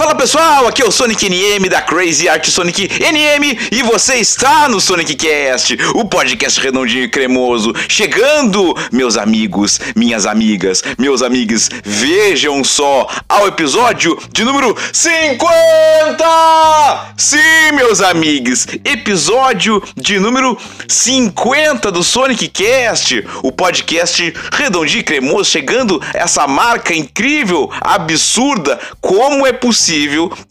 Fala 0.00 0.14
pessoal, 0.14 0.66
aqui 0.66 0.80
é 0.80 0.86
o 0.86 0.90
Sonic 0.90 1.28
NM 1.28 1.68
da 1.68 1.82
Crazy 1.82 2.26
Art 2.26 2.48
Sonic 2.48 2.88
NM 2.88 3.58
e 3.70 3.82
você 3.82 4.14
está 4.14 4.66
no 4.66 4.80
Sonic 4.80 5.14
Cast, 5.14 5.76
o 5.94 6.06
podcast 6.06 6.58
redondinho 6.58 7.04
e 7.04 7.08
cremoso. 7.10 7.74
Chegando, 7.86 8.74
meus 8.90 9.18
amigos, 9.18 9.78
minhas 9.94 10.24
amigas, 10.24 10.82
meus 10.98 11.20
amigos, 11.20 11.68
vejam 11.84 12.64
só 12.64 13.06
ao 13.28 13.46
episódio 13.46 14.16
de 14.32 14.42
número 14.42 14.74
50! 14.90 16.24
Sim, 17.18 17.72
meus 17.74 18.00
amigos, 18.00 18.66
episódio 18.82 19.82
de 19.94 20.18
número 20.18 20.56
50 20.88 21.92
do 21.92 22.02
Sonic 22.02 22.48
Cast, 22.48 23.22
o 23.42 23.52
podcast 23.52 24.32
redondinho 24.50 25.00
e 25.00 25.04
cremoso, 25.04 25.50
chegando 25.50 26.02
essa 26.14 26.46
marca 26.46 26.94
incrível, 26.94 27.70
absurda, 27.82 28.80
como 28.98 29.46
é 29.46 29.52
possível 29.52 29.89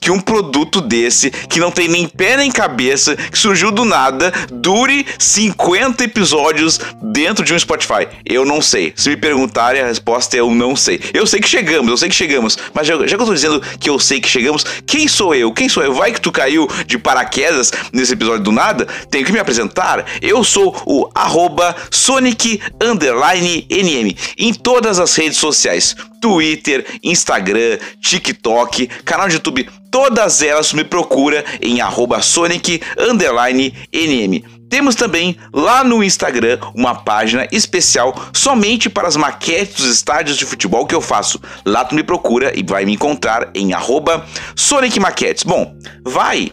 que 0.01 0.11
um 0.11 0.19
produto 0.19 0.81
desse, 0.81 1.31
que 1.31 1.59
não 1.59 1.71
tem 1.71 1.87
nem 1.87 2.07
pé 2.07 2.37
nem 2.37 2.51
cabeça, 2.51 3.15
que 3.15 3.37
surgiu 3.37 3.71
do 3.71 3.85
nada, 3.85 4.31
dure 4.51 5.05
50 5.17 6.03
episódios 6.03 6.79
dentro 7.01 7.43
de 7.43 7.53
um 7.53 7.59
Spotify? 7.59 8.07
Eu 8.25 8.45
não 8.45 8.61
sei. 8.61 8.93
Se 8.95 9.09
me 9.09 9.17
perguntarem, 9.17 9.81
a 9.81 9.87
resposta 9.87 10.35
é 10.35 10.39
eu 10.39 10.51
não 10.51 10.75
sei. 10.75 10.99
Eu 11.13 11.25
sei 11.25 11.39
que 11.39 11.47
chegamos, 11.47 11.89
eu 11.89 11.97
sei 11.97 12.09
que 12.09 12.15
chegamos, 12.15 12.57
mas 12.73 12.87
já, 12.87 12.95
já 13.07 13.15
que 13.15 13.21
eu 13.21 13.27
tô 13.27 13.33
dizendo 13.33 13.61
que 13.79 13.89
eu 13.89 13.99
sei 13.99 14.19
que 14.19 14.27
chegamos, 14.27 14.65
quem 14.85 15.07
sou 15.07 15.33
eu? 15.33 15.51
Quem 15.51 15.69
sou 15.69 15.83
eu? 15.83 15.93
Vai 15.93 16.11
que 16.11 16.21
tu 16.21 16.31
caiu 16.31 16.67
de 16.85 16.97
paraquedas 16.97 17.71
nesse 17.91 18.13
episódio 18.13 18.43
do 18.43 18.51
nada? 18.51 18.87
Tenho 19.09 19.25
que 19.25 19.31
me 19.31 19.39
apresentar. 19.39 20.05
Eu 20.21 20.43
sou 20.43 20.75
o 20.85 21.09
arroba 21.13 21.75
Sonic 21.91 22.61
Underline 22.81 23.66
NM 23.69 24.16
em 24.38 24.53
todas 24.53 24.99
as 24.99 25.16
redes 25.16 25.38
sociais. 25.38 25.95
Twitter, 26.22 26.85
Instagram, 27.03 27.78
TikTok, 28.02 28.88
canal 29.06 29.28
de 29.28 29.35
YouTube, 29.35 29.69
todas 29.91 30.41
elas 30.41 30.74
me 30.74 30.84
procura 30.84 31.44
em 31.62 31.81
arroba 31.81 32.22
Sonic 32.22 32.81
Underline 32.97 33.74
NM. 33.94 34.59
Temos 34.69 34.94
também 34.94 35.35
lá 35.52 35.84
no 35.84 36.03
Instagram 36.03 36.59
uma 36.75 36.94
página 36.94 37.47
especial 37.52 38.13
somente 38.31 38.88
para 38.88 39.08
as 39.08 39.16
maquetes 39.16 39.78
dos 39.78 39.96
estádios 39.96 40.38
de 40.38 40.46
futebol 40.46 40.85
que 40.85 40.94
eu 40.94 41.02
faço. 41.02 41.41
Lá 41.66 41.84
tu 41.84 41.96
me 41.96 42.03
procura 42.03 42.53
e 42.56 42.63
vai 42.63 42.85
me 42.85 42.94
encontrar 42.94 43.50
em 43.56 43.74
arroba 43.74 44.24
Sonic 44.56 45.00
Maquetes. 45.00 45.44
Bom, 45.44 45.75
vai 46.06 46.52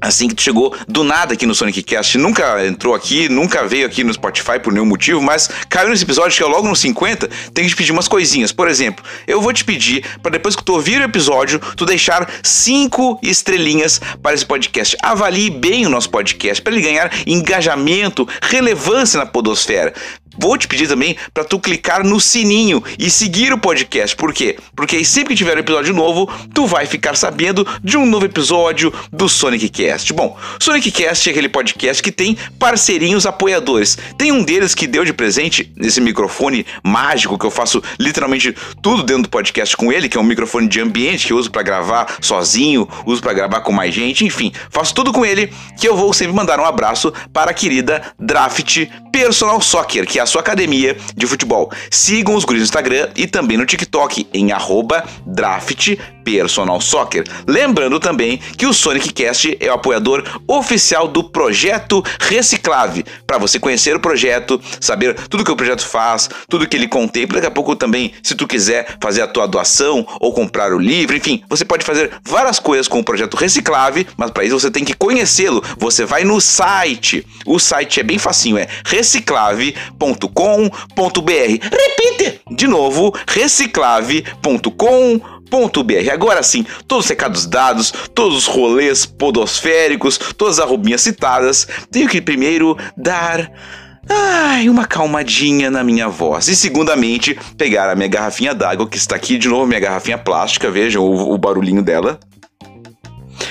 Assim 0.00 0.28
que 0.28 0.42
chegou 0.42 0.74
do 0.86 1.02
nada 1.02 1.34
aqui 1.34 1.46
no 1.46 1.54
Sonic 1.54 1.82
Cast, 1.82 2.18
nunca 2.18 2.64
entrou 2.66 2.94
aqui, 2.94 3.28
nunca 3.28 3.66
veio 3.66 3.86
aqui 3.86 4.04
no 4.04 4.12
Spotify 4.12 4.58
por 4.62 4.72
nenhum 4.72 4.86
motivo, 4.86 5.20
mas 5.22 5.48
caiu 5.68 5.88
nesse 5.88 6.04
episódio 6.04 6.36
que 6.36 6.42
é 6.42 6.46
logo 6.46 6.68
no 6.68 6.76
50, 6.76 7.28
tem 7.52 7.64
que 7.64 7.70
te 7.70 7.76
pedir 7.76 7.92
umas 7.92 8.08
coisinhas. 8.08 8.52
Por 8.52 8.68
exemplo, 8.68 9.04
eu 9.26 9.40
vou 9.40 9.52
te 9.52 9.64
pedir 9.64 10.04
para 10.22 10.32
depois 10.32 10.54
que 10.54 10.64
tu 10.64 10.74
ouvir 10.74 11.00
o 11.00 11.04
episódio, 11.04 11.60
tu 11.76 11.84
deixar 11.84 12.28
cinco 12.42 13.18
estrelinhas 13.22 14.00
para 14.22 14.34
esse 14.34 14.44
podcast. 14.44 14.96
Avalie 15.02 15.50
bem 15.50 15.86
o 15.86 15.90
nosso 15.90 16.10
podcast 16.10 16.62
para 16.62 16.72
ele 16.72 16.82
ganhar 16.82 17.10
engajamento, 17.26 18.28
relevância 18.42 19.18
na 19.18 19.26
podosfera. 19.26 19.92
Vou 20.38 20.56
te 20.56 20.68
pedir 20.68 20.88
também 20.88 21.16
para 21.32 21.44
tu 21.44 21.58
clicar 21.58 22.04
no 22.04 22.20
sininho 22.20 22.82
e 22.98 23.10
seguir 23.10 23.52
o 23.52 23.58
podcast. 23.58 24.14
Por 24.16 24.32
quê? 24.32 24.56
Porque 24.74 24.96
aí 24.96 25.04
sempre 25.04 25.34
que 25.34 25.38
tiver 25.38 25.56
um 25.56 25.60
episódio 25.60 25.94
novo, 25.94 26.30
tu 26.54 26.66
vai 26.66 26.86
ficar 26.86 27.16
sabendo 27.16 27.66
de 27.82 27.96
um 27.96 28.06
novo 28.06 28.26
episódio 28.26 28.92
do 29.12 29.28
Sonic 29.28 29.68
Cast. 29.68 30.12
Bom, 30.12 30.36
Sonic 30.60 30.90
Cast 30.90 31.28
é 31.28 31.32
aquele 31.32 31.48
podcast 31.48 32.02
que 32.02 32.12
tem 32.12 32.36
parceirinhos 32.58 33.26
apoiadores. 33.26 33.96
Tem 34.18 34.32
um 34.32 34.42
deles 34.42 34.74
que 34.74 34.86
deu 34.86 35.04
de 35.04 35.12
presente 35.12 35.72
nesse 35.76 36.00
microfone 36.00 36.66
mágico 36.82 37.38
que 37.38 37.46
eu 37.46 37.50
faço 37.50 37.82
literalmente 37.98 38.54
tudo 38.82 39.02
dentro 39.02 39.24
do 39.24 39.28
podcast 39.28 39.76
com 39.76 39.92
ele, 39.92 40.08
que 40.08 40.16
é 40.16 40.20
um 40.20 40.24
microfone 40.24 40.68
de 40.68 40.80
ambiente 40.80 41.26
que 41.26 41.32
eu 41.32 41.36
uso 41.36 41.50
para 41.50 41.62
gravar 41.62 42.16
sozinho, 42.20 42.88
uso 43.04 43.22
para 43.22 43.32
gravar 43.32 43.60
com 43.60 43.72
mais 43.72 43.94
gente, 43.94 44.24
enfim, 44.24 44.52
faço 44.70 44.94
tudo 44.94 45.12
com 45.12 45.24
ele, 45.24 45.52
que 45.78 45.88
eu 45.88 45.96
vou 45.96 46.12
sempre 46.12 46.34
mandar 46.34 46.60
um 46.60 46.64
abraço 46.64 47.12
para 47.32 47.50
a 47.50 47.54
querida 47.54 48.02
Draft 48.18 48.86
Personal 49.12 49.60
Soccer, 49.60 50.06
que 50.06 50.18
é 50.18 50.25
a 50.26 50.28
sua 50.28 50.40
academia 50.40 50.96
de 51.16 51.24
futebol. 51.24 51.70
Sigam 51.88 52.34
os 52.34 52.44
guris 52.44 52.60
no 52.60 52.64
Instagram 52.64 53.08
e 53.14 53.28
também 53.28 53.56
no 53.56 53.64
TikTok 53.64 54.26
em 54.34 54.50
arroba 54.50 55.04
draft 55.24 55.96
personal 56.26 56.80
soccer. 56.80 57.24
Lembrando 57.46 58.00
também 58.00 58.38
que 58.58 58.66
o 58.66 58.74
Sonic 58.74 59.12
Cast 59.12 59.56
é 59.60 59.70
o 59.70 59.74
apoiador 59.74 60.24
oficial 60.48 61.06
do 61.06 61.22
projeto 61.22 62.02
Reciclave. 62.18 63.04
Para 63.24 63.38
você 63.38 63.60
conhecer 63.60 63.94
o 63.94 64.00
projeto, 64.00 64.60
saber 64.80 65.14
tudo 65.30 65.44
que 65.44 65.52
o 65.52 65.56
projeto 65.56 65.86
faz, 65.86 66.28
tudo 66.48 66.66
que 66.66 66.76
ele 66.76 66.88
contempla. 66.88 67.36
Daqui 67.36 67.46
a 67.46 67.52
pouco 67.52 67.76
também, 67.76 68.12
se 68.24 68.34
tu 68.34 68.46
quiser 68.46 68.96
fazer 69.00 69.22
a 69.22 69.28
tua 69.28 69.46
doação 69.46 70.04
ou 70.20 70.32
comprar 70.32 70.72
o 70.72 70.78
livro, 70.78 71.16
enfim, 71.16 71.44
você 71.48 71.64
pode 71.64 71.84
fazer 71.84 72.10
várias 72.24 72.58
coisas 72.58 72.88
com 72.88 72.98
o 72.98 73.04
projeto 73.04 73.36
Reciclave, 73.36 74.06
mas 74.16 74.32
para 74.32 74.44
isso 74.44 74.58
você 74.58 74.70
tem 74.70 74.84
que 74.84 74.94
conhecê-lo. 74.94 75.62
Você 75.78 76.04
vai 76.04 76.24
no 76.24 76.40
site. 76.40 77.24
O 77.46 77.60
site 77.60 78.00
é 78.00 78.02
bem 78.02 78.18
facinho, 78.18 78.58
é 78.58 78.66
reciclave.com 78.84 79.56
reciclave.com.br. 79.96 81.58
Repite! 81.62 82.40
De 82.50 82.66
novo, 82.66 83.14
reciclave.com.br. 83.26 85.35
Agora 86.12 86.42
sim, 86.42 86.64
todos 86.86 87.06
os 87.06 87.10
recados 87.10 87.46
dados, 87.46 87.92
todos 88.14 88.36
os 88.36 88.46
rolês 88.46 89.06
podosféricos, 89.06 90.18
todas 90.36 90.58
as 90.58 90.64
arrobinhas 90.64 91.02
citadas, 91.02 91.66
tenho 91.90 92.08
que 92.08 92.20
primeiro 92.20 92.76
dar. 92.96 93.50
Ai, 94.08 94.68
uma 94.68 94.86
calmadinha 94.86 95.68
na 95.68 95.82
minha 95.82 96.08
voz. 96.08 96.46
E 96.46 96.54
segundamente, 96.54 97.36
pegar 97.58 97.90
a 97.90 97.96
minha 97.96 98.08
garrafinha 98.08 98.54
d'água, 98.54 98.88
que 98.88 98.96
está 98.96 99.16
aqui 99.16 99.36
de 99.36 99.48
novo, 99.48 99.66
minha 99.66 99.80
garrafinha 99.80 100.16
plástica, 100.16 100.70
vejam 100.70 101.02
o, 101.02 101.32
o 101.32 101.38
barulhinho 101.38 101.82
dela 101.82 102.20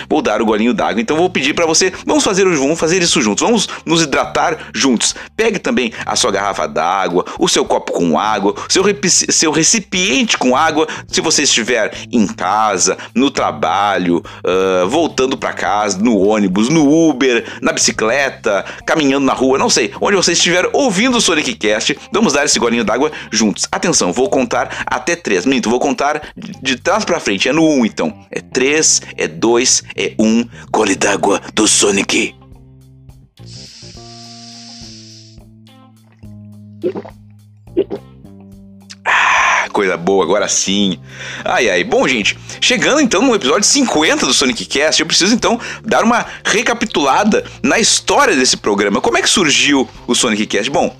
vou 0.09 0.21
dar 0.21 0.41
o 0.41 0.45
golinho 0.45 0.73
d'água. 0.73 1.01
Então 1.01 1.17
vou 1.17 1.29
pedir 1.29 1.53
para 1.53 1.65
você, 1.65 1.91
vamos 2.05 2.23
fazer, 2.23 2.45
vamos 2.45 2.79
fazer 2.79 3.01
isso 3.01 3.21
juntos, 3.21 3.43
vamos 3.43 3.67
nos 3.85 4.01
hidratar 4.01 4.57
juntos. 4.73 5.15
Pegue 5.35 5.59
também 5.59 5.91
a 6.05 6.15
sua 6.15 6.31
garrafa 6.31 6.67
d'água, 6.67 7.25
o 7.39 7.47
seu 7.47 7.65
copo 7.65 7.91
com 7.91 8.19
água, 8.19 8.55
seu, 8.69 8.83
seu 9.29 9.51
recipiente 9.51 10.37
com 10.37 10.55
água, 10.55 10.87
se 11.07 11.21
você 11.21 11.43
estiver 11.43 11.93
em 12.11 12.27
casa, 12.27 12.97
no 13.13 13.29
trabalho, 13.31 14.17
uh, 14.17 14.87
voltando 14.87 15.37
para 15.37 15.53
casa, 15.53 15.97
no 15.97 16.17
ônibus, 16.17 16.69
no 16.69 17.09
Uber, 17.09 17.45
na 17.61 17.71
bicicleta, 17.71 18.65
caminhando 18.85 19.25
na 19.25 19.33
rua, 19.33 19.57
não 19.57 19.69
sei, 19.69 19.91
onde 19.99 20.15
você 20.15 20.33
estiver 20.33 20.69
ouvindo 20.73 21.17
o 21.17 21.21
Sonic 21.21 21.55
Cast, 21.55 21.97
vamos 22.11 22.33
dar 22.33 22.45
esse 22.45 22.59
golinho 22.59 22.83
d'água 22.83 23.11
juntos. 23.31 23.67
Atenção, 23.71 24.11
vou 24.11 24.29
contar 24.29 24.83
até 24.85 25.15
três. 25.15 25.45
Minto, 25.45 25.69
vou 25.69 25.79
contar 25.79 26.21
de 26.35 26.77
trás 26.77 27.05
para 27.05 27.19
frente, 27.19 27.49
é 27.49 27.53
no 27.53 27.67
um 27.67 27.85
então. 27.85 28.13
É 28.31 28.41
três, 28.41 29.01
é 29.17 29.27
dois, 29.27 29.83
é 29.95 30.13
um 30.19 30.47
gole 30.71 30.95
d'água 30.95 31.41
do 31.53 31.67
Sonic. 31.67 32.35
Ah, 39.03 39.67
coisa 39.71 39.97
boa, 39.97 40.23
agora 40.23 40.47
sim. 40.47 40.99
Ai, 41.43 41.69
ai. 41.69 41.83
Bom, 41.83 42.07
gente, 42.07 42.37
chegando 42.61 43.01
então 43.01 43.21
no 43.21 43.35
episódio 43.35 43.63
50 43.63 44.25
do 44.25 44.33
Sonic 44.33 44.65
Cast, 44.65 45.01
eu 45.01 45.07
preciso 45.07 45.33
então 45.33 45.59
dar 45.83 46.03
uma 46.03 46.25
recapitulada 46.43 47.43
na 47.61 47.79
história 47.79 48.35
desse 48.35 48.57
programa. 48.57 49.01
Como 49.01 49.17
é 49.17 49.21
que 49.21 49.29
surgiu 49.29 49.87
o 50.07 50.15
Sonic 50.15 50.45
Cast? 50.47 50.69
Bom, 50.69 50.95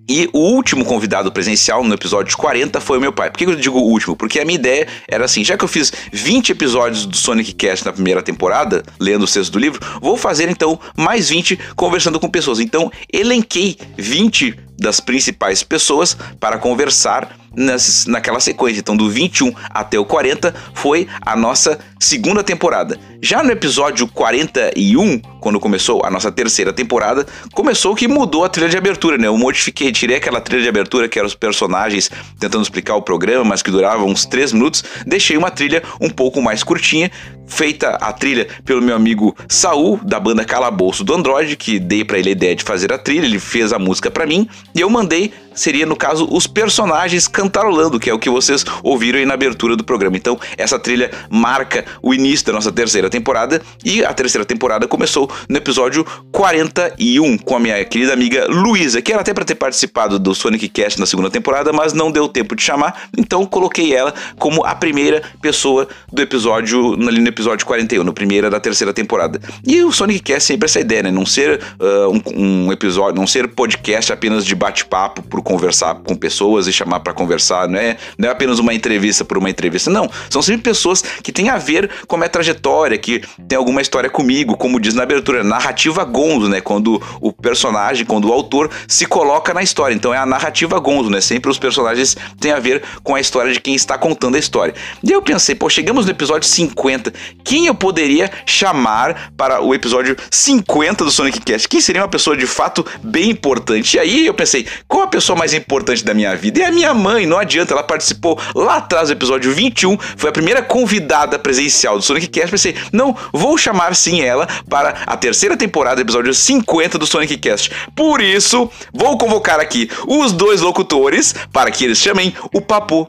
e 0.07 0.29
o 0.33 0.39
último 0.39 0.83
convidado 0.83 1.31
presencial 1.31 1.83
no 1.83 1.93
episódio 1.93 2.35
40 2.35 2.81
foi 2.81 2.97
o 2.97 3.01
meu 3.01 3.13
pai. 3.13 3.29
Por 3.29 3.37
que 3.37 3.45
eu 3.45 3.55
digo 3.55 3.79
o 3.79 3.83
último? 3.83 4.15
Porque 4.15 4.39
a 4.39 4.45
minha 4.45 4.57
ideia 4.57 4.87
era 5.07 5.25
assim: 5.25 5.43
já 5.43 5.57
que 5.57 5.63
eu 5.63 5.67
fiz 5.67 5.91
20 6.11 6.51
episódios 6.51 7.05
do 7.05 7.15
Sonic 7.15 7.53
Cast 7.53 7.85
na 7.85 7.93
primeira 7.93 8.21
temporada, 8.21 8.83
lendo 8.99 9.23
o 9.23 9.25
textos 9.25 9.49
do 9.49 9.59
livro, 9.59 9.79
vou 10.01 10.17
fazer 10.17 10.49
então 10.49 10.79
mais 10.97 11.29
20 11.29 11.57
conversando 11.75 12.19
com 12.19 12.29
pessoas. 12.29 12.59
Então, 12.59 12.91
elenquei 13.11 13.77
20 13.97 14.59
das 14.77 14.99
principais 14.99 15.63
pessoas 15.63 16.17
para 16.39 16.57
conversar 16.57 17.42
nas, 17.55 18.05
naquela 18.05 18.39
sequência. 18.39 18.79
Então, 18.79 18.95
do 18.95 19.09
21 19.09 19.53
até 19.69 19.97
o 19.99 20.05
40 20.05 20.53
foi 20.73 21.07
a 21.21 21.35
nossa 21.35 21.79
segunda 21.99 22.43
temporada. 22.43 22.99
Já 23.21 23.41
no 23.43 23.51
episódio 23.51 24.07
41, 24.07 25.19
quando 25.39 25.59
começou 25.59 26.05
a 26.05 26.11
nossa 26.11 26.31
terceira 26.31 26.73
temporada, 26.73 27.25
começou 27.53 27.95
que 27.95 28.07
mudou 28.07 28.43
a 28.43 28.49
trilha 28.49 28.67
de 28.67 28.77
abertura, 28.77 29.17
né? 29.17 29.27
Eu 29.27 29.37
modifiquei, 29.37 29.91
tirei 29.91 30.17
aquela 30.17 30.41
trilha 30.41 30.63
de 30.63 30.69
abertura 30.69 31.07
que 31.07 31.17
eram 31.17 31.27
os 31.27 31.35
personagens 31.35 32.11
tentando 32.39 32.63
explicar 32.63 32.95
o 32.95 33.01
programa, 33.01 33.45
mas 33.45 33.61
que 33.61 33.71
durava 33.71 34.03
uns 34.03 34.25
3 34.25 34.53
minutos, 34.53 34.83
deixei 35.05 35.37
uma 35.37 35.49
trilha 35.49 35.81
um 36.01 36.09
pouco 36.09 36.41
mais 36.41 36.63
curtinha, 36.63 37.09
feita 37.47 37.91
a 37.91 38.11
trilha 38.11 38.47
pelo 38.65 38.81
meu 38.81 38.95
amigo 38.95 39.35
Saul, 39.47 39.99
da 40.03 40.19
banda 40.19 40.43
Calabouço 40.43 41.03
do 41.03 41.13
Android, 41.13 41.55
que 41.55 41.79
dei 41.79 42.03
para 42.03 42.17
ele 42.17 42.29
a 42.29 42.31
ideia 42.31 42.55
de 42.55 42.63
fazer 42.63 42.91
a 42.91 42.97
trilha, 42.97 43.25
ele 43.25 43.39
fez 43.39 43.71
a 43.71 43.79
música 43.79 44.09
para 44.11 44.25
mim, 44.25 44.47
e 44.75 44.81
eu 44.81 44.89
mandei 44.89 45.33
seria 45.53 45.85
no 45.85 45.95
caso 45.95 46.27
os 46.31 46.47
personagens 46.47 47.27
cantarolando, 47.27 47.99
que 47.99 48.09
é 48.09 48.13
o 48.13 48.19
que 48.19 48.29
vocês 48.29 48.65
ouviram 48.81 49.19
aí 49.19 49.25
na 49.25 49.33
abertura 49.33 49.75
do 49.75 49.83
programa. 49.83 50.17
Então, 50.17 50.39
essa 50.57 50.79
trilha 50.79 51.11
marca 51.29 51.85
o 52.01 52.13
início 52.13 52.45
da 52.47 52.53
nossa 52.53 52.71
terceira 52.71 53.09
temporada 53.09 53.61
e 53.83 54.03
a 54.03 54.13
terceira 54.13 54.45
temporada 54.45 54.87
começou 54.87 55.29
no 55.49 55.57
episódio 55.57 56.05
41 56.31 57.37
com 57.37 57.55
a 57.55 57.59
minha 57.59 57.83
querida 57.85 58.13
amiga 58.13 58.47
Luísa, 58.47 59.01
que 59.01 59.11
era 59.11 59.21
até 59.21 59.33
para 59.33 59.45
ter 59.45 59.55
participado 59.55 60.17
do 60.17 60.33
Sonic 60.33 60.69
Cast 60.69 60.99
na 60.99 61.05
segunda 61.05 61.29
temporada, 61.29 61.71
mas 61.71 61.93
não 61.93 62.11
deu 62.11 62.27
tempo 62.27 62.55
de 62.55 62.61
chamar, 62.61 63.09
então 63.17 63.45
coloquei 63.45 63.93
ela 63.93 64.13
como 64.37 64.65
a 64.65 64.75
primeira 64.75 65.21
pessoa 65.41 65.87
do 66.11 66.21
episódio 66.21 66.93
ali 67.07 67.19
no 67.19 67.27
episódio 67.27 67.65
41, 67.65 68.03
no 68.03 68.13
primeira 68.13 68.49
da 68.49 68.59
terceira 68.59 68.93
temporada. 68.93 69.39
E 69.65 69.83
o 69.83 69.91
Sonic 69.91 70.21
Cast 70.21 70.47
sempre 70.47 70.65
essa 70.65 70.79
ideia, 70.79 71.03
né? 71.03 71.11
Não 71.11 71.25
ser 71.25 71.59
uh, 71.79 72.09
um, 72.35 72.65
um 72.65 72.71
episódio, 72.71 73.19
não 73.19 73.27
ser 73.27 73.47
podcast 73.49 74.11
apenas 74.11 74.45
de 74.45 74.55
bate-papo 74.55 75.21
por 75.23 75.41
conversar 75.43 75.95
com 75.95 76.15
pessoas 76.15 76.67
e 76.67 76.73
chamar 76.73 77.01
para 77.01 77.13
conversar, 77.13 77.67
não 77.67 77.79
é, 77.79 77.97
não 78.17 78.29
é 78.29 78.31
apenas 78.31 78.59
uma 78.59 78.73
entrevista 78.73 79.23
por 79.25 79.37
uma 79.37 79.49
entrevista, 79.49 79.89
não. 79.89 80.09
São 80.29 80.41
sempre 80.41 80.63
pessoas 80.63 81.01
que 81.01 81.31
têm 81.31 81.49
a 81.49 81.57
ver 81.57 81.89
com 82.07 82.15
a 82.15 82.19
minha 82.19 82.29
trajetória, 82.29 82.97
que 82.97 83.21
tem 83.47 83.57
alguma 83.57 83.81
história 83.81 84.09
comigo, 84.09 84.57
como 84.57 84.79
diz 84.79 84.93
na 84.93 85.03
abertura, 85.03 85.43
narrativa 85.43 86.03
Gonzo, 86.03 86.49
né? 86.49 86.61
Quando 86.61 87.01
o 87.21 87.31
personagem, 87.31 88.05
quando 88.05 88.29
o 88.29 88.33
autor 88.33 88.69
se 88.87 89.05
coloca 89.05 89.53
na 89.53 89.61
história. 89.61 89.93
Então 89.93 90.13
é 90.13 90.17
a 90.17 90.25
narrativa 90.25 90.79
Gonzo, 90.79 91.09
né? 91.09 91.21
Sempre 91.21 91.51
os 91.51 91.59
personagens 91.59 92.15
têm 92.39 92.51
a 92.51 92.59
ver 92.59 92.83
com 93.03 93.15
a 93.15 93.19
história 93.19 93.51
de 93.51 93.59
quem 93.59 93.75
está 93.75 93.97
contando 93.97 94.35
a 94.35 94.39
história. 94.39 94.73
E 95.03 95.11
eu 95.11 95.21
pensei, 95.21 95.55
pô, 95.55 95.69
chegamos 95.69 96.05
no 96.05 96.11
episódio 96.11 96.47
50, 96.47 97.13
quem 97.43 97.67
eu 97.67 97.75
poderia 97.75 98.31
chamar 98.45 99.31
para 99.35 99.61
o 99.61 99.73
episódio 99.73 100.15
50 100.31 101.03
do 101.03 101.11
Sonic 101.11 101.41
Cast? 101.41 101.67
Quem 101.67 101.81
seria 101.81 102.01
uma 102.01 102.07
pessoa 102.07 102.35
de 102.35 102.45
fato 102.45 102.85
bem 103.03 103.29
importante? 103.29 103.97
E 103.97 103.99
aí 103.99 104.25
eu 104.25 104.33
pensei, 104.33 104.65
qual 104.87 105.03
a 105.03 105.07
pessoa 105.07 105.32
pessoa 105.33 105.35
mais 105.35 105.53
importante 105.53 106.03
da 106.03 106.13
minha 106.13 106.35
vida. 106.35 106.59
E 106.59 106.63
a 106.63 106.71
minha 106.71 106.93
mãe, 106.93 107.25
não 107.25 107.37
adianta, 107.37 107.73
ela 107.73 107.83
participou 107.83 108.39
lá 108.55 108.77
atrás 108.77 109.09
do 109.09 109.13
episódio 109.13 109.51
21, 109.51 109.97
foi 110.15 110.29
a 110.29 110.33
primeira 110.33 110.61
convidada 110.61 111.37
presencial 111.37 111.97
do 111.97 112.03
Sonic 112.03 112.27
Cast. 112.27 112.51
Pensei, 112.51 112.75
não, 112.91 113.15
vou 113.33 113.57
chamar 113.57 113.95
sim 113.95 114.21
ela 114.21 114.47
para 114.69 115.03
a 115.05 115.17
terceira 115.17 115.57
temporada, 115.57 116.01
episódio 116.01 116.33
50 116.33 116.97
do 116.97 117.05
Sonic 117.05 117.37
Cast. 117.37 117.71
Por 117.95 118.21
isso, 118.21 118.69
vou 118.93 119.17
convocar 119.17 119.59
aqui 119.59 119.89
os 120.07 120.31
dois 120.31 120.61
locutores 120.61 121.33
para 121.51 121.71
que 121.71 121.83
eles 121.83 121.97
chamem 121.97 122.33
o 122.53 122.61
Papo 122.61 123.07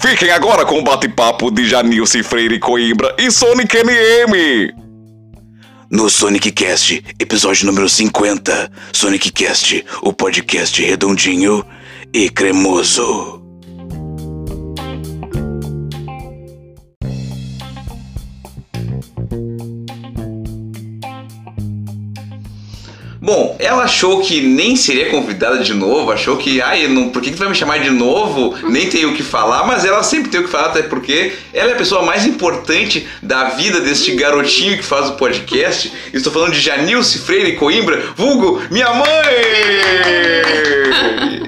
Fiquem 0.00 0.30
agora 0.30 0.64
com 0.64 0.78
o 0.78 0.82
bate-papo 0.82 1.50
de 1.50 1.66
Janilce 1.66 2.22
Freire 2.22 2.60
Coimbra 2.60 3.16
e 3.18 3.32
Sonic 3.32 3.78
NM 3.78 4.87
no 5.90 6.08
Sonic 6.08 6.52
Cast, 6.52 7.02
episódio 7.18 7.66
número 7.66 7.88
50. 7.88 8.70
Sonic 8.92 9.30
Cast, 9.32 9.84
o 10.02 10.12
podcast 10.12 10.82
redondinho 10.82 11.64
e 12.12 12.28
cremoso. 12.28 13.47
Ela 23.68 23.82
achou 23.82 24.22
que 24.22 24.40
nem 24.40 24.76
seria 24.76 25.10
convidada 25.10 25.58
de 25.58 25.74
novo, 25.74 26.10
achou 26.10 26.38
que, 26.38 26.58
ai, 26.62 26.88
não, 26.88 27.10
por 27.10 27.20
que, 27.20 27.30
que 27.30 27.36
tu 27.36 27.40
vai 27.40 27.50
me 27.50 27.54
chamar 27.54 27.78
de 27.80 27.90
novo? 27.90 28.54
Nem 28.62 28.88
tem 28.88 29.04
o 29.04 29.12
que 29.12 29.22
falar, 29.22 29.66
mas 29.66 29.84
ela 29.84 30.02
sempre 30.02 30.30
tem 30.30 30.40
o 30.40 30.44
que 30.44 30.48
falar, 30.50 30.68
até 30.68 30.82
porque 30.82 31.34
ela 31.52 31.72
é 31.72 31.74
a 31.74 31.76
pessoa 31.76 32.02
mais 32.02 32.24
importante 32.24 33.06
da 33.22 33.50
vida 33.50 33.78
deste 33.80 34.12
garotinho 34.12 34.78
que 34.78 34.82
faz 34.82 35.10
o 35.10 35.12
podcast. 35.16 35.92
Estou 36.14 36.32
falando 36.32 36.52
de 36.52 36.60
Janilce 36.60 37.18
Freire 37.18 37.56
Coimbra, 37.56 38.02
vulgo 38.16 38.62
minha 38.70 38.88
mãe! 38.94 39.04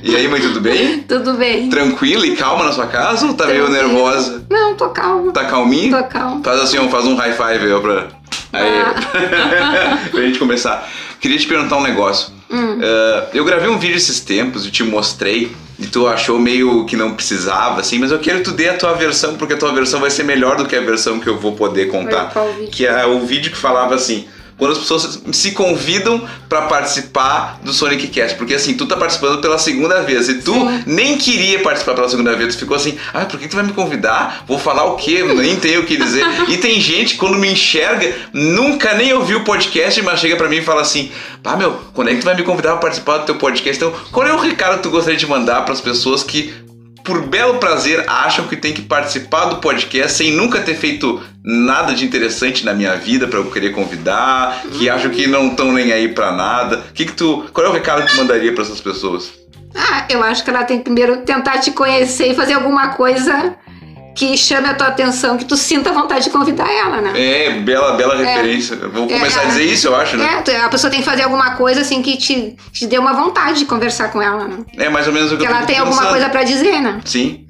E 0.03 0.15
aí, 0.15 0.29
mãe, 0.29 0.43
tudo 0.43 0.61
bem? 0.61 0.99
Tudo 1.01 1.35
bem? 1.35 1.71
Tranquila 1.71 2.27
e 2.27 2.37
calma 2.37 2.65
na 2.67 2.73
sua 2.73 2.87
casa 2.87 3.27
ou 3.27 3.33
tá 3.33 3.47
meio 3.47 3.65
Tranquila. 3.65 3.83
nervosa? 3.89 4.45
Não, 4.51 4.75
tô 4.75 4.91
calma. 4.91 5.33
Tá 5.33 5.47
calminho? 5.47 5.97
Tô 5.97 6.05
calma. 6.05 6.43
Faz 6.45 6.61
assim, 6.61 6.87
faz 6.91 7.07
um 7.07 7.15
high 7.15 7.33
five 7.33 7.73
aí, 7.73 7.81
pra. 7.81 8.09
Aí. 8.53 8.71
pra 10.11 10.21
gente 10.21 10.39
começar. 10.39 10.87
Queria 11.21 11.39
te 11.39 11.47
perguntar 11.47 11.77
um 11.77 11.83
negócio. 11.83 12.33
Eh, 12.83 13.27
eu 13.35 13.45
gravei 13.45 13.69
um 13.69 13.79
vídeo 13.79 13.97
esses 13.97 14.21
tempos 14.21 14.67
e 14.67 14.71
te 14.71 14.83
mostrei. 14.83 15.55
E 15.79 15.87
tu 15.87 16.07
achou 16.07 16.39
meio 16.39 16.85
que 16.85 16.95
não 16.95 17.15
precisava, 17.15 17.81
assim, 17.81 17.99
mas 17.99 18.11
eu 18.11 18.19
quero 18.19 18.39
que 18.39 18.45
tu 18.45 18.53
dê 18.53 18.69
a 18.69 18.77
tua 18.77 18.93
versão, 18.93 19.37
porque 19.37 19.55
a 19.55 19.57
tua 19.57 19.73
versão 19.73 19.99
vai 19.99 20.11
ser 20.11 20.25
melhor 20.25 20.59
do 20.59 20.67
que 20.67 20.77
a 20.77 20.81
versão 20.83 21.19
que 21.19 21.27
eu 21.27 21.39
vou 21.39 21.53
poder 21.53 21.89
contar. 21.89 22.31
Que 22.71 22.87
é 22.87 23.07
o 23.07 23.21
vídeo 23.21 23.51
que 23.51 23.57
falava 23.57 23.95
assim. 23.95 24.27
Quando 24.61 24.73
as 24.73 24.79
pessoas 24.79 25.23
se 25.33 25.53
convidam 25.53 26.23
pra 26.49 26.63
participar 26.63 27.59
do 27.65 27.73
Sonic 27.73 28.09
Cast. 28.09 28.37
Porque 28.37 28.55
assim, 28.55 28.75
tu 28.75 28.85
tá 28.85 28.95
participando 28.95 29.41
pela 29.41 29.59
segunda 29.59 30.03
vez. 30.03 30.29
E 30.29 30.35
tu 30.35 30.53
Sim. 30.53 30.85
nem 30.87 31.17
queria 31.17 31.61
participar 31.61 31.95
pela 31.95 32.09
segunda 32.11 32.37
vez. 32.37 32.55
Tu 32.55 32.61
ficou 32.61 32.77
assim, 32.77 32.99
ah, 33.15 33.25
por 33.25 33.41
que 33.41 33.49
tu 33.49 33.57
vai 33.57 33.65
me 33.65 33.73
convidar? 33.73 34.45
Vou 34.47 34.59
falar 34.59 34.85
o 34.85 34.97
quê? 34.97 35.23
Nem 35.23 35.57
tenho 35.57 35.81
o 35.81 35.87
que 35.87 35.97
dizer. 35.97 36.25
e 36.47 36.59
tem 36.59 36.79
gente, 36.79 37.17
quando 37.17 37.39
me 37.39 37.51
enxerga, 37.51 38.15
nunca 38.35 38.93
nem 38.93 39.15
ouviu 39.15 39.39
o 39.39 39.45
podcast, 39.45 40.03
mas 40.03 40.21
chega 40.21 40.37
pra 40.37 40.49
mim 40.49 40.57
e 40.57 40.63
fala 40.63 40.83
assim, 40.83 41.11
pá, 41.43 41.57
meu, 41.57 41.81
quando 41.95 42.09
é 42.09 42.15
que 42.15 42.21
tu 42.21 42.27
vai 42.27 42.35
me 42.35 42.43
convidar 42.43 42.73
pra 42.73 42.81
participar 42.81 43.19
do 43.19 43.25
teu 43.25 43.37
podcast? 43.37 43.83
Então, 43.83 43.99
qual 44.13 44.27
é 44.27 44.33
o 44.35 44.39
recado 44.39 44.77
que 44.77 44.83
tu 44.83 44.91
gostaria 44.91 45.19
de 45.19 45.27
mandar 45.27 45.65
pras 45.65 45.81
pessoas 45.81 46.23
que 46.23 46.53
por 47.05 47.27
belo 47.27 47.59
prazer, 47.59 48.05
acham 48.09 48.47
que 48.47 48.57
tem 48.57 48.73
que 48.73 48.83
participar 48.83 49.47
do 49.47 49.57
podcast 49.57 50.17
sem 50.17 50.33
nunca 50.33 50.61
ter 50.61 50.75
feito 50.75 51.23
nada 51.43 51.95
de 51.95 52.05
interessante 52.05 52.65
na 52.65 52.75
minha 52.75 52.97
vida 52.97 53.27
pra 53.27 53.39
eu 53.39 53.51
querer 53.51 53.71
convidar, 53.71 54.63
que 54.73 54.89
acham 54.89 55.11
que 55.11 55.27
não 55.27 55.49
estão 55.49 55.73
nem 55.73 55.93
aí 55.93 56.09
pra 56.09 56.33
nada. 56.33 56.83
Que 56.95 57.05
que 57.05 57.13
tu, 57.13 57.47
qual 57.53 57.67
é 57.67 57.71
o 57.71 57.73
recado 57.73 58.05
que 58.05 58.13
tu 58.13 58.17
mandaria 58.17 58.53
pra 58.53 58.63
essas 58.63 58.81
pessoas? 58.81 59.33
Ah, 59.75 60.07
eu 60.09 60.23
acho 60.23 60.43
que 60.43 60.51
ela 60.51 60.65
tem 60.65 60.79
que 60.79 60.85
primeiro 60.85 61.19
tentar 61.19 61.59
te 61.59 61.71
conhecer 61.71 62.33
e 62.33 62.35
fazer 62.35 62.55
alguma 62.55 62.89
coisa 62.89 63.55
que 64.21 64.37
chame 64.37 64.69
a 64.69 64.75
tua 64.75 64.89
atenção, 64.89 65.39
que 65.39 65.47
tu 65.47 65.57
sinta 65.57 65.93
vontade 65.93 66.25
de 66.25 66.31
convidar 66.31 66.71
ela, 66.71 67.01
né? 67.01 67.13
É, 67.15 67.51
bela, 67.61 67.93
bela 67.97 68.15
referência. 68.17 68.77
Vou 68.77 69.07
É, 69.07 69.15
começar 69.15 69.41
a 69.41 69.45
é. 69.45 69.47
dizer 69.47 69.65
isso, 69.65 69.87
eu 69.89 69.97
acho, 69.97 70.17
né? 70.19 70.35
É, 70.39 70.43
tu- 70.43 70.51
a 70.51 70.69
pessoa 70.69 70.91
tem 70.91 71.01
que 71.01 71.07
fazer 71.07 71.23
alguma 71.23 71.53
coisa 71.57 71.81
assim 71.81 72.03
que 72.03 72.19
te, 72.19 72.55
te 72.71 72.87
dê 72.87 72.99
uma 72.99 73.15
vontade 73.15 73.61
de 73.61 73.65
conversar 73.65 74.13
com 74.13 74.21
ela, 74.21 74.47
né? 74.47 74.59
É, 74.77 74.91
mais 74.91 75.07
ou 75.07 75.13
menos 75.15 75.33
o 75.33 75.37
que 75.39 75.45
Que 75.47 75.51
eu 75.51 75.57
ela 75.57 75.65
tem 75.65 75.79
alguma 75.79 75.97
pensando. 75.97 76.11
coisa 76.13 76.29
pra 76.29 76.43
dizer, 76.43 76.81
né? 76.83 77.01
Sim. 77.05 77.47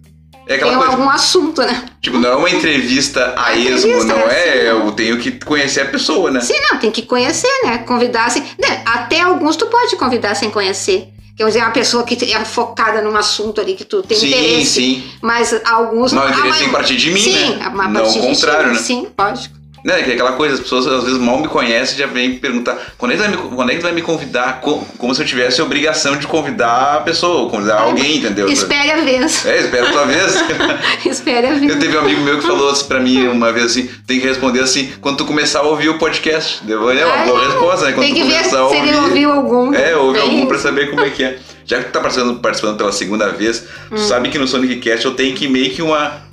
É 0.47 0.59
Tem 0.59 0.73
coisa. 0.75 0.93
algum 0.93 1.09
assunto, 1.11 1.61
né? 1.63 1.83
Tipo, 2.01 2.19
não 2.19 2.31
é 2.31 2.35
uma 2.37 2.51
entrevista 2.51 3.35
a 3.37 3.53
É 3.53 3.59
esmo, 3.59 3.89
entrevista, 3.91 4.05
não 4.15 4.19
é 4.29 4.49
é? 4.49 4.71
assim, 4.71 4.79
Eu 4.87 4.93
tenho 4.93 5.19
que 5.19 5.33
conhecer 5.45 5.81
a 5.83 5.85
pessoa, 5.87 6.31
né? 6.31 6.41
Sim, 6.41 6.55
não, 6.71 6.79
tem 6.79 6.91
que 6.91 7.03
conhecer, 7.03 7.51
né? 7.65 7.79
Convidar 7.79 8.25
assim. 8.27 8.43
né, 8.61 8.83
Até 8.87 9.21
alguns 9.21 9.57
tu 9.57 9.67
pode 9.67 9.97
convidar 9.97 10.35
sem 10.37 10.51
conhecer. 10.51 11.09
Quer 11.41 11.47
dizer, 11.47 11.61
uma 11.61 11.71
pessoa 11.71 12.05
que 12.05 12.35
é 12.35 12.45
focada 12.45 13.01
num 13.01 13.17
assunto 13.17 13.63
ali 13.63 13.73
que 13.73 13.83
tu 13.83 14.03
tem 14.03 14.19
Sim, 14.19 14.27
interesse. 14.29 14.67
sim. 14.73 15.11
Mas 15.23 15.59
alguns 15.65 16.13
Não, 16.13 16.29
interesse 16.29 16.65
tem 16.65 16.69
partir 16.71 16.99
de 16.99 17.11
mim, 17.11 17.19
sim, 17.19 17.33
né? 17.57 17.73
Não 17.89 18.05
o 18.07 18.21
contrário, 18.21 18.73
né? 18.75 18.79
Sim, 18.79 19.07
lógico. 19.19 19.60
Né, 19.85 20.03
que 20.03 20.11
é 20.11 20.15
aquela 20.15 20.33
coisa, 20.33 20.55
as 20.55 20.61
pessoas 20.61 20.87
às 20.87 21.05
vezes 21.05 21.19
mal 21.19 21.39
me 21.39 21.49
conhecem 21.49 21.97
e 21.97 21.99
já 22.01 22.07
vêm 22.07 22.35
perguntar 22.39 22.77
quando 22.99 23.13
é, 23.13 23.17
que 23.17 23.23
tu 23.23 23.29
vai 23.31 23.31
me, 23.31 23.57
quando 23.57 23.71
é 23.71 23.75
que 23.77 23.83
vai 23.83 23.93
me 23.93 24.03
convidar? 24.03 24.61
Co- 24.61 24.85
Como, 24.99 25.15
se 25.15 25.23
eu 25.23 25.27
tivesse 25.27 25.61
a 25.61 25.65
obrigação 25.65 26.17
de 26.17 26.27
convidar 26.27 26.97
a 26.97 27.01
pessoa, 27.01 27.49
convidar 27.49 27.81
alguém, 27.81 28.19
entendeu? 28.19 28.49
Espere 28.49 28.91
a 28.91 28.97
vez. 29.03 29.47
É, 29.47 29.59
espera 29.61 29.89
a 29.89 29.93
tua 29.93 30.05
vez. 30.07 30.35
Espere 31.07 31.47
a 31.47 31.55
vez. 31.55 31.73
Eu 31.73 31.79
teve 31.79 31.97
um 31.97 32.01
amigo 32.01 32.21
meu 32.21 32.39
que 32.39 32.47
falou 32.47 32.69
assim 32.71 32.85
pra 32.85 33.01
mim 33.01 33.27
uma 33.29 33.53
vez 33.53 33.67
assim, 33.67 33.89
tem 34.07 34.21
que 34.21 34.27
responder 34.27 34.61
assim, 34.61 34.93
quando 35.01 35.17
tu 35.19 35.25
começar 35.25 35.61
a 35.61 35.63
ouvir 35.63 35.89
o 35.89 35.99
podcast. 35.99 36.63
Deu, 36.65 36.91
é 36.91 37.05
uma 37.07 37.15
Ah, 37.15 37.25
boa 37.27 37.45
resposta, 37.47 37.87
né? 37.87 37.93
Quando 37.93 38.05
Tem 38.07 38.15
que 38.15 38.23
ver 38.25 38.33
começar 38.37 38.65
a 38.67 38.69
se 38.69 38.77
ele 38.77 38.95
ouvir. 38.97 38.99
ouviu 39.27 39.33
algum. 39.33 39.75
É, 39.75 39.97
ouve 39.97 40.15
Tem 40.19 40.23
algum 40.23 40.39
isso. 40.41 40.47
pra 40.49 40.59
saber 40.59 40.91
como 40.91 41.03
é 41.03 41.11
que 41.11 41.25
é. 41.25 41.39
Já 41.65 41.79
que 41.79 41.85
tu 41.85 41.93
tá 41.93 42.01
participando, 42.01 42.39
participando 42.41 42.77
pela 42.77 42.93
segunda 42.93 43.29
vez, 43.31 43.65
Hum. 43.91 43.95
tu 43.95 44.01
sabe 44.01 44.29
que 44.29 44.39
no 44.39 44.47
Sonic 44.47 44.77
Cast 44.77 45.05
eu 45.07 45.15
tenho 45.15 45.35
que 45.35 45.49
meio 45.49 45.71
que 45.71 45.81
uma. 45.83 46.29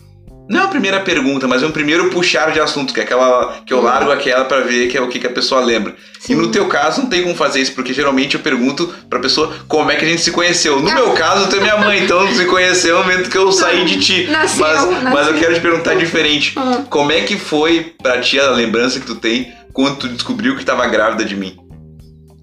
Não 0.50 0.62
é 0.62 0.63
a 0.63 0.68
primeira 0.68 1.00
pergunta, 1.01 1.48
mas 1.48 1.62
é 1.62 1.66
um 1.66 1.72
primeiro 1.72 2.10
puxar 2.10 2.51
de 2.51 2.60
assunto, 2.60 2.94
que 2.94 3.00
é 3.00 3.04
aquela. 3.04 3.62
que 3.66 3.74
eu 3.74 3.82
largo 3.82 4.12
aquela 4.12 4.46
pra 4.46 4.62
ver 4.62 4.88
que 4.88 4.98
é 4.98 5.01
o 5.01 5.08
que, 5.10 5.20
que 5.20 5.27
a 5.27 5.32
pessoa 5.32 5.60
lembra. 5.62 5.96
E 6.24 6.27
Sim. 6.27 6.36
no 6.36 6.48
teu 6.50 6.68
caso 6.68 7.01
não 7.01 7.10
tem 7.10 7.22
como 7.24 7.36
fazer 7.36 7.60
isso, 7.62 7.74
porque 7.74 7.94
geralmente 7.94 8.36
eu 8.36 8.39
pergunto 8.42 8.88
pra 9.10 9.20
pessoa 9.20 9.54
como 9.68 9.92
é 9.92 9.96
que 9.96 10.06
a 10.06 10.08
gente 10.08 10.22
se 10.22 10.32
conheceu. 10.32 10.80
No 10.82 10.89
Ah. 10.89 10.94
meu 10.96 11.12
caso, 11.12 11.50
tu 11.50 11.58
é 11.58 11.60
minha 11.60 11.77
mãe, 11.77 12.04
então 12.04 12.34
se 12.34 12.46
conheceu 12.46 12.98
no 12.98 13.04
momento 13.04 13.30
que 13.30 13.38
eu 13.38 13.51
saí 13.51 13.84
de 13.86 14.00
ti. 14.00 14.27
Nasceu, 14.32 14.66
mas, 14.66 14.86
mas 14.86 14.96
eu 14.96 15.04
nasceu. 15.04 15.34
quero 15.36 15.54
te 15.56 15.60
perguntar 15.62 15.96
diferente. 15.96 16.54
Ah. 16.56 16.84
Como 16.89 17.12
é 17.12 17.22
que 17.22 17.38
foi 17.38 17.94
pra 18.01 18.20
ti 18.22 18.39
a 18.39 18.50
lembrança 18.51 19.00
que 19.00 19.06
tu 19.06 19.16
tem 19.16 19.51
quando 19.74 19.98
tu 19.98 20.08
descobriu 20.08 20.56
que 20.56 20.63
tava 20.63 20.88
grávida 20.88 21.25
de 21.25 21.36
mim? 21.36 21.58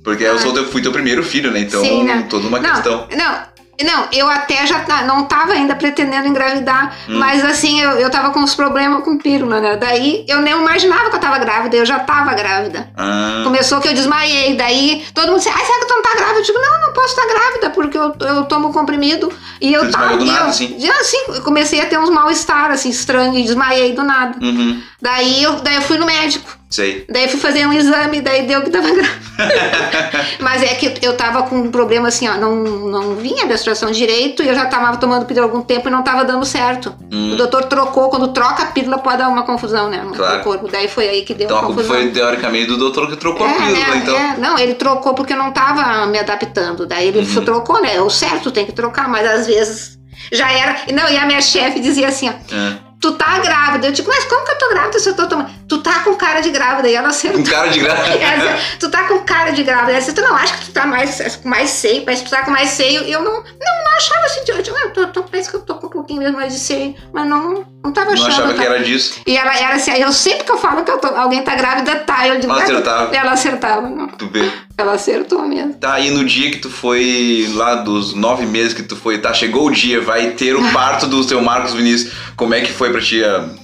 Porque 0.05 0.25
eu 0.25 0.35
Ah. 0.35 0.39
sou 0.39 0.53
teu, 0.53 0.67
fui 0.67 0.83
teu 0.83 0.93
primeiro 0.93 1.23
filho, 1.23 1.51
né? 1.51 1.61
Então, 1.61 1.81
Sim, 1.83 2.05
né? 2.05 2.27
toda 2.29 2.47
uma 2.47 2.61
não, 2.61 2.71
questão. 2.71 3.09
Não, 3.17 3.39
não, 3.83 4.07
eu 4.13 4.29
até 4.29 4.67
já 4.67 4.85
não 5.07 5.25
tava 5.25 5.53
ainda 5.53 5.75
pretendendo 5.75 6.29
engravidar, 6.29 6.95
Hum. 7.09 7.19
mas 7.19 7.45
assim, 7.45 7.81
eu, 7.81 7.93
eu 7.93 8.11
tava 8.11 8.31
com 8.31 8.41
uns 8.41 8.55
problemas 8.55 9.03
com 9.03 9.19
pílula, 9.19 9.61
né? 9.61 9.77
Daí 9.77 10.25
eu 10.29 10.41
nem 10.41 10.53
imaginava 10.55 11.11
que 11.11 11.17
eu 11.17 11.21
tava 11.21 11.39
grávida, 11.39 11.77
eu 11.77 11.87
já 11.87 11.99
tava 12.01 12.33
grávida. 12.35 12.91
Ah, 12.97 13.41
Começou 13.45 13.81
que 13.81 13.89
eu 13.89 13.95
desmaiei, 13.95 14.55
daí 14.57 15.05
todo 15.15 15.29
mundo 15.29 15.39
disse, 15.39 15.49
ai, 15.49 15.65
será 15.65 15.79
que 15.81 15.87
tu 15.87 15.95
não 15.95 16.03
tá 16.03 16.11
grávida? 16.17 16.39
Eu 16.39 16.43
digo, 16.45 16.59
não, 16.61 16.81
não 16.87 16.93
posso 16.93 17.09
estar 17.09 17.27
grávida, 17.27 17.71
porque 17.71 17.99
eu, 17.99 18.15
eu 18.21 18.45
tomo 18.45 18.73
comprimido. 18.73 19.33
E 19.61 19.73
eu 19.73 19.85
Você 19.87 19.91
tava. 19.93 20.17
do 20.17 20.25
nada, 20.25 20.41
eu, 20.41 20.47
assim? 20.49 20.77
Já, 20.79 20.93
assim, 21.01 21.19
eu 21.29 21.43
comecei 21.43 21.81
a 21.81 21.87
ter 21.87 21.99
uns 21.99 22.11
mal-estar, 22.11 22.71
assim, 22.71 22.91
estranho, 22.91 23.37
e 23.39 23.43
desmaiei 23.45 23.93
do 23.95 24.03
nada. 24.03 24.37
uhum, 24.45 24.83
Daí 25.05 25.43
eu, 25.43 25.57
daí 25.57 25.75
eu 25.77 25.83
fui 25.83 25.99
no 25.99 26.07
médico. 26.07 26.49
sei. 26.71 27.05
Daí 27.11 27.29
fui 27.29 27.39
fazer 27.39 27.67
um 27.67 27.73
exame, 27.75 28.23
daí 28.23 28.47
deu 28.47 28.63
que 28.63 28.71
tava 28.71 28.89
grávida. 28.91 29.25
Mas 30.41 30.63
é 30.63 30.75
que 30.75 30.99
eu 31.05 31.15
tava 31.15 31.43
com 31.43 31.57
um 31.57 31.71
problema 31.71 32.09
assim, 32.09 32.27
ó, 32.27 32.35
não, 32.37 32.55
não 32.57 33.15
vinha 33.17 33.45
a 33.45 33.47
menstruação 33.47 33.91
direito 33.91 34.43
e 34.43 34.49
eu 34.49 34.55
já 34.55 34.65
tava 34.67 34.97
tomando 34.97 35.27
pílula 35.27 35.47
há 35.47 35.49
algum 35.51 35.61
tempo 35.63 35.89
e 35.89 35.91
não 35.91 36.03
tava 36.03 36.25
dando 36.25 36.45
certo. 36.47 36.95
Hum. 37.13 37.33
O 37.33 37.37
doutor 37.37 37.65
trocou, 37.65 38.09
quando 38.09 38.29
troca 38.29 38.63
a 38.63 38.67
pílula 38.67 38.97
pode 38.99 39.19
dar 39.19 39.29
uma 39.29 39.43
confusão, 39.43 39.91
né, 39.91 40.03
no 40.03 40.15
Claro. 40.15 40.43
corpo. 40.43 40.69
Daí 40.73 40.89
foi 40.89 41.07
aí 41.07 41.23
que 41.23 41.35
deu 41.35 41.45
Então 41.45 41.59
a 41.59 41.61
a 41.61 41.65
confusão. 41.67 41.95
foi 41.95 42.09
teoricamente 42.11 42.67
do 42.69 42.79
doutor 42.79 43.09
que 43.11 43.17
trocou 43.17 43.47
a 43.47 43.51
É, 43.51 43.55
pílula, 43.55 43.73
né, 43.87 43.97
então. 44.03 44.17
é. 44.17 44.37
não, 44.39 44.59
ele 44.59 44.75
trocou 44.75 45.13
porque 45.15 45.35
eu 45.35 45.39
não 45.39 45.53
tava 45.53 46.07
me 46.07 46.19
adaptando. 46.19 46.87
Daí 46.87 47.09
ele 47.09 47.19
Uhum. 47.21 47.45
trocou, 47.45 47.83
né? 47.83 48.01
O 48.01 48.09
certo 48.09 48.51
tem 48.51 48.65
que 48.65 48.73
trocar, 48.73 49.07
mas 49.09 49.27
às 49.29 49.47
vezes 49.47 49.99
já 50.33 50.51
era. 50.51 50.77
Não, 50.93 51.09
e 51.11 51.17
a 51.19 51.27
minha 51.27 51.43
chefe 51.43 51.79
dizia 51.81 52.09
assim, 52.09 52.31
ó, 52.31 52.33
É. 52.55 52.84
tu 53.05 53.13
tá 53.13 53.39
grávida. 53.39 53.89
Eu 53.89 53.93
digo, 53.93 54.09
mas 54.09 54.25
como 54.25 54.47
que 54.47 54.53
eu 54.53 54.59
tô 54.59 54.69
grávida 54.71 54.99
se 54.99 55.09
eu 55.11 55.15
tô 55.15 55.27
tomando? 55.27 55.51
Tu 55.69 55.79
tá 55.83 56.01
com 56.01 56.15
cara 56.15 56.41
de 56.41 56.51
grávida. 56.51 56.89
E 56.89 56.95
ela 56.95 57.09
acertou. 57.09 57.41
Um 57.41 57.45
cara 57.45 57.69
de 57.69 57.81
graça. 57.81 58.03
Ela 58.13 58.59
tu 58.81 58.91
tá 58.91 59.03
com 59.05 59.19
cara 59.21 59.51
de 59.51 59.63
grávida. 59.63 59.91
Ela 59.93 60.01
disse, 60.01 60.15
tu 60.15 60.23
não 60.23 60.35
acha 60.35 60.57
que 60.57 60.65
tu 60.67 60.73
tá 60.73 60.87
mais, 60.87 61.41
mais 61.45 61.69
seio, 61.69 62.03
mas 62.07 62.23
tu 62.23 62.31
tá 62.31 62.43
com 62.45 62.51
mais 62.51 62.71
seio. 62.71 63.03
Eu 63.03 63.21
não, 63.23 63.33
não, 63.35 63.43
não 63.43 63.93
achava 63.97 64.25
assim. 64.25 64.41
Eu 64.49 64.63
digo, 64.63 64.77
"Ah, 64.79 64.85
eu 64.87 64.91
tô, 64.93 65.07
tô- 65.09 65.23
parece 65.25 65.51
que 65.51 65.57
eu 65.57 65.61
tô 65.61 65.75
com 65.75 65.87
um 65.87 65.91
pouquinho 65.91 66.21
mesmo 66.21 66.37
mais 66.39 66.53
de 66.55 66.59
seio. 66.61 66.95
Mas 67.13 67.27
não, 67.27 67.65
não 67.85 67.93
tava 67.93 68.07
Não 68.07 68.15
achando. 68.15 68.29
achava 68.29 68.55
tá? 68.55 68.61
que 68.63 68.67
era 68.67 68.83
disso. 68.83 69.21
E 69.27 69.37
ela 69.37 69.55
era 69.55 69.75
assim, 69.77 69.91
aí 69.91 70.01
eu 70.01 70.13
sempre 70.13 70.45
que 70.45 70.53
eu 70.53 70.59
falo 70.59 70.83
que 70.83 70.91
eu 70.91 70.99
tô- 70.99 71.15
alguém 71.15 71.43
tá 71.43 71.55
grávida, 71.55 71.97
tá. 71.97 72.27
Eu 72.27 72.41
digo, 72.41 72.53
Ela 72.53 72.61
"Ah, 72.61 72.65
acertava. 72.65 73.15
Ela 73.17 73.33
acertava. 73.33 73.81
Não. 73.83 74.09
Tu 74.09 74.27
vê. 74.29 74.51
Ela 74.77 74.95
acertou 74.95 75.47
mesmo. 75.47 75.75
Tá, 75.75 76.01
e 76.01 76.11
no 76.11 76.25
dia 76.25 76.51
que 76.51 76.59
tu 76.59 76.69
foi 76.69 77.49
lá 77.55 77.77
dos 77.77 78.13
nove 78.13 78.45
meses 78.45 78.75
que 78.75 78.83
tu 78.83 78.97
foi, 78.97 79.19
tá, 79.19 79.33
chegou 79.33 79.69
o 79.69 79.71
dia, 79.71 80.01
vai 80.01 80.33
ter 80.33 80.57
o 80.57 80.73
parto 80.73 81.07
do 81.07 81.23
seu 81.23 81.41
Marcos 81.41 81.75
Vinícius. 81.75 82.13
Como 82.37 82.53
é 82.55 82.61
que 82.61 82.73
foi 82.73 82.91
pra 82.91 83.01
ti? 83.01 83.21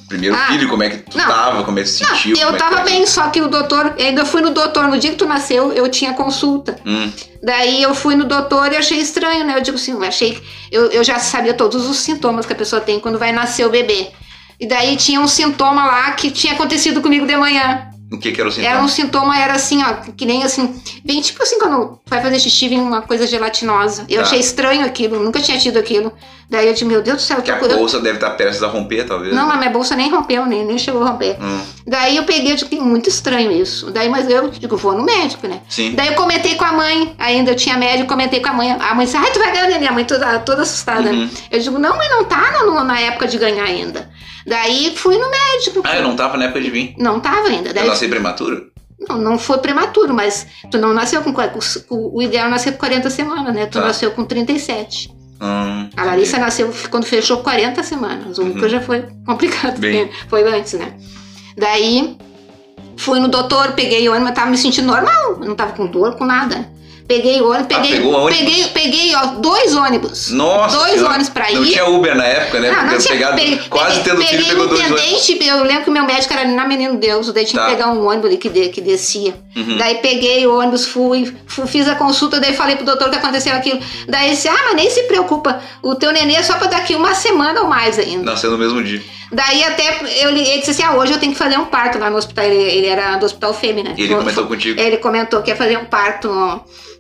Primeiro 0.09 0.37
Ah, 0.37 0.47
filho, 0.53 0.69
como 0.69 0.85
é 0.85 0.91
que 0.91 0.99
tu 0.99 1.19
não. 1.19 1.27
tava, 1.27 1.65
como 1.65 1.79
é 1.81 1.83
que 1.83 1.91
tu 1.91 2.01
Não, 2.05 2.09
sentiu? 2.17 2.37
eu 2.37 2.45
como 2.47 2.57
é 2.57 2.59
tava 2.59 2.81
bem, 2.83 3.05
só 3.07 3.29
que 3.29 3.41
o 3.41 3.49
doutor, 3.49 3.95
ainda 3.99 4.25
fui 4.25 4.41
no 4.41 4.51
doutor, 4.51 4.87
no 4.87 4.99
dia 4.99 5.11
que 5.11 5.17
tu 5.17 5.27
nasceu, 5.27 5.73
eu 5.73 5.89
tinha 5.89 6.13
consulta. 6.13 6.77
Hum, 6.87 7.11
Daí 7.43 7.83
eu 7.83 7.93
fui 7.95 8.15
no 8.15 8.25
doutor 8.25 8.71
e 8.73 8.77
achei 8.77 8.99
estranho, 9.01 9.45
né? 9.45 9.57
Eu 9.57 9.63
digo 9.63 9.77
assim, 9.79 9.93
eu 9.93 10.03
achei. 10.05 10.41
Eu, 10.71 10.87
eu 10.93 11.03
já 11.03 11.19
sabia 11.19 11.55
todos 11.55 11.89
os 11.89 11.97
sintomas 11.97 12.47
que 12.47 12.53
a 12.53 12.57
pessoa 12.57 12.81
tem 12.81 13.01
quando 13.01 13.19
vai 13.19 13.33
nascer 13.33 13.67
o 13.67 13.71
bebê. 13.71 14.09
E 14.61 14.67
daí 14.69 14.95
tinha 14.95 15.21
um 15.21 15.27
sintoma 15.27 15.87
lá 15.87 16.13
que 16.13 16.31
tinha 16.31 16.53
acontecido 16.53 17.01
comigo 17.01 17.27
de 17.27 17.35
manhã. 17.37 17.89
O 18.13 18.19
que 18.19 18.33
que 18.33 18.41
era 18.41 18.49
o 18.49 18.53
sintoma? 18.53 18.73
Era 18.75 18.83
um 18.83 18.89
sintoma, 18.89 19.39
era 19.39 19.55
assim, 19.55 19.83
ó, 19.83 19.95
que 20.17 20.27
nem 20.27 20.43
assim. 20.43 20.81
Bem 21.05 21.21
tipo 21.21 21.43
assim, 21.43 21.59
quando 21.59 21.99
vai 22.07 22.21
fazer 22.21 22.39
xixi, 22.41 22.69
vem 22.69 22.81
uma 22.81 23.03
coisa 23.03 23.27
gelatinosa. 23.27 24.05
Eu 24.09 24.17
Tá. 24.19 24.23
achei 24.23 24.41
estranho 24.41 24.85
aquilo, 24.85 25.19
nunca 25.23 25.41
tinha 25.41 25.59
tido 25.59 25.79
aquilo. 25.79 26.13
Daí 26.51 26.67
eu 26.67 26.73
disse, 26.73 26.85
meu 26.85 27.01
Deus 27.01 27.19
do 27.19 27.23
céu, 27.23 27.41
Que 27.41 27.51
a 27.53 27.57
com- 27.59 27.67
eu- 27.67 27.79
bolsa 27.79 28.01
deve 28.01 28.17
estar 28.17 28.31
prestes 28.31 28.61
a 28.63 28.67
romper, 28.67 29.05
talvez. 29.07 29.33
Não, 29.33 29.47
né? 29.47 29.55
a 29.55 29.57
minha 29.57 29.71
bolsa 29.71 29.95
nem 29.95 30.11
rompeu, 30.11 30.45
nem, 30.47 30.65
nem 30.67 30.77
chegou 30.77 31.01
a 31.05 31.11
romper. 31.11 31.37
Hum, 31.41 31.61
Daí 31.87 32.17
eu 32.17 32.25
peguei, 32.25 32.53
eu 32.53 32.57
"Que 32.57 32.81
muito 32.81 33.09
estranho 33.09 33.53
isso. 33.53 33.91
Daí, 33.93 34.09
mas 34.09 34.29
eu 34.29 34.49
digo, 34.51 34.77
vou 34.77 34.93
no 34.93 35.05
médico, 35.05 35.47
né? 35.47 35.61
sim. 35.69 35.93
Daí 35.95 36.09
eu 36.09 36.15
comentei 36.15 36.57
com 36.57 36.65
a 36.65 36.73
mãe, 36.73 37.15
ainda 37.19 37.53
eu 37.53 37.57
tinha 37.57 37.77
médico, 37.79 38.09
comentei 38.09 38.41
com 38.41 38.49
a 38.49 38.53
mãe. 38.53 38.73
A 38.73 38.95
mãe 38.97 39.05
disse, 39.07 39.17
ai, 39.17 39.31
tu 39.31 39.39
vai 39.39 39.53
ganhar, 39.53 39.69
né? 39.69 39.79
Minha 39.79 39.93
mãe 39.93 40.05
toda, 40.05 40.41
toda 40.41 40.63
assustada. 40.63 41.09
Uhum. 41.11 41.31
Eu 41.53 41.61
digo, 41.61 41.79
não, 41.79 41.97
mas 41.97 42.11
não 42.11 42.25
tá 42.25 42.51
no- 42.67 42.83
na 42.83 42.99
época 43.01 43.29
de 43.29 43.39
ganhar 43.39 43.65
ainda. 43.65 44.11
Daí 44.45 44.93
fui 44.97 45.17
no 45.19 45.31
médico. 45.31 45.83
Ah, 45.85 45.97
eu 45.97 46.03
não 46.03 46.17
tava 46.17 46.37
na 46.37 46.47
época 46.47 46.61
de 46.61 46.71
vir. 46.71 46.95
Não 46.99 47.21
tava 47.21 47.47
ainda. 47.49 47.73
Daí, 47.73 47.85
Eu 47.85 47.91
nasci 47.91 48.09
prematuro? 48.09 48.71
Não, 49.09 49.17
não 49.19 49.39
foi 49.39 49.59
prematuro, 49.59 50.13
mas 50.13 50.47
tu 50.71 50.79
não 50.79 50.93
nasceu 50.93 51.23
com. 51.23 51.33
o 51.91 52.21
ideal 52.21 52.47
é 52.49 52.51
nascer 52.51 52.73
com 52.73 52.79
40 52.79 53.09
semanas, 53.09 53.55
né? 53.55 53.67
Tu 53.67 53.79
Tá. 53.79 53.87
nasceu 53.87 54.11
com 54.11 54.25
37. 54.25 55.11
Hum, 55.41 55.89
A 55.97 56.05
Larissa 56.05 56.39
nasceu 56.39 56.71
quando 56.91 57.05
fechou 57.05 57.39
40 57.39 57.83
semanas. 57.83 58.39
O 58.39 58.43
Uhum. 58.43 58.49
Lucas 58.49 58.71
já 58.71 58.81
foi 58.81 59.05
complicado, 59.27 59.79
Bem. 59.79 60.07
porque 60.09 60.29
foi 60.29 60.43
antes, 60.55 60.75
né? 60.75 60.95
Daí 61.57 62.17
fui 62.97 63.19
no 63.21 63.29
doutor, 63.29 63.73
peguei 63.73 64.07
o 64.09 64.13
ônibus, 64.13 64.33
tava 64.35 64.51
me 64.51 64.59
sentindo 64.59 64.87
normal, 64.87 65.39
eu 65.41 65.49
não 65.49 65.55
tava 65.55 65.73
com 65.73 65.87
dor, 65.87 66.17
com 66.17 66.25
nada. 66.27 66.69
Peguei 67.11 67.41
o 67.43 67.49
ônibus, 67.51 67.67
Ah, 67.77 67.81
peguei, 67.81 67.91
pegou 67.97 68.13
ônibus? 68.15 68.39
peguei, 68.39 68.65
peguei 68.69 69.15
ó, 69.17 69.27
dois 69.41 69.75
ônibus. 69.75 70.31
Nossa. 70.31 70.77
dois 70.79 71.03
ônibus 71.03 71.29
pra 71.29 71.51
Não 71.51 71.65
ir. 71.65 71.73
tinha 71.73 71.87
Uber 71.87 72.15
na 72.15 72.25
época, 72.25 72.61
né? 72.61 72.71
Não, 72.71 72.85
não 72.93 72.99
tinha, 72.99 73.13
pegado, 73.15 73.35
peguei, 73.37 73.59
quase 73.69 74.01
peguei, 74.01 74.05
tendo 74.13 74.17
filho, 74.23 74.31
peguei 74.31 74.49
pegou 74.51 74.65
um 74.65 74.69
dois 74.69 74.81
ônibus. 74.93 75.29
eu 75.41 75.65
lembro 75.65 75.85
que 75.85 75.91
meu 75.91 76.05
médico 76.05 76.33
era 76.33 76.47
na 76.49 76.65
Menino 76.69 76.97
Deus, 76.99 77.33
daí 77.33 77.45
tinha 77.45 77.61
Tá. 77.63 77.69
que 77.69 77.75
pegar 77.77 77.89
um 77.91 78.07
ônibus 78.07 78.27
ali 78.27 78.37
que, 78.39 78.49
de- 78.49 78.69
que 78.69 78.81
descia. 78.81 79.35
Uhum. 79.57 79.77
Daí 79.77 79.97
peguei 79.97 80.47
o 80.47 80.57
ônibus, 80.57 80.87
fui, 80.87 81.35
fui, 81.49 81.67
fiz 81.67 81.89
a 81.89 81.97
consulta, 81.97 82.39
daí 82.39 82.55
falei 82.55 82.77
pro 82.77 82.85
doutor 82.87 83.11
que 83.11 83.17
aconteceu 83.17 83.53
aquilo. 83.57 83.81
Daí 84.07 84.27
ele 84.29 84.37
disse, 84.37 84.47
ah, 84.49 84.57
mas 84.67 84.75
nem 84.77 84.89
se 84.89 85.03
preocupa, 85.05 85.61
o 85.83 85.97
teu 85.97 86.13
nenê 86.13 86.35
é 86.35 86.43
só 86.45 86.55
pra 86.55 86.69
daqui 86.69 86.95
uma 86.95 87.13
semana 87.15 87.63
ou 87.63 87.67
mais 87.67 87.99
ainda. 87.99 88.23
Nasceu 88.31 88.53
no 88.53 88.59
mesmo 88.59 88.81
dia. 88.85 89.03
Daí 89.33 89.63
até 89.63 90.01
eu, 90.23 90.31
ele 90.31 90.59
disse 90.59 90.71
assim, 90.73 90.83
ah, 90.83 90.95
hoje 90.97 91.13
eu 91.13 91.21
tenho 91.21 91.33
que 91.33 91.39
fazer 91.39 91.57
um 91.57 91.67
parto 91.67 91.99
lá 91.99 92.11
no 92.11 92.17
hospital, 92.17 92.45
ele, 92.45 92.57
ele 92.57 92.87
era 92.87 93.17
do 93.17 93.27
hospital 93.27 93.55
fêmea, 93.55 93.85
né? 93.85 93.95
E 93.97 94.03
ele 94.03 94.15
comentou 94.15 94.47
contigo. 94.47 94.81
Ele 94.81 94.97
comentou 94.97 95.43
que 95.43 95.51
ia 95.51 95.57
fazer 95.57 95.79
um 95.79 95.85
parto 95.85 96.29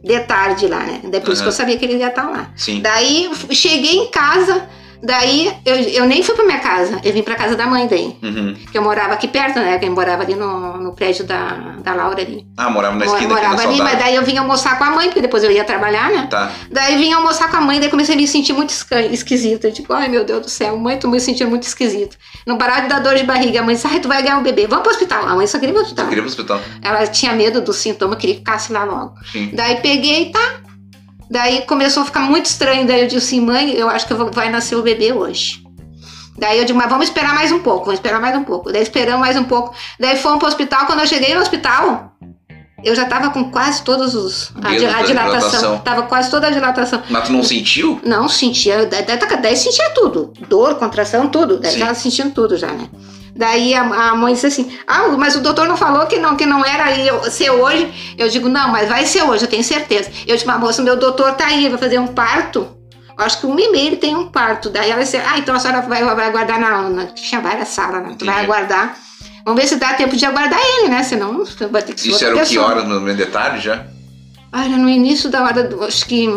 de 0.02 0.20
tarde 0.20 0.68
lá, 0.68 0.80
né? 0.80 1.00
Daí 1.04 1.20
por 1.20 1.32
isso 1.32 1.42
Aham. 1.42 1.42
que 1.42 1.49
eu 1.49 1.52
sabia 1.52 1.76
que 1.76 1.84
ele 1.84 1.96
ia 1.96 2.08
estar 2.08 2.30
lá. 2.30 2.50
Sim. 2.56 2.80
Daí 2.80 3.30
cheguei 3.50 3.96
em 3.96 4.10
casa, 4.10 4.68
daí 5.02 5.52
eu, 5.64 5.76
eu 5.76 6.07
nem 6.07 6.23
fui 6.23 6.35
pra 6.35 6.45
minha 6.45 6.59
casa, 6.59 7.00
eu 7.04 7.12
vim 7.12 7.23
pra 7.23 7.35
casa 7.35 7.57
da 7.57 7.66
mãe 7.66 7.87
daí. 7.87 8.16
Uhum. 8.23 8.54
Que 8.71 8.76
eu 8.76 8.83
morava 8.83 9.14
aqui 9.14 9.28
perto, 9.28 9.59
né? 9.59 9.78
Que 9.78 9.87
eu 9.87 9.92
morava 9.92 10.23
ali 10.23 10.35
no, 10.35 10.76
no 10.78 10.92
prédio 10.92 11.25
da, 11.25 11.76
da 11.83 11.95
Laura 11.95 12.21
ali. 12.21 12.47
Ah, 12.57 12.71
morava 12.71 12.97
na 12.97 13.04
esquina 13.04 13.35
aqui 13.35 13.42
na 13.42 13.49
morava 13.49 13.62
ali, 13.62 13.78
mas 13.78 13.90
saudade. 13.90 13.99
daí 13.99 14.16
eu 14.16 14.23
vim 14.23 14.37
almoçar 14.37 14.78
com 14.78 14.85
a 14.85 14.90
mãe, 14.90 15.07
porque 15.07 15.21
depois 15.21 15.42
eu 15.42 15.50
ia 15.50 15.64
trabalhar, 15.64 16.11
né? 16.11 16.26
Tá. 16.30 16.50
Daí 16.71 16.97
vim 16.97 17.12
almoçar 17.12 17.50
com 17.50 17.57
a 17.57 17.61
mãe, 17.61 17.80
daí 17.80 17.88
comecei 17.88 18.14
a 18.14 18.19
me 18.19 18.26
sentir 18.26 18.52
muito 18.52 18.75
esquisita. 19.11 19.71
Tipo, 19.71 19.92
ai 19.92 20.09
meu 20.09 20.25
Deus 20.25 20.42
do 20.42 20.50
céu, 20.50 20.76
mãe, 20.76 20.99
tô 20.99 21.09
me 21.09 21.21
sentindo 21.21 21.49
muito 21.49 21.64
esquisita. 21.64 22.16
Não 22.47 22.59
parava 22.59 22.83
de 22.83 22.88
dar 22.88 23.00
dor 23.00 23.14
de 23.14 23.25
barriga. 23.25 23.61
A 23.61 23.62
mãe 23.62 23.75
disse, 23.75 23.87
ai, 23.87 24.00
tu 24.00 24.09
vai 24.09 24.23
ganhar 24.23 24.38
um 24.38 24.42
bebê. 24.42 24.66
Vamos 24.66 24.83
pro 24.83 24.92
hospital. 24.92 25.26
A 25.26 25.35
mãe 25.35 25.47
só 25.47 25.59
queria 25.59 25.73
ir 25.73 25.75
pro 25.75 25.83
hospital. 25.83 26.04
Eu 26.04 26.09
queria 26.09 26.23
pro 26.23 26.30
hospital. 26.30 26.61
Ela 26.83 27.07
tinha 27.07 27.33
medo 27.33 27.61
do 27.61 27.73
sintoma, 27.73 28.16
queria 28.16 28.35
que 28.35 28.40
ficasse 28.40 28.73
lá 28.73 28.85
logo. 28.85 29.14
Sim. 29.33 29.50
Daí 29.52 29.76
peguei, 29.80 30.30
tá? 30.30 30.61
Daí 31.30 31.62
começou 31.62 32.02
a 32.02 32.06
ficar 32.06 32.22
muito 32.22 32.46
estranho. 32.46 32.87
Daí 32.87 33.02
eu 33.02 33.06
disse 33.06 33.18
assim, 33.26 33.40
mãe, 33.40 33.70
eu 33.72 33.88
acho 33.88 34.06
que 34.06 34.14
vou- 34.14 34.30
vai 34.32 34.50
nascer 34.50 34.75
o 34.75 34.82
bebê 34.82 35.12
hoje. 35.12 35.62
Daí 36.37 36.58
eu 36.58 36.64
digo, 36.64 36.78
mas 36.78 36.88
vamos 36.88 37.06
esperar 37.06 37.34
mais 37.34 37.52
um 37.52 37.60
pouco, 37.60 37.84
vamos 37.84 38.00
esperar 38.00 38.20
mais 38.20 38.37
um 38.37 38.42
pouco. 38.44 38.72
Daí 38.72 38.82
esperamos 38.82 39.20
mais 39.20 39.37
um 39.37 39.44
pouco. 39.44 39.75
Daí 39.99 40.16
fomos 40.16 40.38
pro 40.38 40.49
hospital. 40.49 40.87
Quando 40.87 41.00
eu 41.00 41.06
cheguei 41.06 41.34
no 41.34 41.40
hospital, 41.40 42.12
eu 42.82 42.94
já 42.96 43.04
tava 43.04 43.28
com 43.30 43.50
quase 43.50 43.82
todos 43.82 44.14
os. 44.14 44.50
A, 44.62 44.70
di- 44.70 44.87
a 44.87 45.02
dilatação. 45.02 45.04
dilatação. 45.06 45.78
Tava 45.80 46.02
quase 46.04 46.30
toda 46.30 46.46
a 46.46 46.50
dilatação. 46.50 47.02
Mas 47.10 47.26
tu 47.26 47.32
não 47.32 47.42
sentiu? 47.42 48.00
Não, 48.04 48.26
sentia. 48.28 48.87
Daí, 48.87 49.04
daí, 49.04 49.18
daí 49.42 49.56
sentia 49.56 49.90
tudo. 49.90 50.32
Dor, 50.49 50.76
contração, 50.76 51.28
tudo. 51.28 51.58
Daí 51.58 51.72
Sim. 51.72 51.80
tava 51.80 51.94
sentindo 51.94 52.30
tudo 52.32 52.56
já, 52.56 52.68
né? 52.68 52.88
Daí 53.34 53.75
a, 53.75 53.82
a 53.82 54.14
mãe 54.14 54.34
disse 54.34 54.46
assim: 54.46 54.78
Ah, 54.87 55.08
mas 55.18 55.37
o 55.37 55.40
doutor 55.40 55.66
não 55.68 55.76
falou 55.76 56.06
que 56.06 56.18
não, 56.18 56.37
que 56.37 56.44
não 56.46 56.64
era 56.64 56.96
eu- 56.99 57.22
ser 57.30 57.50
hoje. 57.50 58.14
Eu 58.18 58.28
digo, 58.28 58.49
não, 58.49 58.68
mas 58.70 58.88
vai 58.88 59.06
ser 59.06 59.22
hoje, 59.22 59.44
eu 59.44 59.49
tenho 59.49 59.64
certeza. 59.64 60.10
Eu 60.26 60.34
disse, 60.34 60.46
mas 60.46 60.58
moça, 60.60 60.82
meu 60.82 60.96
doutor 60.96 61.32
tá 61.34 61.46
aí, 61.46 61.68
vai 61.68 61.78
fazer 61.78 61.99
um 61.99 62.08
parto. 62.08 62.66
Eu 63.18 63.25
acho 63.25 63.38
que 63.40 63.46
um 63.46 63.58
e 63.58 63.70
meio 63.70 63.87
ele 63.88 63.96
tem 63.96 64.16
um 64.16 64.28
parto. 64.28 64.70
Daí 64.70 64.90
ela 64.90 65.02
disse, 65.02 65.16
ah, 65.18 65.38
então 65.38 65.54
a 65.54 65.58
senhora 65.60 65.82
vai, 65.82 66.02
vai 66.02 66.26
aguardar 66.28 66.58
na, 66.58 66.88
na. 66.88 67.06
Tinha 67.06 67.40
várias 67.40 67.68
salas, 67.68 68.02
né? 68.02 68.14
Tu 68.18 68.25
vai 68.25 68.34
Entendi. 68.34 68.50
aguardar. 68.52 68.96
Vamos 69.44 69.60
ver 69.62 69.66
se 69.68 69.76
dá 69.76 69.94
tempo 69.94 70.16
de 70.16 70.25
aguardar 70.26 70.58
ele, 70.60 70.88
né? 70.88 71.02
Senão 71.02 71.44
vai 71.70 71.82
ter 71.82 71.94
que 71.94 72.00
ser 72.00 72.08
Isso 72.10 72.25
era 72.25 72.37
o 72.37 72.42
que 72.46 72.58
hora 72.58 72.82
no 72.82 73.00
meio 73.00 73.16
de 73.16 73.26
tarde 73.26 73.64
já? 73.64 73.87
Ah, 74.52 74.64
era 74.64 74.76
no 74.76 74.88
início 74.88 75.30
da 75.30 75.42
hora, 75.44 75.62
do, 75.64 75.82
acho 75.84 76.04
que 76.06 76.28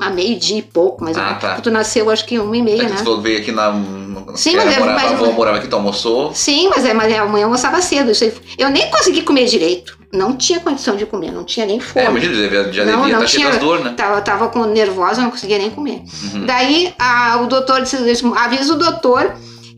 a 0.00 0.10
meio-dia 0.10 0.58
e 0.58 0.62
pouco, 0.62 1.04
mas 1.04 1.16
Ah, 1.16 1.34
tá. 1.34 1.54
tu 1.60 1.70
nasceu 1.70 2.10
acho 2.10 2.26
que 2.26 2.38
uma 2.38 2.56
e 2.56 2.60
É 2.60 2.62
meia, 2.62 2.84
que 2.84 2.90
né? 2.92 3.00
tu 3.04 3.20
veio 3.20 3.38
aqui 3.40 3.52
na. 3.52 3.70
Sim, 4.34 4.56
mas 4.56 4.72
é- 4.76 4.78
morava, 4.78 5.00
mas- 5.00 5.10
a 5.12 5.14
avó 5.14 5.32
morava 5.32 5.58
aqui, 5.58 5.68
tu 5.68 5.76
almoçou. 5.76 6.32
Sim, 6.34 6.68
mas, 6.68 6.84
é, 6.84 6.94
mas 6.94 7.12
é, 7.12 7.18
amanhã 7.18 7.42
eu 7.42 7.46
almoçava 7.46 7.80
cedo. 7.82 8.10
Eu 8.58 8.70
nem 8.70 8.90
consegui 8.90 9.22
comer 9.22 9.46
direito. 9.46 9.96
Não 10.12 10.36
tinha 10.36 10.60
condição 10.60 10.94
de 10.96 11.04
comer, 11.06 11.32
não 11.32 11.42
tinha 11.44 11.66
nem 11.66 11.78
É, 11.78 11.80
fome. 11.80 12.06
imagina, 12.06 12.72
já, 12.72 12.84
Não, 12.84 13.00
devia 13.02 13.14
estar 13.14 13.26
cheio 13.26 13.40
tinha- 13.42 13.50
das 13.50 13.58
dor, 13.58 13.80
né? 13.80 13.94
Tava, 13.96 14.20
tava 14.20 14.48
com 14.48 14.64
nervosa, 14.64 15.20
não 15.20 15.30
conseguia 15.30 15.58
nem 15.58 15.70
comer. 15.70 16.02
Uhum. 16.32 16.46
Daí 16.46 16.94
a- 16.98 17.38
o 17.42 17.46
doutor 17.46 17.82
disse, 17.82 17.96
avisa 18.36 18.74
o 18.74 18.76
doutor 18.78 19.34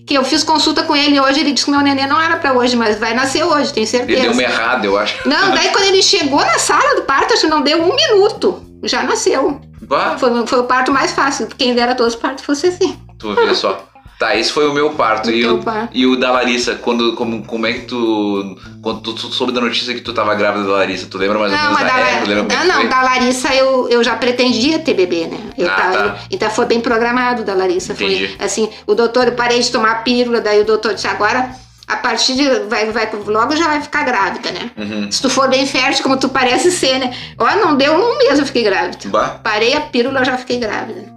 que 0.06 0.14
eu 0.14 0.22
fiz 0.22 0.44
consulta 0.44 0.82
com 0.82 0.94
ele 0.94 1.18
hoje. 1.18 1.40
Ele 1.40 1.52
disse 1.52 1.64
que 1.64 1.70
meu 1.70 1.80
neném 1.80 2.06
não 2.06 2.20
era 2.20 2.36
pra 2.36 2.52
hoje, 2.52 2.76
mas 2.76 2.98
vai 2.98 3.14
nascer 3.14 3.42
hoje, 3.44 3.72
tenho 3.72 3.84
Ele 3.84 3.90
certeza. 3.90 4.20
deu 4.22 4.32
uma 4.32 4.42
errada, 4.42 4.86
eu 4.86 4.98
acho. 4.98 5.26
Não, 5.26 5.52
daí 5.54 5.68
quando 5.70 5.84
ele 5.84 6.02
chegou 6.02 6.40
na 6.44 6.58
sala 6.58 6.96
do 6.96 7.02
parto, 7.02 7.32
acho 7.32 7.42
que 7.42 7.48
não 7.48 7.62
deu 7.62 7.82
um 7.82 7.94
minuto. 7.96 8.62
Já 8.82 9.02
nasceu. 9.02 9.58
Bah, 9.82 10.16
Foi, 10.18 10.46
foi 10.46 10.58
o 10.60 10.64
parto 10.64 10.92
mais 10.92 11.12
fácil. 11.12 11.48
Quem 11.56 11.74
dera 11.74 11.94
todos 11.94 12.14
os 12.14 12.20
partos 12.20 12.44
fosse 12.44 12.66
assim. 12.66 12.94
tu 13.18 13.34
vê 13.34 13.54
só. 13.54 13.82
Tá, 14.18 14.34
esse 14.34 14.50
foi 14.50 14.66
o 14.66 14.72
meu 14.72 14.90
parto. 14.90 15.28
O 15.28 15.32
E 15.32 15.46
o, 15.46 15.58
parto. 15.62 15.90
e 15.92 16.06
o 16.06 16.16
da 16.16 16.30
Larissa, 16.32 16.74
quando, 16.76 17.12
como, 17.14 17.44
como 17.44 17.66
é 17.66 17.72
que 17.74 17.80
tu. 17.80 18.56
Quando 18.80 19.00
tu, 19.00 19.16
soube 19.28 19.52
da 19.52 19.60
notícia 19.60 19.92
que 19.92 20.00
tu 20.00 20.14
tava 20.14 20.34
grávida 20.34 20.64
da 20.64 20.72
Larissa, 20.72 21.06
tu 21.06 21.18
lembra 21.18 21.38
mais 21.38 21.52
ou 21.52 21.58
Não, 21.58 21.64
menos 21.66 21.80
mas 21.82 21.92
da 21.92 21.98
da, 21.98 22.08
época? 22.08 22.28
Lembra 22.28 22.44
como 22.56 22.62
é 22.62 22.64
não, 22.72 22.80
foi? 22.80 22.88
da 22.88 23.02
Larissa 23.02 23.54
eu, 23.54 23.88
eu 23.90 24.02
já 24.02 24.16
pretendia 24.16 24.78
ter 24.78 24.94
bebê, 24.94 25.26
né? 25.26 25.38
Eu 25.58 25.68
Ah, 25.68 25.70
tava- 25.70 25.92
tá. 26.10 26.18
Então 26.30 26.48
foi 26.50 26.64
bem 26.64 26.80
programado 26.80 27.44
da 27.44 27.52
Larissa. 27.52 27.92
Entendi. 27.92 28.28
Foi 28.28 28.46
assim, 28.46 28.70
o 28.86 28.94
doutor, 28.94 29.26
eu 29.26 29.32
parei 29.34 29.60
de 29.60 29.70
tomar 29.70 30.02
pílula, 30.02 30.40
daí 30.40 30.60
o 30.62 30.64
doutor 30.64 30.94
disse, 30.94 31.06
agora, 31.06 31.50
a 31.86 31.96
partir 31.96 32.34
de. 32.36 32.48
Vai, 32.70 32.90
vai, 32.90 33.10
logo 33.26 33.54
já 33.54 33.68
vai 33.68 33.82
ficar 33.82 34.02
grávida, 34.02 34.50
né? 34.50 34.70
Uhum. 34.78 35.12
Se 35.12 35.20
tu 35.20 35.28
for 35.28 35.46
bem 35.48 35.66
fértil, 35.66 36.02
como 36.02 36.16
tu 36.18 36.30
parece 36.30 36.70
ser, 36.72 36.98
né? 36.98 37.14
Ó, 37.38 37.54
não 37.56 37.76
deu 37.76 37.92
um 37.92 38.16
mês 38.18 38.38
eu 38.38 38.46
fiquei 38.46 38.62
grávida. 38.62 38.96
Bah, 39.10 39.38
Parei 39.42 39.74
a 39.74 39.80
pílula, 39.82 40.20
eu 40.20 40.24
já 40.24 40.38
fiquei 40.38 40.58
grávida. 40.58 41.14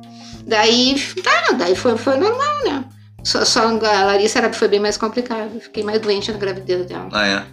Daí, 0.49 0.95
tá, 1.23 1.53
daí 1.53 1.75
foi, 1.75 1.95
foi 1.95 2.17
normal, 2.17 2.63
né? 2.65 2.83
Só, 3.23 3.45
só 3.45 3.67
a 3.67 4.03
Larissa 4.05 4.39
era, 4.39 4.51
foi 4.51 4.67
bem 4.67 4.79
mais 4.79 4.97
complicado. 4.97 5.59
Fiquei 5.59 5.83
mais 5.83 6.01
doente 6.01 6.31
na 6.31 6.39
gravidez 6.39 6.87
dela. 6.87 7.07
ah, 7.11 7.27
é. 7.27 7.45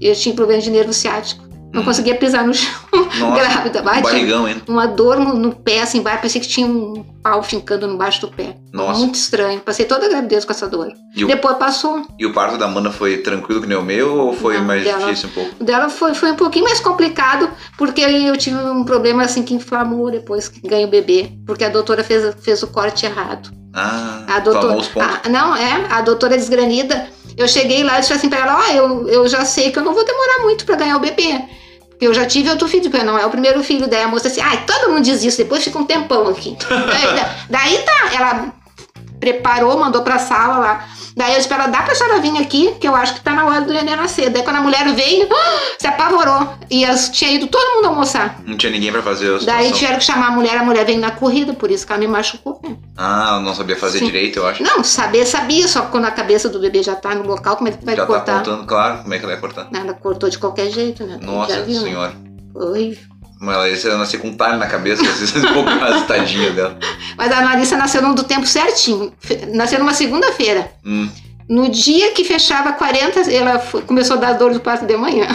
Eu 0.00 0.14
tinha 0.14 0.34
problema 0.34 0.60
de 0.62 0.70
nervo 0.70 0.92
ciático. 0.92 1.43
Não 1.74 1.82
Hum. 1.82 1.84
conseguia 1.84 2.14
pisar 2.14 2.46
no 2.46 2.54
chão. 2.54 2.72
Nossa, 3.18 3.34
grávida. 3.34 3.80
um 3.80 3.84
Bate 3.84 4.02
barrigão 4.02 4.46
ainda. 4.46 4.62
uma 4.68 4.86
dor 4.86 5.18
no, 5.18 5.34
no 5.34 5.52
pé, 5.52 5.82
assim, 5.82 5.98
embaixo. 5.98 6.18
Parecia 6.18 6.40
que 6.40 6.46
tinha 6.46 6.66
um 6.66 7.04
pau 7.22 7.42
fincando 7.42 7.84
embaixo 7.86 8.20
do 8.20 8.28
pé. 8.28 8.56
Nossa. 8.72 9.00
Muito 9.00 9.16
estranho. 9.16 9.58
Passei 9.60 9.84
toda 9.84 10.06
a 10.06 10.08
gravidez 10.08 10.44
com 10.44 10.52
essa 10.52 10.68
dor. 10.68 10.92
E 11.16 11.24
o, 11.24 11.26
Depois 11.26 11.56
passou. 11.56 12.02
e 12.18 12.24
o 12.24 12.32
parto 12.32 12.56
da 12.56 12.66
Amanda 12.66 12.90
foi 12.92 13.18
tranquilo 13.18 13.60
que 13.60 13.66
nem 13.66 13.76
o 13.76 13.82
meu 13.82 14.16
ou 14.18 14.32
foi 14.32 14.56
Não, 14.56 14.64
mais 14.64 14.84
dela- 14.84 14.98
difícil 15.00 15.28
um 15.28 15.32
pouco? 15.32 15.50
O 15.60 15.64
dela 15.64 15.88
foi, 15.88 16.14
foi 16.14 16.30
um 16.30 16.36
pouquinho 16.36 16.64
mais 16.64 16.78
complicado, 16.80 17.50
porque 17.76 18.00
eu 18.02 18.36
tive 18.36 18.56
um 18.56 18.84
problema 18.84 19.24
assim 19.24 19.42
que 19.42 19.52
inflamou 19.54 20.10
depois 20.12 20.48
que 20.48 20.60
ganhei 20.66 20.84
o 20.86 20.88
bebê. 20.90 21.30
Porque 21.46 21.64
a 21.64 21.68
doutora 21.68 22.04
fez, 22.04 22.34
fez 22.40 22.62
o 22.62 22.68
corte 22.68 23.04
errado. 23.04 23.50
Ah, 23.74 24.24
A 24.28 24.38
doutora. 24.38 24.78
a- 25.24 25.28
não, 25.28 25.56
é, 25.56 25.86
a 25.90 26.00
doutora 26.02 26.36
desgranida. 26.36 27.08
Eu 27.36 27.48
cheguei 27.48 27.82
lá 27.82 27.96
e 27.98 28.00
disse 28.00 28.12
assim 28.12 28.28
pra 28.28 28.38
ela: 28.38 28.60
Ó, 28.60 28.72
eu, 28.72 29.08
eu 29.08 29.26
já 29.28 29.44
sei 29.44 29.72
que 29.72 29.78
eu 29.80 29.82
não 29.82 29.92
vou 29.92 30.04
demorar 30.04 30.42
muito 30.44 30.64
pra 30.64 30.76
ganhar 30.76 30.96
o 30.96 31.00
bebê. 31.00 31.40
Porque 31.94 32.06
eu 32.08 32.14
já 32.14 32.26
tive 32.26 32.50
outro 32.50 32.66
filho, 32.68 32.90
porque 32.90 33.04
não 33.04 33.16
é 33.16 33.24
o 33.24 33.30
primeiro 33.30 33.62
filho. 33.62 33.86
Daí 33.88 34.02
a 34.02 34.08
moça 34.08 34.26
assim: 34.28 34.40
ai, 34.40 34.64
todo 34.66 34.90
mundo 34.90 35.02
diz 35.04 35.22
isso, 35.22 35.38
depois 35.38 35.62
fica 35.62 35.78
um 35.78 35.84
tempão 35.86 36.28
aqui. 36.28 36.56
daí, 36.68 37.16
da- 37.16 37.34
daí 37.48 37.78
tá, 37.78 38.10
ela 38.14 38.52
preparou, 39.20 39.78
mandou 39.78 40.02
pra 40.02 40.18
sala 40.18 40.58
lá. 40.58 40.84
Daí 41.16 41.32
eu 41.32 41.36
disse 41.36 41.48
pra 41.48 41.58
ela: 41.58 41.66
dá 41.68 41.82
pra 41.82 41.94
senhora 41.94 42.20
vir 42.20 42.36
aqui, 42.38 42.74
que 42.80 42.86
eu 42.86 42.94
acho 42.94 43.14
que 43.14 43.20
tá 43.20 43.32
na 43.32 43.46
hora 43.46 43.60
do 43.60 43.72
neném 43.72 43.96
nascer. 43.96 44.30
Daí 44.30 44.42
quando 44.42 44.56
a 44.56 44.60
mulher 44.60 44.92
veio, 44.94 45.28
se 45.78 45.86
apavorou. 45.86 46.54
E 46.70 46.84
as, 46.84 47.08
tinha 47.10 47.30
ido 47.30 47.46
todo 47.46 47.76
mundo 47.76 47.88
almoçar. 47.88 48.40
Não 48.44 48.56
tinha 48.56 48.72
ninguém 48.72 48.90
pra 48.90 49.02
fazer 49.02 49.34
a 49.34 49.38
Daí 49.38 49.72
tiveram 49.72 49.98
que 49.98 50.04
chamar 50.04 50.28
a 50.28 50.30
mulher, 50.30 50.56
a 50.58 50.64
mulher 50.64 50.84
veio 50.84 50.98
na 50.98 51.10
corrida, 51.12 51.52
por 51.54 51.70
isso 51.70 51.86
que 51.86 51.92
ela 51.92 52.00
me 52.00 52.08
machucou. 52.08 52.60
Ah, 52.96 53.40
não 53.40 53.54
sabia 53.54 53.76
fazer 53.76 54.00
Sim. 54.00 54.06
direito, 54.06 54.38
eu 54.38 54.46
acho. 54.46 54.62
Não, 54.62 54.82
saber 54.82 55.24
sabia, 55.26 55.66
só 55.68 55.82
que 55.82 55.90
quando 55.90 56.06
a 56.06 56.10
cabeça 56.10 56.48
do 56.48 56.58
bebê 56.58 56.82
já 56.82 56.94
tá 56.96 57.14
no 57.14 57.26
local, 57.26 57.56
como 57.56 57.68
é 57.68 57.72
que 57.72 57.84
vai 57.84 57.96
Já 57.96 58.02
tá 58.02 58.06
cortar? 58.06 58.38
contando, 58.38 58.66
claro, 58.66 59.02
como 59.02 59.14
é 59.14 59.18
que 59.18 59.24
ela 59.24 59.34
ia 59.34 59.40
cortar. 59.40 59.68
Ela 59.72 59.92
cortou 59.94 60.28
de 60.28 60.38
qualquer 60.38 60.70
jeito, 60.70 61.04
né? 61.04 61.18
Nossa 61.22 61.54
Já 61.54 61.62
viu, 61.62 61.80
né? 61.80 61.88
senhora. 61.88 62.14
Horrível. 62.54 63.13
Mas 63.40 63.54
ela 63.56 63.68
ia 63.68 63.98
nascer 63.98 64.18
com 64.18 64.28
um 64.28 64.34
talho 64.36 64.58
na 64.58 64.66
cabeça, 64.66 65.02
vocês 65.04 65.34
um 65.44 65.52
pouco 65.52 65.70
mais 65.70 66.06
tadinha 66.06 66.50
dela. 66.52 66.78
Mas 67.16 67.30
a 67.32 67.40
Larissa 67.40 67.76
nasceu 67.76 68.00
no 68.02 68.14
do 68.14 68.24
tempo 68.24 68.46
certinho. 68.46 69.12
Nasceu 69.52 69.78
numa 69.78 69.92
segunda-feira. 69.94 70.70
Hum, 70.84 71.08
No 71.48 71.68
dia 71.68 72.12
que 72.12 72.24
fechava 72.24 72.72
40, 72.72 73.20
ela 73.30 73.58
foi- 73.58 73.82
começou 73.82 74.16
a 74.16 74.20
dar 74.20 74.32
dor 74.34 74.52
do 74.54 74.60
parto 74.60 74.86
de 74.86 74.96
manhã. 74.96 75.26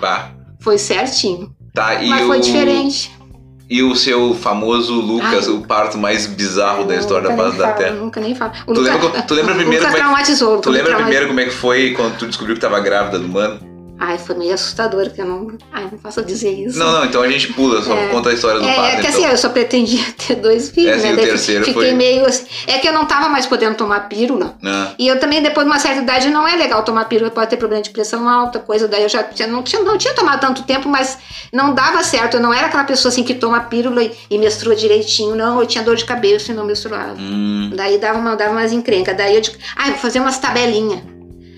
bah. 0.00 0.30
Foi 0.60 0.78
certinho. 0.78 1.54
Tá, 1.74 1.96
e 1.96 2.08
Mas 2.08 2.22
o, 2.22 2.26
foi 2.28 2.40
diferente. 2.40 3.10
E 3.68 3.82
o 3.82 3.94
seu 3.96 4.34
famoso 4.34 4.94
Lucas, 4.94 5.48
Ai. 5.48 5.54
o 5.54 5.60
parto 5.62 5.96
mais 5.98 6.26
bizarro 6.26 6.84
da 6.84 6.94
história 6.94 7.28
da 7.30 7.34
base 7.36 7.56
da 7.56 7.64
falo, 7.68 7.78
Terra. 7.78 7.94
Nunca 7.96 8.20
nem 8.20 8.34
falo. 8.34 8.52
O 8.66 8.72
Tu 8.74 8.80
Luca- 8.80 8.92
lembra, 8.92 9.22
tu 9.22 9.34
lembra 9.34 9.54
primeiro 9.54 9.84
Lucas 9.84 9.86
como 9.86 9.96
é 9.96 10.20
que, 10.20 10.24
traumatizou. 10.24 10.60
tu 10.60 10.70
lembra 10.70 10.94
primeiro 10.96 11.26
como 11.28 11.40
é 11.40 11.44
que 11.44 11.50
foi 11.50 11.90
quando 11.92 12.16
tu 12.18 12.26
descobriu 12.26 12.54
que 12.54 12.60
tava 12.60 12.78
grávida 12.80 13.18
do 13.18 13.28
mano? 13.28 13.58
Ai, 14.04 14.18
foi 14.18 14.34
meio 14.34 14.52
assustador, 14.52 15.08
que 15.10 15.20
eu 15.20 15.24
não. 15.26 15.56
Ai, 15.72 15.84
não 15.92 15.96
posso 15.96 16.20
dizer 16.24 16.50
isso. 16.50 16.76
Não, 16.76 16.90
não, 16.90 17.04
então 17.04 17.22
a 17.22 17.28
gente 17.30 17.52
pula, 17.52 17.80
só 17.82 17.96
É. 17.96 18.08
conta 18.08 18.30
a 18.30 18.32
história 18.34 18.58
do 18.60 18.66
É, 18.66 18.74
parto. 18.74 18.88
é 18.88 18.90
que 19.00 19.06
então. 19.06 19.10
assim, 19.20 19.26
eu 19.30 19.38
só 19.38 19.48
pretendia 19.50 20.04
ter 20.26 20.34
dois 20.34 20.70
filhos, 20.70 20.90
É, 20.96 20.98
sim, 20.98 21.06
né? 21.06 21.12
o 21.12 21.16
Daí 21.16 21.26
terceiro 21.26 21.64
fiquei 21.64 21.80
foi- 21.90 21.92
meio 21.92 22.26
assim. 22.26 22.44
É 22.66 22.78
que 22.78 22.88
eu 22.88 22.92
não 22.92 23.04
tava 23.04 23.28
mais 23.28 23.46
podendo 23.46 23.76
tomar 23.76 24.08
pílula. 24.08 24.56
Ah, 24.64 24.90
E 24.98 25.06
eu 25.06 25.20
também, 25.20 25.40
depois 25.40 25.64
de 25.64 25.72
uma 25.72 25.78
certa 25.78 26.00
idade, 26.02 26.30
não 26.30 26.48
é 26.48 26.56
legal 26.56 26.82
tomar 26.82 27.04
pílula, 27.04 27.30
pode 27.30 27.48
ter 27.48 27.56
problema 27.56 27.80
de 27.80 27.90
pressão 27.90 28.28
alta, 28.28 28.58
coisa. 28.58 28.88
Daí 28.88 29.04
eu 29.04 29.08
já 29.08 29.22
tinha, 29.22 29.46
não, 29.46 29.62
tinha, 29.62 29.80
não 29.82 29.96
tinha 29.96 30.14
tomado 30.14 30.40
tanto 30.40 30.64
tempo, 30.64 30.88
mas 30.88 31.18
não 31.52 31.72
dava 31.72 32.02
certo. 32.02 32.38
Eu 32.38 32.40
não 32.40 32.52
era 32.52 32.66
aquela 32.66 32.82
pessoa 32.82 33.10
assim 33.12 33.22
que 33.22 33.34
toma 33.34 33.60
pílula 33.60 34.02
e, 34.02 34.10
e 34.28 34.36
menstrua 34.36 34.74
direitinho, 34.74 35.36
não. 35.36 35.60
Eu 35.60 35.66
tinha 35.66 35.84
dor 35.84 35.94
de 35.94 36.04
cabeça 36.04 36.50
e 36.50 36.54
não 36.56 36.64
menstruava. 36.64 37.14
hum, 37.20 37.70
Daí 37.72 37.98
dava, 37.98 38.18
uma, 38.18 38.34
dava 38.34 38.50
umas 38.50 38.72
encrencas. 38.72 39.16
Daí 39.16 39.36
eu 39.36 39.40
digo, 39.40 39.56
ah, 39.76 39.90
vou 39.90 39.98
fazer 39.98 40.18
umas 40.18 40.38
tabelinhas. 40.38 41.00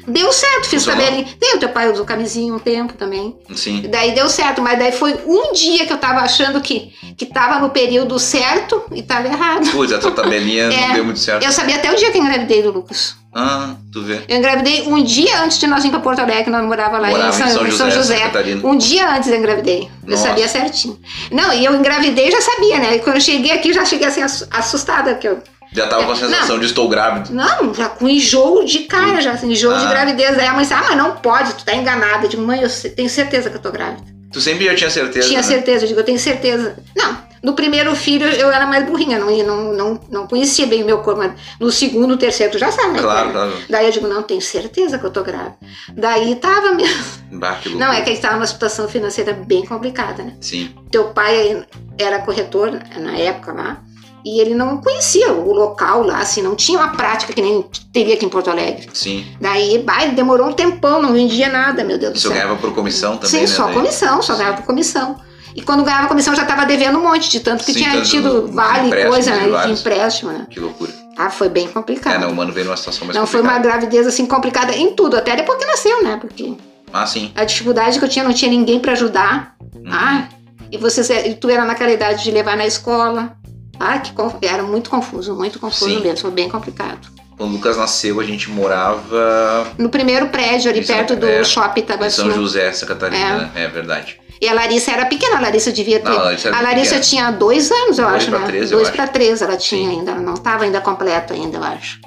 Deu 0.06 0.32
certo, 0.32 0.64
fiz 0.66 0.84
Funcionou? 0.84 1.04
tabelinha. 1.04 1.28
Tem 1.40 1.54
o 1.56 1.58
teu 1.58 1.68
pai 1.70 1.90
usou 1.90 2.04
camisinha 2.04 2.52
um 2.54 2.58
tempo 2.58 2.92
também. 2.94 3.36
sim. 3.54 3.82
Daí 3.90 4.12
deu 4.14 4.28
certo, 4.28 4.60
mas 4.62 4.78
daí 4.78 4.92
foi 4.92 5.14
um 5.26 5.52
dia 5.52 5.86
que 5.86 5.92
eu 5.92 5.98
tava 5.98 6.20
achando 6.20 6.60
que, 6.60 6.92
que 7.16 7.26
tava 7.26 7.58
no 7.60 7.70
período 7.70 8.18
certo 8.18 8.82
e 8.92 9.02
tava 9.02 9.28
errado. 9.28 9.70
Putz, 9.70 9.92
a 9.92 9.98
tua 9.98 10.10
tabelinha 10.12 10.68
não 10.70 10.76
É. 10.76 10.92
deu 10.94 11.04
muito 11.04 11.18
certo. 11.20 11.42
Eu 11.44 11.52
sabia 11.52 11.76
até 11.76 11.90
o 11.92 11.96
dia 11.96 12.10
que 12.10 12.18
eu 12.18 12.22
engravidei 12.22 12.62
do 12.62 12.70
Lucas. 12.70 13.16
Ah, 13.36 13.74
tu 13.92 14.00
vê. 14.02 14.20
Eu 14.28 14.36
engravidei 14.38 14.82
um 14.86 15.02
dia 15.02 15.42
antes 15.42 15.58
de 15.58 15.66
nós 15.66 15.84
ir 15.84 15.90
pra 15.90 15.98
Porto 15.98 16.20
Alegre, 16.20 16.52
nós 16.52 16.64
morava 16.64 16.98
lá 16.98 17.08
Morava 17.08 17.30
em 17.30 17.50
São, 17.50 17.66
em 17.66 17.70
São 17.72 17.90
José. 17.90 18.14
Santa 18.18 18.26
Catarina. 18.28 18.64
Um 18.68 18.76
dia 18.78 19.10
antes 19.12 19.28
eu 19.28 19.36
engravidei. 19.36 19.90
Eu 20.06 20.10
Nossa. 20.12 20.28
sabia 20.28 20.46
certinho. 20.46 20.96
Não, 21.32 21.52
e 21.52 21.64
eu 21.64 21.74
engravidei 21.74 22.30
já 22.30 22.40
sabia, 22.40 22.78
né? 22.78 22.94
E 22.94 22.98
quando 23.00 23.16
eu 23.16 23.20
cheguei 23.20 23.50
aqui, 23.50 23.72
já 23.72 23.84
cheguei 23.84 24.06
assim 24.06 24.22
assu- 24.22 24.46
assustada, 24.52 25.14
porque 25.14 25.26
eu. 25.26 25.42
Já 25.74 25.86
tava 25.88 26.04
com 26.04 26.12
a 26.12 26.14
É, 26.14 26.18
sensação 26.18 26.58
de 26.58 26.66
estou 26.66 26.88
grávido. 26.88 27.34
Não, 27.34 27.74
já 27.74 27.88
com 27.88 28.08
enjoo 28.08 28.64
de 28.64 28.80
cara, 28.80 29.20
já, 29.20 29.32
assim, 29.32 29.50
enjoo 29.50 29.76
de 29.76 29.84
Ah. 29.84 29.88
gravidez. 29.88 30.36
Daí 30.36 30.46
a 30.46 30.52
mãe 30.52 30.62
disse, 30.62 30.72
ah, 30.72 30.84
mas 30.88 30.96
não 30.96 31.16
pode, 31.16 31.52
tu 31.54 31.64
tá 31.64 31.74
enganada. 31.74 32.24
Eu 32.26 32.28
digo, 32.30 32.42
mãe, 32.42 32.62
eu 32.62 32.70
tenho 32.94 33.10
certeza 33.10 33.50
que 33.50 33.56
eu 33.56 33.60
tô 33.60 33.70
grávida. 33.72 34.02
Tu 34.32 34.40
sempre 34.40 34.64
já 34.64 34.74
tinha 34.74 34.90
certeza. 34.90 35.28
Tinha 35.28 35.40
né? 35.40 35.46
certeza, 35.46 35.84
eu 35.84 35.88
digo, 35.88 36.00
eu 36.00 36.04
tenho 36.04 36.18
certeza. 36.18 36.76
Não, 36.96 37.16
no 37.42 37.52
primeiro 37.54 37.94
filho 37.94 38.26
eu 38.26 38.50
era 38.50 38.66
mais 38.66 38.84
burrinha, 38.84 39.16
não, 39.18 39.30
não, 39.44 39.72
não, 39.72 40.00
não 40.10 40.26
conhecia 40.26 40.66
bem 40.66 40.82
o 40.82 40.86
meu 40.86 40.98
corpo, 40.98 41.20
mas 41.20 41.32
no 41.60 41.70
segundo, 41.70 42.16
terceiro, 42.16 42.50
tu 42.52 42.58
já 42.58 42.72
sabe, 42.72 42.94
né? 42.94 42.98
Claro, 43.00 43.30
claro. 43.30 43.52
Daí 43.68 43.86
eu 43.86 43.92
digo, 43.92 44.08
não, 44.08 44.22
tenho 44.22 44.40
certeza 44.42 44.98
que 44.98 45.04
eu 45.04 45.10
tô 45.10 45.22
grávida. 45.22 45.56
Daí 45.92 46.34
tava 46.36 46.72
mesmo. 46.72 47.04
Bah. 47.32 47.58
Não, 47.76 47.92
é 47.92 48.00
que 48.00 48.10
a 48.10 48.12
gente 48.12 48.22
tava 48.22 48.34
numa 48.34 48.46
situação 48.46 48.88
financeira 48.88 49.32
bem 49.32 49.64
complicada, 49.66 50.22
né? 50.22 50.34
Sim, 50.40 50.72
Teu 50.90 51.04
pai 51.10 51.64
era 51.98 52.20
corretor 52.20 52.70
né, 52.72 52.80
na 52.98 53.16
época 53.16 53.52
lá, 53.52 53.78
e 54.24 54.40
ele 54.40 54.54
não 54.54 54.78
conhecia 54.78 55.32
o 55.32 55.52
local 55.52 56.02
lá, 56.02 56.18
assim, 56.18 56.40
não 56.42 56.54
tinha 56.54 56.78
uma 56.78 56.88
prática 56.96 57.32
que 57.32 57.42
nem 57.42 57.62
teria 57.92 58.14
aqui 58.14 58.24
em 58.24 58.28
Porto 58.28 58.48
Alegre. 58.50 58.88
sim. 58.94 59.24
Daí, 59.40 59.78
bah, 59.78 60.06
demorou 60.06 60.48
um 60.48 60.52
tempão, 60.52 61.02
não 61.02 61.12
vendia 61.12 61.48
nada, 61.48 61.84
meu 61.84 61.98
Deus 61.98 62.12
do 62.12 62.16
Isso 62.16 62.28
céu. 62.28 62.36
ganhava 62.36 62.56
por 62.56 62.72
comissão 62.74 63.16
também, 63.16 63.28
Sim, 63.30 63.40
né? 63.40 63.46
só 63.46 63.64
daí? 63.66 63.74
comissão, 63.74 64.22
só 64.22 64.34
ganhava 64.36 64.56
por 64.58 64.66
comissão. 64.66 65.16
E 65.54 65.62
quando 65.62 65.84
ganhava 65.84 66.08
comissão 66.08 66.34
já 66.34 66.44
tava 66.44 66.64
devendo 66.66 66.98
um 66.98 67.02
monte, 67.02 67.30
de 67.30 67.38
tanto 67.40 67.64
que 67.64 67.72
Sim, 67.72 67.84
tinha 67.84 68.02
tido 68.02 68.48
vale, 68.52 68.90
coisa, 69.06 69.30
e 69.30 69.50
né, 69.50 69.66
de 69.66 69.72
empréstimo, 69.72 70.32
né? 70.32 70.46
Que 70.50 70.58
loucura. 70.58 70.90
Ah, 71.16 71.30
foi 71.30 71.48
bem 71.48 71.68
complicado. 71.68 72.14
É, 72.14 72.18
não, 72.18 72.30
o 72.30 72.34
mano 72.34 72.52
veio 72.52 72.66
numa 72.66 72.76
situação 72.76 73.06
mais 73.06 73.16
Não, 73.16 73.24
foi 73.24 73.40
uma 73.40 73.52
complicada. 73.52 73.78
gravidez 73.78 74.06
assim 74.06 74.26
complicada 74.26 74.74
em 74.74 74.94
tudo, 74.94 75.16
até 75.16 75.36
depois 75.36 75.56
que 75.58 75.64
nasceu, 75.64 76.02
né? 76.02 76.16
Porque 76.20 76.54
Ah, 76.92 77.06
sim. 77.06 77.30
a 77.36 77.44
dificuldade 77.44 78.00
que 78.00 78.04
eu 78.04 78.08
tinha, 78.08 78.24
não 78.24 78.32
tinha 78.32 78.50
ninguém 78.50 78.80
pra 78.80 78.92
ajudar. 78.92 79.54
Uhum. 79.76 79.82
Ah, 79.92 80.28
e 80.72 80.76
você, 80.76 81.02
e 81.28 81.34
tu 81.34 81.48
era 81.48 81.64
naquela 81.64 81.92
idade 81.92 82.24
de 82.24 82.32
levar 82.32 82.56
na 82.56 82.66
escola. 82.66 83.36
Ah, 83.78 83.98
que 83.98 84.12
era 84.46 84.62
muito 84.62 84.90
confuso, 84.90 85.34
muito 85.34 85.58
confuso 85.58 85.90
Sim. 85.90 86.02
mesmo, 86.02 86.18
foi 86.18 86.30
bem 86.30 86.48
complicado. 86.48 87.08
Quando 87.36 87.50
o 87.50 87.52
Lucas 87.54 87.76
nasceu, 87.76 88.20
a 88.20 88.24
gente 88.24 88.48
morava 88.50 89.72
No 89.76 89.88
primeiro 89.88 90.28
prédio, 90.28 90.70
ali 90.70 90.84
perto 90.84 91.16
do 91.16 91.26
é, 91.26 91.42
shopping 91.42 91.84
em 92.06 92.10
São. 92.10 92.30
José, 92.30 92.70
Santa 92.72 92.94
Catarina. 92.94 93.50
É, 93.56 93.66
verdade. 93.66 94.20
E 94.40 94.48
a 94.48 94.52
Larissa 94.54 94.92
era 94.92 95.06
pequena, 95.06 95.38
a 95.38 95.40
Larissa 95.40 95.72
devia 95.72 96.00
ter. 96.00 96.08
Não, 96.08 96.18
a 96.18 96.22
Larissa 96.24 96.54
a 96.54 96.60
Larissa 96.60 97.00
tinha 97.00 97.30
dois 97.30 97.70
anos, 97.70 97.98
eu 97.98 98.04
Dois 98.04 98.16
acho, 98.16 98.30
pra 98.30 98.38
né? 98.40 98.46
três, 98.46 98.70
dois 98.70 98.90
para 98.90 99.06
três 99.06 99.42
ela 99.42 99.56
tinha 99.56 99.90
Sim. 99.90 99.98
ainda, 99.98 100.10
ela 100.12 100.20
não 100.20 100.34
estava 100.34 100.64
ainda 100.64 100.80
completa 100.80 101.34
ainda, 101.34 101.56
eu 101.56 101.64
acho. 101.64 101.98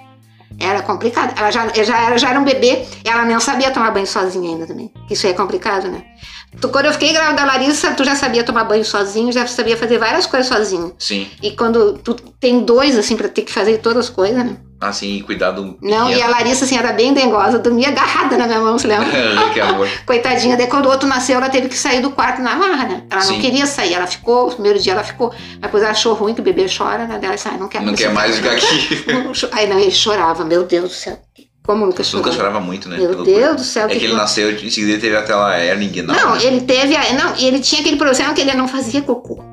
Era 0.60 0.82
complicado. 0.82 1.38
Ela 1.38 1.51
já, 1.51 1.67
já, 1.84 1.97
era, 2.06 2.17
já 2.17 2.30
era 2.30 2.39
um 2.39 2.43
bebê, 2.43 2.86
ela 3.03 3.25
não 3.25 3.39
sabia 3.39 3.71
tomar 3.71 3.91
banho 3.91 4.08
sozinha 4.08 4.49
ainda 4.49 4.65
também. 4.65 4.91
Isso 5.10 5.25
aí 5.25 5.34
é 5.34 5.36
complicado, 5.36 5.88
né? 5.88 6.03
Tu, 6.60 6.70
quando 6.70 6.86
eu 6.86 6.93
fiquei 6.93 7.13
grávida 7.13 7.38
da 7.38 7.46
Larissa, 7.46 7.91
tu 7.91 8.04
já 8.04 8.15
sabia 8.15 8.43
tomar 8.43 8.63
banho 8.63 8.84
sozinho, 8.84 9.32
já 9.32 9.46
sabia 9.48 9.78
fazer 9.78 9.98
várias 9.98 10.26
coisas 10.26 10.48
sozinho. 10.48 10.93
Sim. 10.98 11.28
E 11.41 11.52
quando 11.52 11.98
tu 12.00 12.13
tem 12.13 12.62
dois, 12.62 12.98
assim, 12.98 13.15
pra 13.15 13.28
ter 13.28 13.43
que 13.43 13.52
fazer 13.52 13.78
todas 13.80 14.06
as 14.06 14.10
coisas, 14.10 14.43
né? 14.43 14.58
Assim, 14.80 15.22
cuidado. 15.24 15.76
Não, 15.82 16.10
e 16.10 16.22
a 16.22 16.28
Larissa, 16.28 16.65
assim, 16.65 16.78
era 16.78 16.93
bem 16.93 17.12
dengosa, 17.12 17.58
dormia 17.58 17.88
agarrada 17.88 18.38
na 18.38 18.46
minha 18.46 18.60
mão, 18.60 18.78
você 18.78 18.88
lembra? 18.88 19.08
que 19.52 19.60
amor. 19.60 19.89
Coitadinha, 20.06 20.56
daí 20.56 20.67
quando 20.67 20.86
o 20.86 20.89
outro 20.89 21.08
nasceu, 21.08 21.38
ela 21.38 21.50
teve 21.50 21.67
que 21.67 21.76
sair 21.76 22.00
do 22.00 22.12
quarto 22.12 22.41
na 22.43 22.56
marra, 22.56 22.88
né? 22.88 23.04
Ela 23.10 23.24
não 23.24 23.34
Sim. 23.34 23.41
queria 23.41 23.65
sair, 23.65 23.96
ela 23.96 24.06
ficou, 24.06 24.48
o 24.48 24.52
primeiro 24.52 24.78
dia 24.80 24.93
ela 24.93 25.04
ficou, 25.04 25.30
mas 25.30 25.62
depois 25.62 25.82
ela 25.82 25.91
achou 25.91 26.13
ruim 26.13 26.36
que 26.36 26.41
o 26.41 26.43
bebê 26.43 26.67
chora, 26.67 27.08
né? 27.08 27.17
Daí 27.17 27.26
Ela 27.26 27.36
disse, 27.36 27.48
ah, 27.48 27.58
não 27.58 27.67
quero 27.67 27.86
Não 27.86 27.96
quer 27.96 28.12
mais 28.12 28.36
ficar 28.36 28.52
aqui. 28.52 29.06
Aí 29.52 29.67
não, 29.67 29.80
ele 29.80 29.91
chorava, 29.91 30.46
meu 30.46 30.63
Deus 30.63 30.89
do 30.89 30.96
céu. 30.96 31.20
Como 31.67 31.86
O 31.89 32.03
chorou? 32.03 32.21
Lucas 32.23 32.36
chorava 32.36 32.60
muito, 32.62 32.88
né? 32.89 32.97
Meu 32.97 33.23
Que. 33.23 33.32
Deus 33.34 33.56
do 33.58 33.63
céu. 33.63 33.88
É 33.88 33.95
que 33.95 34.06
ele 34.06 34.13
nasceu, 34.15 34.49
em 34.51 34.69
seguida 34.69 34.93
ele 34.93 35.01
teve 35.01 35.15
a 35.17 35.21
tela 35.21 35.60
Erling, 35.63 36.01
não. 36.01 36.15
Não, 36.15 36.36
né? 36.36 36.43
ele 36.45 36.62
teve. 36.62 36.95
a- 36.95 37.13
Não, 37.13 37.36
ele 37.38 37.60
tinha 37.60 37.82
aquele 37.82 37.97
problema 37.97 38.34
que 38.34 38.39
ele 38.41 38.53
não 38.53 38.67
fazia 38.69 39.01
cocô. 39.01 39.43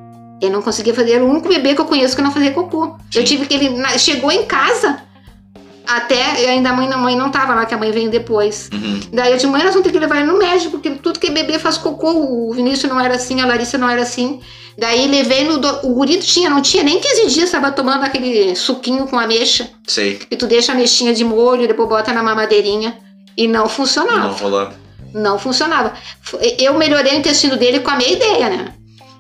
Ele 0.40 0.52
não 0.52 0.62
conseguia 0.62 0.94
fazer. 0.94 1.12
Era 1.14 1.24
o 1.24 1.28
único 1.28 1.48
bebê 1.48 1.74
que 1.74 1.80
eu 1.80 1.84
conheço 1.84 2.14
que 2.14 2.22
não 2.22 2.30
fazia 2.30 2.52
cocô. 2.52 2.96
Sim. 3.10 3.18
Eu 3.18 3.24
tive 3.24 3.46
que 3.46 3.54
ele. 3.54 3.70
Chegou 3.98 4.30
em 4.30 4.44
casa. 4.46 4.98
Até 5.86 6.48
ainda 6.48 6.70
a 6.70 6.72
mãe, 6.72 6.90
a 6.92 6.96
mãe 6.96 7.14
não 7.16 7.30
tava 7.30 7.54
lá, 7.54 7.66
que 7.66 7.74
a 7.74 7.76
mãe 7.78 7.90
veio 7.92 8.10
depois. 8.10 8.70
Uhum. 8.72 9.00
Daí 9.12 9.30
eu 9.30 9.36
disse, 9.36 9.46
mãe, 9.46 9.62
nós 9.62 9.72
vamos 9.74 9.86
ter 9.86 9.92
que 9.92 9.98
levar 9.98 10.16
ele 10.20 10.26
no 10.32 10.38
médico, 10.38 10.70
porque 10.72 10.90
tudo 10.92 11.18
que 11.20 11.30
bebê 11.30 11.58
faz 11.58 11.76
cocô, 11.76 12.10
o 12.12 12.52
Vinícius 12.54 12.90
não 12.90 12.98
era 12.98 13.14
assim, 13.16 13.40
a 13.40 13.46
Larissa 13.46 13.76
não 13.76 13.88
era 13.88 14.02
assim. 14.02 14.40
Daí 14.78 15.06
levei 15.06 15.44
no. 15.44 15.58
do- 15.58 15.86
O 15.86 15.94
guri 15.94 16.18
tinha, 16.18 16.48
não 16.50 16.62
tinha 16.62 16.82
nem 16.82 16.98
15 16.98 17.26
dias, 17.26 17.50
tava 17.50 17.70
tomando 17.70 18.02
aquele 18.04 18.56
suquinho 18.56 19.06
com 19.06 19.18
ameixa. 19.18 19.68
Sei. 19.86 20.14
Que 20.16 20.36
tu 20.36 20.46
deixa 20.46 20.72
a 20.72 20.74
ameixinha 20.74 21.12
de 21.14 21.22
molho, 21.24 21.68
depois 21.68 21.88
bota 21.88 22.12
na 22.12 22.22
mamadeirinha. 22.22 22.96
E 23.36 23.46
não 23.46 23.68
funcionava. 23.68 24.28
Não 24.28 24.32
rolou. 24.32 24.68
Não 25.12 25.38
funcionava. 25.38 25.92
Eu 26.58 26.74
melhorei 26.74 27.12
o 27.14 27.18
intestino 27.18 27.56
dele 27.56 27.80
com 27.80 27.90
a 27.90 27.96
minha 27.96 28.10
ideia, 28.12 28.48
né? 28.48 28.74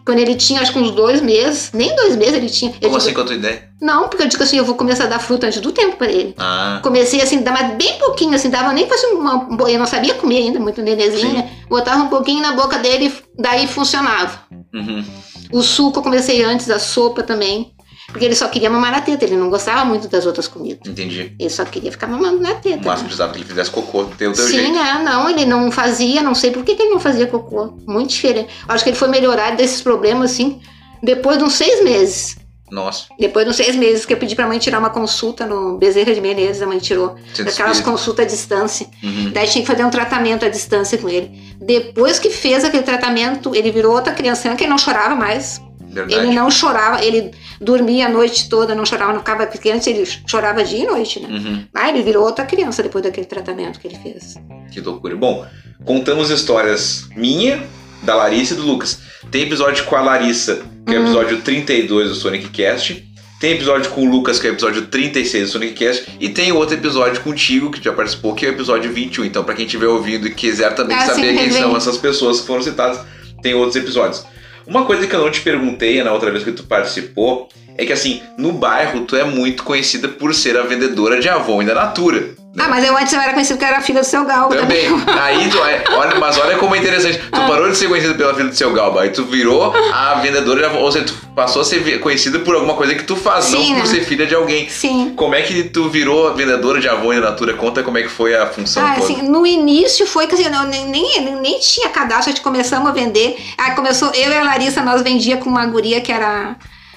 Quando 0.04 0.18
ele 0.18 0.34
tinha, 0.34 0.60
acho 0.60 0.72
que 0.72 0.78
uns 0.78 0.90
dois 0.90 1.20
meses, 1.22 1.70
nem 1.72 1.94
dois 1.96 2.14
meses 2.16 2.34
ele 2.34 2.50
tinha. 2.50 2.70
Eu 2.72 2.74
Como 2.74 2.82
digo, 2.90 2.96
assim 2.98 3.14
com 3.14 3.20
a 3.22 3.24
tua 3.24 3.34
ideia? 3.34 3.68
Não, 3.80 4.08
porque 4.08 4.22
eu 4.24 4.28
digo 4.28 4.42
assim, 4.42 4.58
eu 4.58 4.64
vou 4.64 4.74
começar 4.74 5.04
a 5.04 5.06
dar 5.08 5.18
fruta 5.18 5.46
antes 5.46 5.60
do 5.60 5.72
tempo 5.72 5.96
pra 5.96 6.10
ele. 6.10 6.34
Ah, 6.38 6.80
Comecei 6.82 7.22
assim, 7.22 7.40
dar 7.42 7.52
mas 7.52 7.74
bem 7.76 7.98
pouquinho, 7.98 8.34
assim, 8.34 8.50
dava 8.50 8.72
nem 8.72 8.86
fosse 8.88 9.06
uma. 9.06 9.48
Eu 9.68 9.78
não 9.78 9.86
sabia 9.86 10.14
comer 10.14 10.38
ainda, 10.38 10.60
muito 10.60 10.82
nenenzinho, 10.82 11.30
Sim. 11.30 11.36
né? 11.36 11.50
Botava 11.68 12.02
um 12.02 12.08
pouquinho 12.08 12.42
na 12.42 12.52
boca 12.52 12.78
dele, 12.78 13.12
daí 13.38 13.66
funcionava. 13.66 14.40
uhum. 14.74 15.04
O 15.52 15.62
suco 15.62 15.98
eu 16.00 16.02
comecei 16.02 16.42
antes, 16.42 16.68
a 16.68 16.78
sopa 16.78 17.22
também. 17.22 17.73
Porque 18.14 18.26
ele 18.26 18.36
só 18.36 18.46
queria 18.46 18.70
mamar 18.70 18.92
na 18.92 19.00
teta, 19.00 19.24
ele 19.24 19.34
não 19.34 19.50
gostava 19.50 19.84
muito 19.84 20.06
das 20.06 20.24
outras 20.24 20.46
comidas. 20.46 20.88
entendi. 20.88 21.34
Ele 21.36 21.50
só 21.50 21.64
queria 21.64 21.90
ficar 21.90 22.06
mamando 22.06 22.38
na 22.38 22.54
teta. 22.54 22.76
máximo 22.76 22.90
né? 22.90 23.02
precisava 23.06 23.32
que 23.32 23.38
ele 23.38 23.44
fizesse 23.44 23.72
cocô, 23.72 24.04
teu 24.04 24.32
teu 24.32 24.46
Sim, 24.46 24.52
jeito. 24.52 24.78
é, 24.78 25.02
não, 25.02 25.28
ele 25.28 25.44
não 25.44 25.68
fazia, 25.72 26.22
não 26.22 26.32
sei 26.32 26.52
por 26.52 26.62
que, 26.62 26.76
que 26.76 26.82
ele 26.82 26.92
não 26.92 27.00
fazia 27.00 27.26
cocô. 27.26 27.76
Muito 27.88 28.10
diferente. 28.10 28.50
Acho 28.68 28.84
que 28.84 28.90
ele 28.90 28.96
foi 28.96 29.08
melhorar 29.08 29.56
desses 29.56 29.82
problemas, 29.82 30.30
assim, 30.30 30.60
depois 31.02 31.38
de 31.38 31.42
uns 31.42 31.54
seis 31.54 31.82
meses. 31.82 32.36
Nossa, 32.70 33.06
Depois 33.18 33.44
de 33.44 33.50
uns 33.50 33.56
seis 33.56 33.74
meses 33.74 34.06
que 34.06 34.12
eu 34.12 34.16
pedi 34.16 34.36
pra 34.36 34.46
mãe 34.46 34.58
tirar 34.60 34.78
uma 34.78 34.90
consulta 34.90 35.44
no 35.44 35.76
Bezerra 35.76 36.14
de 36.14 36.20
Menezes, 36.20 36.62
a 36.62 36.66
mãe 36.68 36.78
tirou. 36.78 37.16
Centro 37.32 37.44
Daquelas 37.46 37.80
consultas 37.80 38.24
à 38.26 38.28
distância. 38.28 38.86
Uhum. 39.02 39.30
Daí 39.32 39.46
tinha 39.48 39.62
que 39.62 39.70
fazer 39.70 39.84
um 39.84 39.90
tratamento 39.90 40.44
à 40.44 40.48
distância 40.48 40.96
com 40.98 41.08
ele. 41.08 41.30
Depois 41.60 42.18
que 42.20 42.30
fez 42.30 42.64
aquele 42.64 42.84
tratamento, 42.84 43.54
ele 43.54 43.72
virou 43.72 43.92
outra 43.92 44.12
criança, 44.12 44.54
que 44.54 44.62
ele 44.64 44.70
não 44.70 44.78
chorava 44.78 45.14
mais. 45.14 45.60
verdade. 45.80 46.14
Ele 46.14 46.34
não 46.34 46.50
chorava, 46.50 47.04
ele 47.04 47.32
dormia 47.60 48.06
a 48.06 48.08
noite 48.08 48.48
toda, 48.48 48.74
não 48.74 48.84
chorava, 48.86 49.12
não 49.12 49.20
ficava 49.20 49.46
pequeno, 49.46 49.80
ele 49.86 50.06
chorava 50.26 50.62
dia 50.64 50.84
e 50.84 50.86
noite, 50.86 51.20
né? 51.20 51.28
Uhum. 51.28 51.64
Ah, 51.74 51.88
ele 51.88 52.02
virou 52.02 52.24
outra 52.24 52.44
criança 52.44 52.82
depois 52.82 53.02
daquele 53.04 53.26
tratamento 53.26 53.78
que 53.80 53.88
ele 53.88 53.98
fez. 54.02 54.34
Que 54.72 54.80
loucura. 54.80 55.16
Bom, 55.16 55.46
contamos 55.84 56.30
histórias 56.30 57.08
minha, 57.16 57.62
da 58.02 58.14
Larissa 58.14 58.54
e 58.54 58.56
do 58.56 58.62
Lucas. 58.64 58.98
Tem 59.30 59.42
episódio 59.42 59.84
com 59.84 59.96
a 59.96 60.02
Larissa, 60.02 60.62
que 60.86 60.94
é 60.94 60.98
o 60.98 61.00
Uhum. 61.00 61.06
episódio 61.06 61.40
32 61.42 62.08
do 62.10 62.14
Sonic 62.14 62.48
Cast. 62.50 63.08
Tem 63.40 63.52
episódio 63.52 63.90
com 63.90 64.06
o 64.06 64.10
Lucas, 64.10 64.38
que 64.38 64.46
é 64.46 64.50
o 64.50 64.54
episódio 64.54 64.86
36 64.86 65.46
do 65.48 65.52
Sonic 65.52 65.74
Cast. 65.74 66.06
E 66.20 66.28
tem 66.28 66.52
outro 66.52 66.74
episódio 66.76 67.20
contigo, 67.22 67.70
que 67.70 67.82
já 67.82 67.92
participou, 67.92 68.34
que 68.34 68.46
é 68.46 68.48
o 68.50 68.52
episódio 68.52 68.92
21. 68.92 69.24
Então, 69.24 69.44
pra 69.44 69.54
quem 69.54 69.66
estiver 69.66 69.86
ouvindo 69.88 70.26
e 70.26 70.34
quiser 70.34 70.74
também 70.74 70.98
sim, 71.00 71.06
saber 71.06 71.36
quem 71.36 71.50
são 71.50 71.76
essas 71.76 71.96
pessoas 71.98 72.40
que 72.40 72.46
foram 72.46 72.62
citadas, 72.62 73.00
tem 73.42 73.54
outros 73.54 73.76
episódios. 73.76 74.24
Uma 74.66 74.84
coisa 74.84 75.06
que 75.06 75.14
eu 75.14 75.20
não 75.20 75.30
te 75.30 75.40
perguntei 75.40 76.02
na 76.02 76.12
outra 76.12 76.30
vez 76.30 76.42
que 76.42 76.52
tu 76.52 76.64
participou 76.64 77.48
é 77.76 77.84
que, 77.84 77.92
assim, 77.92 78.22
no 78.38 78.52
bairro 78.52 79.04
tu 79.04 79.16
é 79.16 79.24
muito 79.24 79.62
conhecida 79.62 80.08
por 80.08 80.34
ser 80.34 80.56
a 80.56 80.62
vendedora 80.62 81.20
de 81.20 81.28
Avon 81.28 81.62
e 81.62 81.66
da 81.66 81.74
Natura. 81.74 82.34
Ah, 82.56 82.68
mas 82.68 82.84
eu 82.84 82.96
antes 82.96 83.12
eu 83.12 83.20
era 83.20 83.32
conhecido 83.32 83.56
porque 83.56 83.64
eu 83.70 83.74
era 83.74 83.82
filha 83.84 84.00
do 84.00 84.06
seu 84.06 84.24
Galgo 84.24 84.54
Também. 84.54 84.88
também. 84.88 85.18
Aí 85.20 85.48
tu, 85.50 85.58
olha, 85.58 86.14
mas 86.20 86.38
olha 86.38 86.56
como 86.56 86.74
é 86.74 86.78
interessante. 86.78 87.18
Tu 87.18 87.28
Ah. 87.32 87.46
parou 87.48 87.68
de 87.68 87.76
ser 87.76 87.88
conhecido 87.88 88.14
pela 88.14 88.32
filha 88.32 88.48
do 88.48 88.54
seu 88.54 88.72
Galba, 88.72 89.02
aí 89.02 89.10
tu 89.10 89.24
virou 89.24 89.74
a 89.92 90.14
vendedora, 90.22 90.70
ou 90.72 90.92
seja, 90.92 91.06
tu 91.06 91.14
passou 91.34 91.62
a 91.62 91.64
ser 91.64 91.98
conhecida 91.98 92.38
por 92.38 92.54
alguma 92.54 92.74
coisa 92.74 92.94
que 92.94 93.02
tu 93.02 93.16
faz, 93.16 93.46
Sim, 93.46 93.70
não 93.74 93.80
por 93.80 93.88
né? 93.88 93.94
ser 93.94 94.04
filha 94.04 94.24
de 94.24 94.34
alguém. 94.36 94.68
Sim. 94.68 95.14
Como 95.16 95.34
é 95.34 95.42
que 95.42 95.64
tu 95.64 95.88
virou 95.90 96.32
vendedora 96.34 96.80
de 96.80 96.88
Avon 96.88 97.12
e 97.12 97.18
Natura? 97.20 97.54
Conta 97.54 97.82
como 97.82 97.98
é 97.98 98.02
que 98.02 98.08
foi 98.08 98.36
a 98.36 98.46
função 98.46 98.86
Ah, 98.86 98.94
toda. 98.94 99.04
assim, 99.12 99.22
no 99.22 99.44
início 99.44 100.06
foi 100.06 100.28
que 100.28 100.34
assim, 100.34 100.48
não, 100.48 100.64
nem, 100.64 100.86
nem, 100.86 101.32
nem 101.40 101.58
tinha 101.58 101.88
cadastro, 101.88 102.30
a 102.30 102.34
gente 102.34 102.40
começamos 102.40 102.88
a 102.88 102.92
vender. 102.92 103.36
Aí 103.58 103.72
começou, 103.72 104.10
eu 104.14 104.30
e 104.30 104.34
a 104.36 104.44
Larissa, 104.44 104.80
nós 104.80 105.02
vendia 105.02 105.36
com 105.38 105.50
uma 105.50 105.66
guria 105.66 106.00
que 106.00 106.12
era. 106.12 106.54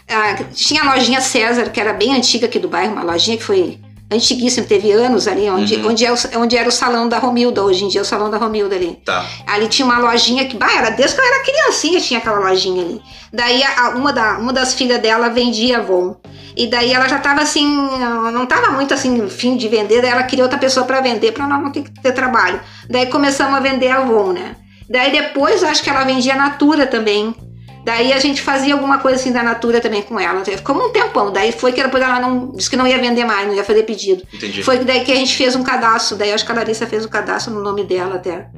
ah, 0.07 0.35
tinha 0.53 0.83
a 0.83 0.93
lojinha 0.93 1.19
César, 1.19 1.69
que 1.71 1.79
era 1.79 1.93
bem 1.93 2.15
antiga 2.15 2.45
aqui 2.45 2.59
do 2.59 2.67
bairro, 2.69 2.93
uma 2.93 3.03
lojinha 3.03 3.37
que 3.37 3.43
foi 3.43 3.79
antiguíssima, 4.11 4.65
teve 4.65 4.91
anos 4.91 5.27
ali, 5.27 5.49
onde, 5.49 5.75
Uhum. 5.75 5.89
onde, 5.89 6.05
é 6.05 6.11
o- 6.11 6.17
onde 6.39 6.55
era 6.57 6.67
o 6.69 6.71
salão 6.71 7.09
da 7.09 7.17
Romilda, 7.19 7.61
hoje 7.63 7.83
em 7.83 7.87
dia 7.89 7.99
é 7.99 8.03
o 8.03 8.05
salão 8.05 8.29
da 8.29 8.37
Romilda 8.37 8.75
ali. 8.75 8.97
Tá. 9.05 9.25
Ali 9.45 9.67
tinha 9.67 9.85
uma 9.85 9.99
lojinha 9.99 10.45
que, 10.45 10.55
bah, 10.55 10.71
era 10.77 10.89
desde 10.91 11.15
que 11.15 11.21
eu 11.21 11.25
era 11.25 11.43
criancinha, 11.43 11.99
tinha 11.99 12.19
aquela 12.19 12.39
lojinha 12.39 12.83
ali. 12.83 13.01
Daí 13.33 13.61
a- 13.63 13.89
uma, 13.95 14.13
da, 14.13 14.37
uma 14.37 14.53
das 14.53 14.73
filhas 14.73 15.01
dela 15.01 15.27
vendia 15.29 15.79
Avon. 15.79 16.15
E 16.55 16.67
daí 16.67 16.91
ela 16.93 17.07
já 17.07 17.19
tava 17.19 17.41
assim, 17.41 17.67
não 18.33 18.45
tava 18.45 18.71
muito 18.71 18.93
assim, 18.93 19.27
fim 19.29 19.55
de 19.57 19.67
vender, 19.67 20.01
daí 20.01 20.09
ela 20.11 20.23
queria 20.23 20.43
outra 20.45 20.57
pessoa 20.57 20.85
para 20.85 21.01
vender, 21.01 21.31
para 21.33 21.45
não 21.45 21.71
ter 21.71 21.83
que 21.83 21.91
ter 22.01 22.11
trabalho. 22.13 22.59
Daí 22.89 23.05
começamos 23.07 23.53
a 23.55 23.59
vender 23.59 23.89
Avon, 23.89 24.31
né? 24.33 24.55
Daí 24.89 25.11
depois 25.11 25.63
acho 25.63 25.83
que 25.83 25.89
ela 25.89 26.03
vendia 26.05 26.33
Natura 26.35 26.87
também. 26.87 27.35
Daí 27.87 28.11
a 28.11 28.19
gente 28.19 28.41
fazia 28.41 28.73
alguma 28.73 28.97
coisa 28.97 29.17
assim 29.17 29.31
da 29.31 29.41
Natura 29.41 29.79
também 29.79 30.01
com 30.01 30.19
ela. 30.19 30.43
Ficou 30.43 30.75
um 30.75 30.91
tempão. 30.91 31.31
Daí 31.31 31.53
foi 31.53 31.71
que 31.71 31.81
depois 31.81 32.03
ela 32.03 32.19
não 32.19 32.51
disse 32.51 32.69
que 32.69 32.75
não 32.75 32.85
ia 32.85 32.99
vender 32.99 33.23
mais, 33.23 33.47
não 33.47 33.53
ia 33.55 33.63
fazer 33.63 33.83
pedido. 33.83 34.23
Entendi. 34.33 34.61
Foi 34.61 34.77
daí 34.79 35.05
que 35.05 35.11
a 35.13 35.15
gente 35.15 35.33
fez 35.33 35.55
um 35.55 35.63
cadastro. 35.63 36.17
Daí 36.17 36.33
acho 36.33 36.45
que 36.45 36.51
a 36.51 36.55
Larissa 36.55 36.85
fez 36.85 37.05
o 37.05 37.09
cadastro 37.09 37.53
no 37.53 37.61
nome 37.61 37.85
dela 37.85 38.15
até. 38.15 38.49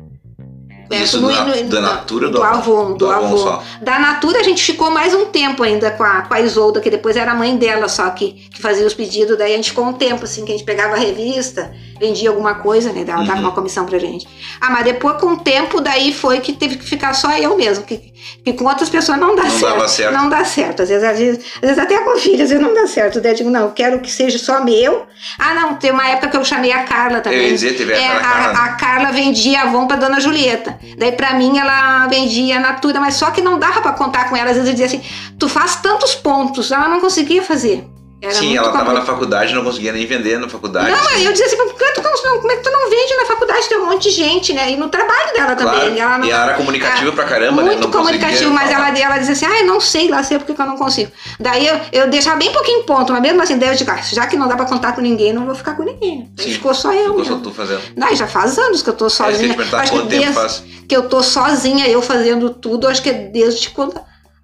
É, 0.91 1.03
Isso 1.03 1.21
no- 1.21 1.27
da- 1.31 1.45
no- 1.45 1.63
da 1.69 1.79
Natura 1.81 2.29
do 2.29 2.37
do 2.39 2.43
Avon? 2.43 2.93
Do 2.93 2.97
Do 3.05 3.11
Avon. 3.11 3.61
Da 3.83 3.99
Natura 3.99 4.39
a 4.39 4.43
gente 4.43 4.63
ficou 4.63 4.89
mais 4.89 5.13
um 5.13 5.25
tempo 5.27 5.61
ainda 5.61 5.91
com 5.91 6.03
a, 6.03 6.21
com 6.23 6.33
a 6.33 6.41
Isolda, 6.41 6.81
que 6.81 6.89
depois 6.89 7.15
era 7.15 7.31
a 7.31 7.35
mãe 7.35 7.55
dela 7.55 7.87
só 7.87 8.09
que, 8.09 8.31
que 8.51 8.59
fazia 8.59 8.87
os 8.87 8.95
pedidos. 8.95 9.37
Daí 9.37 9.53
a 9.53 9.55
gente 9.57 9.69
ficou 9.69 9.85
um 9.85 9.93
tempo 9.93 10.23
assim, 10.23 10.43
que 10.43 10.51
a 10.51 10.55
gente 10.57 10.65
pegava 10.65 10.95
a 10.95 10.97
revista, 10.97 11.71
vendia 11.99 12.29
alguma 12.29 12.55
coisa, 12.55 12.91
né? 12.93 13.03
Ela 13.07 13.23
dava 13.23 13.33
Uhum. 13.35 13.39
uma 13.45 13.51
comissão 13.51 13.85
pra 13.85 13.99
gente. 13.99 14.27
Ah, 14.61 14.69
mas 14.69 14.83
depois 14.85 15.17
com 15.19 15.27
o 15.33 15.37
tempo, 15.37 15.81
daí 15.81 16.13
foi 16.13 16.39
que 16.39 16.53
teve 16.53 16.77
que 16.77 16.85
ficar 16.85 17.13
só 17.13 17.31
eu 17.37 17.57
mesmo. 17.57 17.83
Que, 17.85 17.97
que 18.43 18.53
com 18.53 18.65
outras 18.65 18.89
pessoas 18.89 19.17
não 19.19 19.35
dá 19.35 19.43
Não 19.43 19.49
certo. 19.49 19.87
certo. 19.89 20.13
Não 20.13 20.29
dá 20.29 20.43
certo. 20.45 20.81
Às 20.83 20.89
vezes, 20.89 21.03
às 21.03 21.17
vezes, 21.19 21.45
às 21.55 21.61
vezes 21.61 21.77
até 21.79 21.97
com 21.99 22.17
filhos, 22.17 22.41
às 22.41 22.49
vezes 22.49 22.63
não 22.63 22.73
dá 22.73 22.87
certo. 22.87 23.19
Daí 23.21 23.31
eu 23.31 23.35
digo, 23.37 23.49
não, 23.49 23.61
eu 23.65 23.71
quero 23.71 23.99
que 23.99 24.11
seja 24.11 24.37
só 24.37 24.63
meu. 24.63 25.05
Ah, 25.37 25.53
não, 25.53 25.75
tem 25.75 25.91
uma 25.91 26.07
época 26.07 26.29
que 26.29 26.37
eu 26.37 26.45
chamei 26.45 26.71
a 26.71 26.83
Carla 26.83 27.21
também. 27.21 27.39
Eu 27.39 27.45
ia 27.47 27.53
dizer, 27.53 27.73
teve 27.77 27.93
a 27.93 27.97
É, 27.97 28.07
Carla, 28.07 28.21
Carla, 28.21 28.59
a, 28.59 28.63
a 28.65 28.69
Carla 28.75 29.11
vendia 29.11 29.61
Avon 29.61 29.87
pra 29.87 29.97
Dona 29.97 30.19
Julieta. 30.19 30.79
Daí 30.97 31.11
pra 31.11 31.33
mim 31.33 31.57
ela 31.57 32.07
vendia 32.07 32.59
Natura, 32.59 32.99
mas 32.99 33.15
só 33.15 33.31
que 33.31 33.41
não 33.41 33.59
dava 33.59 33.81
pra 33.81 33.93
contar 33.93 34.29
com 34.29 34.35
ela. 34.37 34.49
Às 34.51 34.57
vezes 34.57 34.69
eu 34.69 34.75
dizia 34.75 34.85
assim, 34.87 35.01
tu 35.37 35.47
faz 35.49 35.75
tantos 35.77 36.15
pontos. 36.15 36.71
Ela 36.71 36.87
não 36.87 36.99
conseguia 37.01 37.41
fazer. 37.43 37.85
Era 38.21 38.33
Sim, 38.33 38.57
ela 38.57 38.69
tava 38.73 38.91
na 38.91 39.01
faculdade, 39.01 39.53
não 39.55 39.63
conseguia 39.63 39.93
nem 39.93 40.05
vender 40.05 40.37
na 40.39 40.49
faculdade. 40.49 40.91
Não, 40.91 41.07
aí 41.09 41.23
eu 41.23 41.31
dizia 41.31 41.45
assim, 41.45 41.55
que 41.55 41.63
tu 41.93 42.01
não, 42.25 42.37
como 42.39 42.51
é 42.51 42.57
que 42.57 42.63
tu 42.63 42.69
não 42.69 42.89
vende 42.89 43.15
na 43.15 43.25
faculdade? 43.25 43.69
Tem 43.69 43.77
um 43.77 43.85
monte 43.85 44.03
de 44.03 44.11
gente, 44.11 44.51
né? 44.51 44.71
E 44.71 44.75
no 44.75 44.89
trabalho 44.89 45.33
dela 45.33 45.55
Claro. 45.55 45.79
também. 45.79 45.99
Ela 45.99 46.17
não, 46.17 46.27
E 46.27 46.31
ela 46.31 46.43
era 46.43 46.53
comunicativa 46.55 47.09
Ah, 47.11 47.13
pra 47.13 47.23
caramba, 47.23 47.61
né? 47.61 47.69
muito 47.69 47.81
Não 47.81 47.89
conseguia 47.91 48.19
comunicativo, 48.19 48.51
mas 48.53 48.69
falar. 48.69 48.89
ela, 48.89 48.99
ela 48.99 49.17
dizia 49.19 49.33
assim, 49.33 49.45
ah, 49.45 49.63
não 49.65 49.79
sei 49.79 50.09
lá, 50.09 50.21
sei 50.21 50.37
porque 50.37 50.53
que 50.53 50.61
eu 50.61 50.65
não 50.65 50.75
consigo. 50.77 51.09
Daí 51.39 51.65
eu, 51.65 51.79
eu 51.93 52.09
deixava 52.09 52.35
bem 52.35 52.51
pouquinho 52.51 52.83
ponto, 52.83 53.13
mas 53.13 53.21
mesmo 53.21 53.41
assim, 53.41 53.57
daí 53.57 53.69
eu 53.69 53.75
digo, 53.75 53.89
ah, 53.89 54.01
já 54.01 54.27
que 54.27 54.35
não 54.35 54.49
dá 54.49 54.55
pra 54.57 54.65
contar 54.65 54.91
com 54.93 54.99
ninguém, 55.01 55.31
não 55.31 55.45
vou 55.45 55.55
ficar 55.55 55.75
com 55.77 55.83
ninguém. 55.83 56.29
Sim. 56.37 56.51
ficou 56.53 56.73
só 56.73 56.91
eu. 56.91 57.11
Ficou 57.11 57.23
só 57.23 57.29
mesmo. 57.35 57.43
tu 57.43 57.51
fazendo. 57.53 57.81
Daí 57.95 58.15
já 58.17 58.27
faz 58.27 58.57
anos 58.59 58.81
que 58.81 58.89
eu 58.89 58.93
tô 58.95 59.05
É, 59.05 59.07
que 59.07 59.13
eu 59.13 59.25
sozinha. 59.25 59.49
te 59.53 59.55
perguntar, 59.55 59.79
acho 59.81 59.91
que 59.93 59.97
quanto 59.97 60.09
tempo 60.09 60.21
desde 60.23 60.33
faz? 60.41 60.63
que 60.89 60.95
eu 60.97 61.07
tô 61.07 61.23
sozinha, 61.23 61.87
eu 61.87 62.01
fazendo 62.01 62.49
tudo, 62.49 62.85
acho 62.87 63.01
que 63.01 63.09
é 63.09 63.13
desde 63.13 63.69
quando 63.69 63.93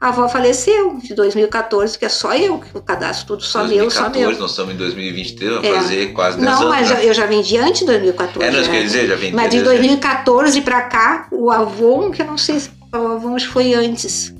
a 0.06 0.10
avó 0.10 0.30
faleceu, 0.30 0.98
de 1.02 1.14
2014, 1.16 1.98
que 1.98 2.06
é 2.06 2.10
só 2.10 2.34
eu 2.36 2.60
que 2.60 2.76
eu 2.76 2.82
cadastro 2.82 3.26
tudo, 3.28 3.44
só 3.44 3.60
meu, 3.64 3.90
só 3.90 4.02
2014, 4.10 4.20
meu. 4.20 4.40
nós 4.40 4.52
estamos 4.52 4.74
em 4.74 4.78
2023, 4.78 5.62
vai 5.62 5.70
É. 5.72 5.74
fazer 5.76 6.14
quase 6.14 6.38
10 6.38 6.50
Não, 6.50 6.62
anos. 6.62 6.70
mas 6.76 6.90
né? 6.92 7.06
eu, 7.06 7.14
já 7.14 7.26
vendi 7.26 7.58
antes 7.58 7.80
de 7.80 7.86
2014. 7.88 8.48
É, 8.48 8.52
não, 8.52 8.62
né? 8.62 8.68
quer 8.70 8.84
dizer, 8.84 9.08
já 9.08 9.16
vendi. 9.16 9.36
Mas 9.36 9.50
de 9.50 9.58
já- 9.60 9.64
2014 9.64 10.62
pra 10.62 10.82
cá, 10.84 11.28
o 11.32 11.50
Avon, 11.52 12.12
que 12.12 12.22
eu 12.22 12.26
não 12.28 12.38
sei 12.38 12.60
se 12.60 12.70
o 12.94 12.96
Avon 12.96 13.36
que 13.36 13.48
foi 13.48 13.74
antes. 13.74 14.34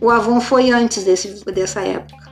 O 0.00 0.10
Avon 0.10 0.40
foi 0.40 0.70
antes 0.70 1.04
desse, 1.04 1.28
dessa 1.52 1.80
época. 1.80 2.22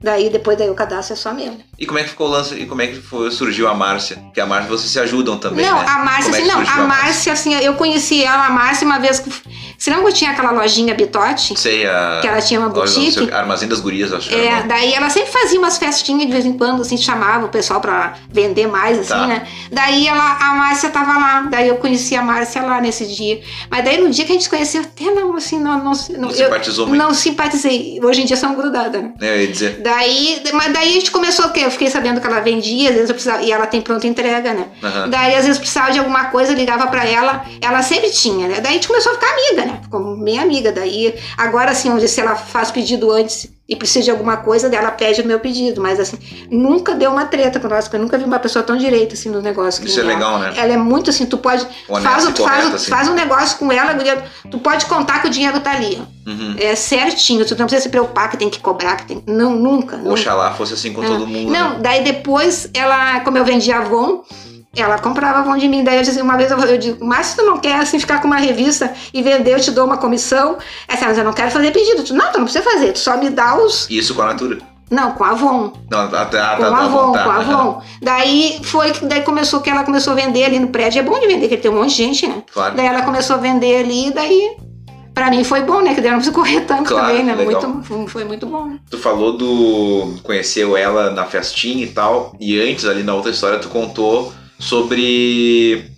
Daí, 0.00 0.30
depois 0.30 0.56
daí 0.56 0.70
o 0.70 0.74
cadastro 0.74 1.14
é 1.14 1.16
só 1.16 1.34
meu. 1.34 1.56
E 1.76 1.84
como 1.84 1.98
é 1.98 2.04
que 2.04 2.10
ficou 2.10 2.28
o 2.28 2.30
lance? 2.30 2.54
E 2.54 2.66
como 2.66 2.80
é 2.80 2.86
que 2.86 3.00
foi, 3.00 3.32
surgiu 3.32 3.66
a 3.66 3.74
Márcia? 3.74 4.16
Porque 4.18 4.40
a 4.40 4.46
Márcia 4.46 4.68
vocês 4.70 4.92
se 4.92 5.00
ajudam 5.00 5.38
também, 5.38 5.66
não, 5.66 5.76
né? 5.76 5.84
a 5.88 5.98
Márcia, 5.98 6.24
Como 6.30 6.36
é 6.36 6.38
assim, 6.38 6.48
que 6.48 6.54
não, 6.56 6.64
surgiu 6.64 6.82
a 6.82 6.86
Márcia, 6.86 7.32
assim, 7.32 7.54
eu 7.54 7.74
conheci 7.74 8.22
ela, 8.22 8.46
a 8.46 8.50
Márcia, 8.50 8.86
uma 8.86 9.00
vez 9.00 9.18
que. 9.18 9.28
Que 9.78 9.90
eu 9.90 10.12
tinha 10.12 10.30
aquela 10.32 10.50
lojinha 10.50 10.94
Bitote? 10.94 11.58
Sei, 11.58 11.86
a... 11.86 12.18
Que 12.20 12.26
ela 12.28 12.40
tinha 12.42 12.58
uma 12.60 12.68
loja, 12.68 12.94
não 12.94 13.00
boutique? 13.04 13.24
sei, 13.26 13.32
Armazém 13.32 13.68
das 13.68 13.80
Gurias, 13.80 14.12
acho 14.12 14.28
que 14.28 14.34
É, 14.34 14.46
era 14.46 14.62
daí 14.66 14.92
ela 14.92 15.08
sempre 15.08 15.30
fazia 15.30 15.58
umas 15.58 15.78
festinhas 15.78 16.26
de 16.26 16.32
vez 16.32 16.44
em 16.44 16.52
quando, 16.58 16.82
assim, 16.82 16.96
chamava 16.96 17.46
o 17.46 17.48
pessoal 17.48 17.80
pra 17.80 18.14
vender 18.30 18.66
mais, 18.66 18.98
assim, 18.98 19.08
Tá. 19.10 19.26
né? 19.26 19.46
Daí 19.70 20.08
ela, 20.08 20.36
a 20.40 20.54
Márcia 20.54 20.90
tava 20.90 21.12
lá, 21.18 21.42
daí 21.50 21.68
eu 21.68 21.76
conheci 21.76 22.16
a 22.16 22.22
Márcia 22.22 22.62
lá 22.62 22.80
nesse 22.80 23.06
dia. 23.06 23.40
Mas 23.70 23.84
daí 23.84 23.98
no 24.00 24.10
dia 24.10 24.24
que 24.24 24.32
a 24.32 24.34
gente 24.34 24.44
se 24.44 24.50
conheceu, 24.50 24.82
até 24.82 25.04
não, 25.12 25.36
assim, 25.36 25.60
não, 25.60 25.78
não, 25.78 25.92
Não 26.18 26.28
eu- 26.30 26.34
simpatizou 26.34 26.86
muito. 26.86 26.98
Não 27.00 27.14
simpatizei. 27.14 28.00
Hoje 28.02 28.22
em 28.22 28.24
dia 28.26 28.36
são 28.36 28.54
grudadas, 28.54 29.00
né? 29.02 29.12
É, 29.20 29.36
eu 29.36 29.40
ia 29.42 29.48
dizer. 29.48 29.80
Daí, 29.80 30.42
mas 30.54 30.72
daí 30.72 30.88
a 30.88 30.92
gente 30.92 31.10
começou 31.10 31.46
o 31.46 31.50
quê? 31.52 31.60
Eu 31.64 31.70
fiquei 31.70 31.88
sabendo 31.88 32.20
que 32.20 32.26
ela 32.26 32.40
vendia, 32.40 32.88
às 32.90 32.94
vezes 32.94 33.10
eu 33.10 33.14
precisava, 33.14 33.42
e 33.42 33.52
ela 33.52 33.66
tem 33.66 33.80
pronta 33.80 34.06
entrega, 34.06 34.52
né? 34.54 34.66
Aham. 34.82 35.08
Daí, 35.08 35.34
às 35.36 35.44
vezes, 35.44 35.58
precisava 35.58 35.92
de 35.92 35.98
alguma 36.00 36.24
coisa, 36.26 36.52
ligava 36.52 36.86
pra 36.88 37.04
ela, 37.06 37.44
ela 37.60 37.80
sempre 37.82 38.10
tinha, 38.10 38.48
né? 38.48 38.60
Daí 38.60 38.72
a 38.72 38.74
gente 38.74 38.88
começou 38.88 39.12
a 39.12 39.14
ficar 39.14 39.28
amiga, 39.32 39.67
né? 39.68 39.78
Ficou 39.82 40.16
bem 40.16 40.38
amiga. 40.38 40.72
Daí, 40.72 41.14
agora, 41.36 41.70
assim, 41.70 41.90
onde 41.90 42.08
se 42.08 42.20
ela 42.20 42.34
faz 42.34 42.70
pedido 42.70 43.10
antes 43.10 43.48
e 43.68 43.76
precisa 43.76 44.06
de 44.06 44.10
alguma 44.10 44.38
coisa, 44.38 44.70
daí 44.70 44.78
ela 44.78 44.90
pede 44.90 45.20
o 45.20 45.26
meu 45.26 45.38
pedido. 45.38 45.80
Mas, 45.80 46.00
assim, 46.00 46.18
nunca 46.50 46.94
deu 46.94 47.10
uma 47.10 47.26
treta 47.26 47.60
com 47.60 47.68
nós, 47.68 47.84
porque 47.84 47.96
eu 47.96 48.00
nunca 48.00 48.16
vi 48.16 48.24
uma 48.24 48.38
pessoa 48.38 48.62
tão 48.62 48.76
direita, 48.76 49.12
assim, 49.12 49.28
no 49.28 49.42
negócio. 49.42 49.84
Isso 49.84 50.00
é 50.00 50.04
nem 50.04 50.14
legal, 50.14 50.36
ela. 50.36 50.50
né? 50.50 50.54
Ela 50.56 50.72
é 50.72 50.76
muito 50.76 51.10
assim, 51.10 51.26
tu 51.26 51.36
pode. 51.36 51.66
Honesta 51.86 52.32
Faz, 52.32 52.38
faz, 52.38 52.74
assim. 52.74 52.90
faz 52.90 53.08
um 53.08 53.14
negócio 53.14 53.58
com 53.58 53.70
ela, 53.70 53.94
tu 54.50 54.58
pode 54.58 54.86
contar 54.86 55.20
que 55.20 55.28
o 55.28 55.30
dinheiro 55.30 55.60
tá 55.60 55.72
ali. 55.72 56.02
Uhum. 56.26 56.56
É 56.58 56.74
certinho, 56.74 57.44
tu 57.44 57.56
não 57.58 57.66
precisa 57.66 57.82
se 57.82 57.88
preocupar 57.88 58.30
que 58.30 58.36
tem 58.36 58.50
que 58.50 58.60
cobrar, 58.60 58.96
que 58.96 59.06
tem. 59.06 59.22
Não, 59.26 59.54
nunca. 59.54 59.96
nunca. 59.96 60.12
Oxalá 60.12 60.52
fosse 60.52 60.74
assim 60.74 60.92
com 60.92 61.02
todo 61.02 61.26
mundo. 61.26 61.50
Não, 61.50 61.74
né? 61.74 61.78
daí 61.80 62.04
depois 62.04 62.68
ela, 62.74 63.20
como 63.20 63.38
eu 63.38 63.44
vendia 63.44 63.78
Avon, 63.78 64.22
ela 64.76 64.98
comprava 64.98 65.38
Avon 65.40 65.56
de 65.56 65.68
mim. 65.68 65.82
Daí 65.82 65.96
eu 65.96 66.02
dizia, 66.02 66.22
uma 66.22 66.36
vez 66.36 66.50
eu, 66.50 66.58
eu 66.58 66.78
digo, 66.78 67.04
mas 67.04 67.28
se 67.28 67.36
tu 67.36 67.42
não 67.44 67.58
quer 67.58 67.76
assim 67.80 67.98
ficar 67.98 68.20
com 68.20 68.26
uma 68.26 68.36
revista 68.36 68.92
e 69.12 69.22
vender, 69.22 69.54
eu 69.54 69.60
te 69.60 69.70
dou 69.70 69.86
uma 69.86 69.96
comissão. 69.96 70.58
Essa, 70.86 71.06
mas 71.06 71.18
eu 71.18 71.24
não 71.24 71.32
quero 71.32 71.50
fazer 71.50 71.70
pedido. 71.72 72.04
Tu, 72.04 72.14
não, 72.14 72.30
tu 72.30 72.38
não 72.38 72.44
precisa 72.44 72.64
fazer, 72.64 72.92
tu 72.92 72.98
só 72.98 73.16
me 73.16 73.30
dá 73.30 73.56
os. 73.56 73.88
Isso 73.90 74.14
com 74.14 74.22
a 74.22 74.26
Natura. 74.26 74.58
Não, 74.90 75.12
com 75.12 75.22
Avon. 75.24 75.72
Não, 75.90 76.00
ah, 76.00 76.08
tá, 76.08 76.24
tá, 76.26 76.56
Com 76.56 76.62
tá, 76.62 76.70
tá, 76.70 76.78
Avon, 76.78 77.12
tá, 77.12 77.24
com 77.24 77.30
aham. 77.30 77.52
Avon. 77.52 77.82
Daí 78.00 78.58
foi 78.62 78.90
que 78.92 79.04
daí 79.04 79.20
começou 79.22 79.60
que 79.60 79.68
ela 79.68 79.84
começou 79.84 80.12
a 80.14 80.16
vender 80.16 80.44
ali 80.44 80.58
no 80.58 80.68
prédio. 80.68 81.00
É 81.00 81.02
bom 81.02 81.18
de 81.20 81.26
vender, 81.26 81.40
porque 81.48 81.56
tem 81.58 81.70
um 81.70 81.74
monte 81.74 81.90
de 81.90 81.96
gente, 81.96 82.26
né? 82.26 82.42
Claro. 82.52 82.74
Daí 82.74 82.86
ela 82.86 83.02
começou 83.02 83.36
a 83.36 83.38
vender 83.38 83.84
ali, 83.84 84.10
daí. 84.14 84.56
Pra 85.12 85.30
mim 85.30 85.42
foi 85.42 85.62
bom, 85.62 85.80
né? 85.82 85.94
Que 85.94 86.00
daí 86.00 86.10
eu 86.10 86.12
não 86.12 86.18
preciso 86.18 86.34
correr 86.36 86.60
tanto 86.60 86.84
Claro, 86.90 87.08
também, 87.08 87.24
né? 87.24 87.34
legal. 87.34 87.60
Muito, 87.68 88.06
foi 88.08 88.24
muito 88.24 88.46
bom. 88.46 88.66
né? 88.66 88.78
Tu 88.88 88.96
falou 88.96 89.36
do. 89.36 90.14
Conheceu 90.22 90.76
ela 90.76 91.10
na 91.10 91.24
festinha 91.24 91.84
e 91.84 91.88
tal. 91.88 92.32
E 92.40 92.58
antes, 92.60 92.84
ali 92.86 93.02
na 93.02 93.14
outra 93.14 93.30
história, 93.32 93.58
tu 93.58 93.68
contou 93.68 94.32
sobre. 94.58 95.90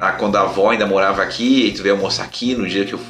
A, 0.00 0.12
quando 0.12 0.36
a 0.36 0.42
avó 0.42 0.70
ainda 0.70 0.86
morava 0.86 1.22
aqui, 1.22 1.66
e 1.66 1.72
tu 1.72 1.82
veio 1.82 1.94
almoçar 1.94 2.24
aqui 2.24 2.54
no 2.54 2.66
dia 2.66 2.84
que 2.86 2.94
eu 2.94 3.00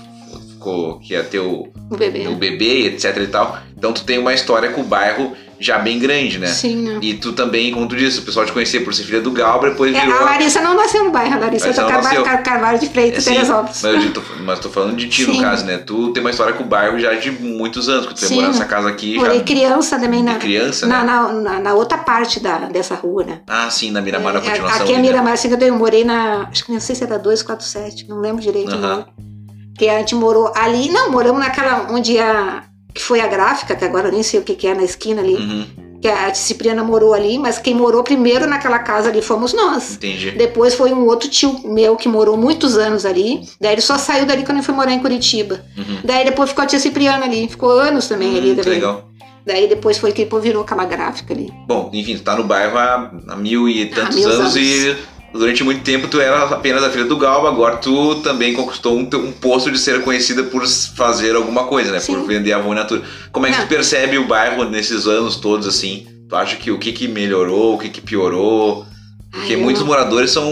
ficou, 0.51 0.99
que 0.99 1.13
ia 1.13 1.23
ter 1.23 1.39
o, 1.39 1.69
O 1.89 1.97
bebê. 1.97 2.27
o 2.27 2.35
bebê, 2.35 2.87
etc 2.87 3.17
e 3.17 3.27
tal. 3.29 3.59
Então 3.77 3.93
tu 3.93 4.05
tem 4.05 4.19
uma 4.19 4.35
história 4.35 4.71
com 4.71 4.81
o 4.81 4.85
bairro 4.85 5.37
já 5.61 5.79
bem 5.79 5.99
grande, 5.99 6.39
né? 6.39 6.47
Sim, 6.47 6.77
né? 6.77 6.99
E 7.03 7.15
tu 7.15 7.33
também, 7.35 7.71
como 7.71 7.87
tu 7.87 7.95
disse, 7.95 8.19
o 8.21 8.23
pessoal 8.23 8.47
te 8.47 8.53
conhecia 8.53 8.83
por 8.83 8.95
ser 8.95 9.05
filha 9.05 9.21
do 9.21 9.31
Galbra, 9.31 9.71
depois 9.71 9.95
É, 9.95 10.01
virou. 10.01 10.19
a 10.19 10.25
Larissa 10.25 10.61
não 10.63 10.75
nasceu 10.75 11.05
no 11.05 11.11
bairro, 11.11 11.35
a 11.35 11.39
Larissa 11.39 11.67
Larissa 11.67 11.83
é 11.83 11.85
do 11.85 11.91
Carvalho. 11.91 12.25
Car- 12.25 12.43
Carvalho 12.43 12.79
de 12.79 12.89
Freitas, 12.89 13.23
Sim, 13.25 13.35
Teresópolis. 13.35 13.83
mas, 13.83 14.05
eu 14.05 14.13
tô, 14.13 14.23
mas 14.43 14.59
tô 14.59 14.71
falando 14.71 14.97
de 14.97 15.07
ti, 15.09 15.27
no 15.27 15.35
Sim. 15.35 15.43
caso, 15.43 15.67
né? 15.67 15.77
Tu 15.79 16.13
tem 16.13 16.23
uma 16.23 16.31
história 16.31 16.55
com 16.55 16.65
o 16.65 16.67
bairro 16.67 16.99
já 16.99 17.13
de 17.15 17.31
muitos 17.31 17.89
anos, 17.91 18.07
que 18.07 18.15
tu 18.15 18.21
tem 18.27 18.31
morado 18.37 18.53
nessa 18.55 18.65
casa 18.65 18.89
aqui 18.89 19.17
Morei 19.17 19.39
já. 19.39 19.45
criança 19.45 19.99
também 19.99 20.23
na, 20.23 20.33
de 20.33 20.39
criança, 20.39 20.87
na, 20.87 21.01
né? 21.01 21.05
na, 21.13 21.33
na- 21.33 21.61
na 21.61 21.75
outra 21.75 21.99
parte 21.99 22.41
da, 22.41 22.57
dessa 22.61 22.95
rua, 22.95 23.23
né? 23.25 23.41
Ah, 23.47 23.69
sim, 23.69 23.91
na 23.91 24.01
Miramar, 24.01 24.33
na 24.33 24.41
É, 24.41 24.43
continuação. 24.43 24.83
aqui 24.83 24.93
é 24.93 24.97
né? 24.97 25.03
Miramar, 25.03 25.35
assim, 25.35 25.51
eu 25.61 25.75
morei 25.75 26.05
na. 26.05 26.49
Acho 26.51 26.65
que 26.65 26.73
não 26.73 26.81
sei 26.81 26.97
se 26.97 27.05
era 27.05 27.19
247, 27.19 28.09
não 28.09 28.19
lembro 28.21 28.41
direito. 28.43 28.71
Aham. 28.75 28.81
não. 28.97 29.31
Que 29.77 29.89
a 29.89 29.99
gente 29.99 30.15
morou 30.15 30.53
ali. 30.57 30.91
Não, 30.91 31.11
moramos 31.11 31.39
naquela 31.41 31.87
onde 31.91 32.19
a. 32.19 32.63
Que 32.95 33.03
foi 33.03 33.21
a 33.21 33.27
gráfica, 33.27 33.75
que 33.77 33.85
agora 33.85 34.09
eu 34.09 34.13
nem 34.13 34.23
sei 34.23 34.41
o 34.41 34.43
que, 34.43 34.55
que 34.55 34.67
é 34.67 34.75
na 34.75 34.83
esquina 34.83 35.21
ali. 35.23 35.35
Uhum, 35.37 35.67
Que 36.01 36.09
a 36.09 36.33
Cipriana 36.35 36.83
morou 36.83 37.13
ali, 37.15 37.39
mas 37.39 37.59
quem 37.59 37.75
morou 37.75 38.03
primeiro 38.03 38.47
naquela 38.47 38.79
casa 38.79 39.09
ali 39.11 39.21
fomos 39.23 39.53
nós. 39.53 39.93
entendi. 39.95 40.31
Depois 40.33 40.75
foi 40.75 40.93
um 40.93 41.07
outro 41.07 41.29
tio 41.29 41.61
meu 41.65 41.95
que 41.97 42.09
morou 42.09 42.37
muitos 42.37 42.77
anos 42.79 43.05
ali. 43.05 43.43
Daí 43.61 43.73
ele 43.75 43.81
só 43.83 43.99
saiu 43.99 44.25
dali 44.27 44.45
quando 44.45 44.59
eu 44.59 44.65
fui 44.65 44.75
morar 44.75 44.93
em 44.93 44.99
Curitiba. 45.01 45.63
Uhum. 45.77 45.99
Daí 46.05 46.25
depois 46.25 46.49
ficou 46.51 46.65
a 46.65 46.67
tia 46.67 46.79
Cipriana 46.81 47.27
ali. 47.27 47.49
Ficou 47.49 47.71
anos 47.71 48.09
também 48.09 48.35
Hum, 48.35 48.39
ali 48.39 48.51
que 48.51 48.57
também. 48.63 48.75
legal. 48.75 49.11
Daí 49.47 49.67
depois 49.69 49.99
foi 49.99 50.13
que 50.13 50.25
depois 50.25 50.43
virou 50.43 50.63
aquela 50.63 50.85
gráfica 50.85 51.33
ali. 51.35 51.51
Bom, 51.67 51.91
enfim, 51.93 52.15
tu 52.17 52.23
tá 52.23 52.37
no 52.37 52.45
bairro 52.45 52.77
há, 52.79 53.11
há 53.29 53.37
mil 53.37 53.69
e 53.69 53.87
tantos 53.87 54.17
mil 54.17 54.29
anos, 54.29 54.41
anos. 54.41 54.57
e 54.57 54.97
durante 55.33 55.63
muito 55.65 55.83
tempo 55.83 56.09
tu 56.09 56.21
era 56.21 56.43
apenas 56.45 56.83
a 56.83 56.91
filha 56.91 57.05
do 57.05 57.17
Galba, 57.17 57.49
agora 57.49 57.77
tu 57.77 58.17
também 58.17 58.53
conquistou 58.53 58.97
um, 58.99 59.03
um 59.03 59.33
posto 59.33 59.71
de 59.71 59.79
ser 59.79 60.03
conhecida 60.03 60.43
por 60.45 60.67
fazer 60.67 61.35
alguma 61.37 61.65
coisa, 61.65 61.93
né? 61.93 61.99
Por 62.01 62.21
Sim. 62.21 62.27
vender 62.27 62.53
Avon 62.53 62.75
Natura. 62.75 63.03
Como 63.33 63.47
é 63.47 63.51
que 63.51 63.59
Não. 63.59 63.65
tu 63.67 63.69
percebe 63.69 64.19
o 64.19 64.27
bairro 64.27 64.65
nesses 64.65 65.07
anos 65.07 65.37
todos, 65.37 65.67
assim? 65.67 66.07
Tu 66.29 66.37
acha 66.37 66.57
que 66.57 66.71
o 66.71 66.79
que 66.79 66.93
que 66.93 67.09
melhorou, 67.09 67.75
o 67.75 67.79
que 67.79 67.89
que 67.89 68.01
piorou? 68.01 68.87
Porque 69.33 69.55
Ai, 69.55 69.61
muitos 69.61 69.83
não- 69.83 69.89
moradores 69.89 70.31
são... 70.33 70.45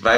Vai, 0.00 0.16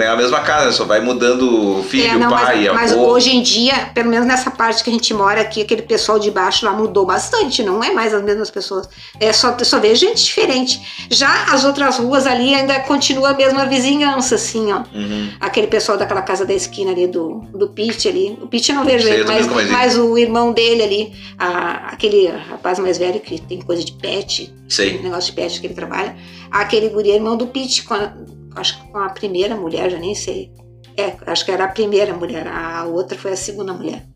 é 0.00 0.06
a 0.08 0.16
mesma 0.16 0.40
casa, 0.40 0.72
só 0.72 0.84
vai 0.84 0.98
mudando 1.00 1.78
o 1.78 1.82
filho, 1.82 2.06
É, 2.06 2.14
não, 2.16 2.30
pai, 2.30 2.64
mas, 2.68 2.74
mas 2.74 2.92
avô. 2.92 3.06
hoje 3.08 3.36
em 3.36 3.42
dia, 3.42 3.90
pelo 3.94 4.08
menos 4.08 4.26
nessa 4.26 4.50
parte 4.50 4.82
que 4.82 4.88
a 4.88 4.92
gente 4.92 5.12
mora 5.12 5.42
aqui, 5.42 5.60
aquele 5.60 5.82
pessoal 5.82 6.18
de 6.18 6.30
baixo 6.30 6.64
lá 6.64 6.72
mudou 6.72 7.04
bastante, 7.04 7.62
não 7.62 7.84
é 7.84 7.92
mais 7.92 8.14
as 8.14 8.22
mesmas 8.22 8.50
pessoas. 8.50 8.88
É 9.20 9.30
só, 9.32 9.54
só 9.62 9.78
vê 9.78 9.94
gente 9.94 10.24
diferente. 10.24 10.80
Já 11.10 11.52
as 11.52 11.64
outras 11.64 11.98
ruas 11.98 12.26
ali 12.26 12.54
ainda 12.54 12.80
continua 12.80 13.30
a 13.30 13.34
mesma 13.34 13.66
vizinhança, 13.66 14.36
assim, 14.36 14.72
ó. 14.72 14.78
Uhum. 14.94 15.28
Aquele 15.38 15.66
pessoal 15.66 15.98
daquela 15.98 16.22
casa 16.22 16.46
da 16.46 16.54
esquina 16.54 16.90
ali, 16.90 17.06
do, 17.06 17.40
do 17.54 17.68
Pete 17.68 18.08
ali. 18.08 18.38
O 18.40 18.46
Pete 18.46 18.70
eu 18.70 18.76
não 18.76 18.84
vejo 18.86 19.04
Sei, 19.06 19.20
ele, 19.20 19.24
mas, 19.24 19.46
mas 19.70 19.98
o 19.98 20.16
irmão 20.16 20.50
dele 20.52 20.82
ali, 20.82 21.12
a- 21.38 21.88
aquele 21.92 22.28
rapaz 22.28 22.78
mais 22.78 22.96
velho 22.96 23.20
que 23.20 23.38
tem 23.40 23.60
coisa 23.60 23.84
de 23.84 23.92
pet, 23.92 24.50
Sei. 24.68 24.98
negócio 25.02 25.30
de 25.30 25.36
pet 25.36 25.60
que 25.60 25.66
ele 25.66 25.74
trabalha. 25.74 26.16
Aquele 26.50 26.88
guri 26.88 27.10
é 27.10 27.14
irmão 27.16 27.36
do 27.36 27.48
Pete, 27.48 27.84
a- 27.90 28.12
acho 28.56 28.80
que 28.80 28.88
com 28.90 28.98
a 28.98 29.08
primeira 29.08 29.56
mulher, 29.56 29.90
já 29.90 29.98
nem 29.98 30.14
sei. 30.14 30.50
É, 30.96 31.14
acho 31.26 31.44
que 31.44 31.50
era 31.50 31.64
a 31.64 31.68
primeira 31.68 32.14
mulher, 32.14 32.46
a 32.46 32.84
outra 32.84 33.18
foi 33.18 33.32
a 33.32 33.36
segunda 33.36 33.72
mulher. 33.72 34.06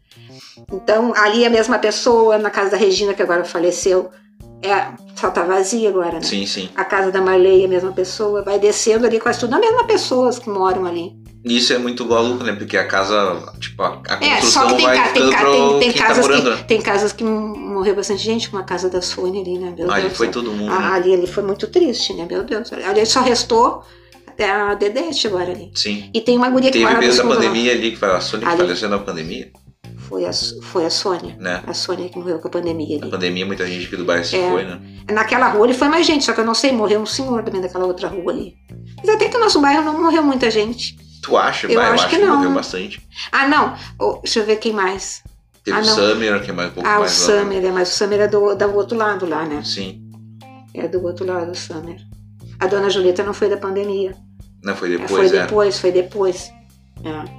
Então, 0.73 1.13
ali 1.17 1.45
a 1.45 1.51
mesma 1.51 1.79
pessoa, 1.79 2.39
na 2.39 2.51
casa 2.51 2.71
da 2.71 2.77
Regina, 2.77 3.15
que 3.15 3.23
agora 3.23 3.45
faleceu, 3.45 4.11
é, 4.63 4.93
só 5.15 5.31
tá 5.31 5.43
vazia 5.45 5.89
agora, 5.89 6.15
né? 6.15 6.23
Sim, 6.23 6.47
sim. 6.47 6.69
A 6.75 6.85
casa 6.85 7.11
da 7.13 7.21
Marley 7.21 7.65
a 7.65 7.69
mesma 7.69 7.93
pessoa, 7.93 8.43
vai 8.43 8.59
descendo 8.59 9.07
ali 9.07 9.21
quase 9.21 9.41
tudo 9.41 9.55
a 9.55 9.59
mesma 9.59 9.85
pessoas 9.85 10.39
que 10.39 10.51
moram 10.51 10.85
ali. 10.85 11.13
Isso 11.45 11.73
é 11.73 11.79
muito 11.79 12.05
maluco, 12.05 12.43
né? 12.43 12.53
Porque 12.53 12.77
a 12.77 12.87
casa, 12.87 13.41
tipo, 13.61 13.81
a, 13.83 14.03
a 14.09 14.15
É, 14.25 14.41
construção 14.41 14.63
só 14.63 14.69
que 14.69 14.77
tem, 14.77 14.85
vai 14.87 15.13
tem, 15.13 15.31
tem, 15.31 15.79
tem 15.79 15.93
tá 15.93 16.07
casas 16.07 16.27
morando, 16.27 16.51
né? 16.51 16.57
que, 16.57 16.65
tem 16.65 16.83
casas 16.83 17.13
que 17.13 17.25
morreu 17.25 17.95
bastante 17.95 18.23
gente, 18.23 18.51
como 18.51 18.61
a 18.61 18.65
casa 18.65 18.91
da 18.91 19.01
Sônia 19.01 19.41
ali, 19.41 19.57
né? 19.57 19.73
Meu 19.77 19.89
Ah, 19.91 19.95
ali 19.95 20.07
Deus 20.07 20.17
foi 20.17 20.29
todo 20.29 20.51
mundo. 20.51 20.73
Ah, 20.73 20.91
né? 20.91 20.97
ali, 20.97 21.15
ali 21.15 21.27
foi 21.29 21.45
muito 21.45 21.69
triste, 21.69 22.13
né? 22.15 22.27
Meu 22.29 22.43
Deus. 22.43 22.73
Ali 22.73 23.07
só 23.07 23.21
restou 23.21 23.85
a 24.45 24.75
Dedete 24.75 25.27
agora 25.27 25.51
ali. 25.51 25.71
Sim. 25.75 26.11
E 26.15 26.21
tem 26.21 26.37
uma 26.37 26.49
guria 26.51 26.71
que 26.71 26.79
Teve 26.79 26.85
mora 26.85 26.97
no 27.01 27.07
mesmo 27.07 27.21
a 27.21 27.25
fundo 27.25 27.35
lá. 27.35 27.41
pandemia 27.49 27.73
ali, 27.73 27.91
que 27.93 27.97
foi 27.97 28.11
a 28.11 28.21
Sônia 28.21 28.47
que 28.47 28.53
Ali. 28.53 28.63
faleceu 28.63 28.89
na 28.89 28.99
pandemia, 28.99 29.51
Foi 30.09 30.25
a, 30.25 30.31
foi 30.33 30.87
a 30.87 30.91
Sônia. 30.91 31.37
né? 31.39 31.63
A 31.67 31.75
Sônia 31.75 32.09
que 32.09 32.19
morreu 32.19 32.39
com 32.39 32.49
a 32.49 32.51
pandemia 32.51 32.97
Na 32.99 33.03
ali. 33.03 33.11
pandemia, 33.11 33.45
muita 33.47 33.67
gente 33.67 33.87
aqui 33.87 33.97
do 33.97 34.05
bairro 34.05 34.25
se 34.25 34.37
É. 34.37 34.51
foi, 34.51 34.65
né? 34.65 34.81
Naquela 35.11 35.49
rua 35.49 35.67
ele 35.67 35.75
foi 35.75 35.89
mais 35.89 36.07
gente, 36.07 36.25
só 36.25 36.33
que 36.33 36.41
eu 36.41 36.45
não 36.47 36.55
sei, 36.55 36.73
morreu 36.73 37.01
um 37.01 37.07
senhor 37.07 37.43
também 37.43 37.61
daquela 37.61 37.85
outra 37.87 38.09
rua 38.09 38.33
ali. 38.33 38.55
Mas 38.99 39.09
até 39.11 39.29
que 39.29 39.37
o 39.37 39.41
nosso 39.41 39.61
bairro 39.61 39.83
não 39.85 40.01
morreu 40.01 40.23
muita 40.23 40.51
gente. 40.51 40.97
Tu 41.23 41.37
acha? 41.37 41.67
Eu 41.67 41.75
Bah, 41.81 41.91
acho 41.91 42.09
que 42.09 42.17
não. 42.19 42.37
morreu 42.37 42.53
bastante. 42.53 43.01
Ah, 43.33 43.47
não. 43.49 43.75
Oh, 44.01 44.21
deixa 44.23 44.39
eu 44.41 44.47
ver 44.47 44.57
quem 44.57 44.73
mais. 44.73 45.23
Teve 45.65 45.77
Ah, 45.77 45.81
o. 45.81 45.85
Summer, 45.85 46.43
que 46.43 46.51
é 46.51 46.55
mais 46.55 46.71
um 46.71 46.75
pouco 46.75 46.89
Ah, 46.89 46.97
o 46.97 47.01
mais 47.01 47.27
lá, 47.29 47.35
né? 47.35 47.41
Summer, 47.43 47.65
é, 47.67 47.71
mas 47.73 47.93
o 47.93 47.97
Summer 47.97 48.21
é 48.21 48.29
do, 48.29 48.55
do 48.55 48.75
outro 48.77 48.97
lado 48.97 49.27
lá, 49.27 49.45
né? 49.45 49.63
Sim. 49.65 50.01
É 50.73 50.87
do 50.89 51.05
outro 51.05 51.27
lado, 51.27 51.51
o 51.51 51.55
Summer. 51.55 51.97
A 52.61 52.67
dona 52.67 52.89
Julieta 52.89 53.23
não 53.23 53.35
foi 53.35 53.49
da 53.51 53.57
pandemia. 53.57 54.15
Não, 54.63 54.75
foi 54.77 54.89
É, 54.95 54.99
depois, 54.99 55.11
foi 55.13 55.27
é. 55.39 55.43
depois, 55.43 55.79
foi 55.81 55.93
depois. 55.93 56.51
É. 57.05 57.39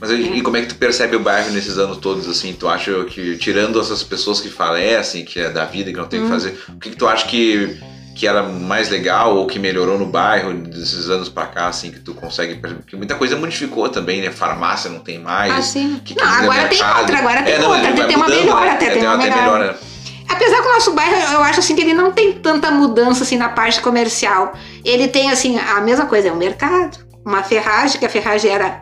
Mas 0.00 0.10
e, 0.10 0.14
e 0.14 0.42
como 0.42 0.56
é 0.56 0.60
que 0.62 0.68
tu 0.68 0.74
percebe 0.74 1.16
o 1.16 1.20
bairro 1.20 1.50
nesses 1.50 1.78
anos 1.78 1.98
todos, 1.98 2.28
assim? 2.28 2.52
Tu 2.52 2.68
acha 2.68 3.04
que, 3.04 3.36
tirando 3.38 3.80
essas 3.80 4.02
pessoas 4.02 4.40
que 4.40 4.48
falecem, 4.48 5.24
que 5.24 5.40
é 5.40 5.48
da 5.50 5.64
vida, 5.64 5.90
que 5.90 5.96
não 5.96 6.06
tem 6.06 6.20
o 6.20 6.22
Hum. 6.22 6.26
que 6.26 6.32
fazer, 6.32 6.58
o 6.68 6.78
que, 6.78 6.90
que 6.90 6.96
tu 6.96 7.06
acha 7.06 7.26
que, 7.26 7.80
que 8.14 8.26
era 8.26 8.42
mais 8.42 8.90
legal 8.90 9.36
ou 9.36 9.46
que 9.46 9.58
melhorou 9.58 9.98
no 9.98 10.06
bairro 10.06 10.52
desses 10.52 11.08
anos 11.08 11.28
pra 11.28 11.46
cá, 11.46 11.68
assim, 11.68 11.90
que 11.90 12.00
tu 12.00 12.12
consegue 12.12 12.56
perceber? 12.56 12.82
Porque 12.82 12.96
muita 12.96 13.14
coisa 13.14 13.36
modificou 13.36 13.88
também, 13.88 14.20
né? 14.20 14.30
Farmácia 14.30 14.90
não 14.90 15.00
tem 15.00 15.18
mais. 15.18 15.52
Ah, 15.54 15.62
sim. 15.62 16.00
que 16.04 16.14
não, 16.16 16.24
agora 16.24 16.68
tem 16.68 16.84
outra, 16.84 17.18
agora 17.18 17.42
tem 17.42 17.54
É, 17.54 17.58
não, 17.58 17.68
outra. 17.70 17.92
vai 17.94 18.06
Tem 18.06 18.16
uma 18.16 18.24
mudando, 18.26 18.40
melhor, 18.40 18.60
né? 18.62 18.70
até 18.72 18.86
É, 18.86 18.90
tem 18.90 19.02
uma 19.02 19.14
até 19.14 19.30
melhor. 19.30 19.78
Apesar 20.28 20.62
que 20.62 20.68
o 20.68 20.72
nosso 20.72 20.92
bairro, 20.92 21.34
eu 21.34 21.42
acho 21.42 21.60
assim 21.60 21.74
que 21.74 21.82
ele 21.82 21.94
não 21.94 22.10
tem 22.12 22.32
tanta 22.32 22.70
mudança 22.70 23.24
assim 23.24 23.36
na 23.36 23.48
parte 23.48 23.80
comercial. 23.80 24.52
Ele 24.84 25.08
tem 25.08 25.30
assim 25.30 25.58
a 25.58 25.80
mesma 25.80 26.06
coisa, 26.06 26.28
é 26.28 26.32
um 26.32 26.36
mercado, 26.36 26.98
uma 27.24 27.42
ferragem, 27.42 27.98
que 27.98 28.06
a 28.06 28.08
ferragem 28.08 28.50
era 28.50 28.80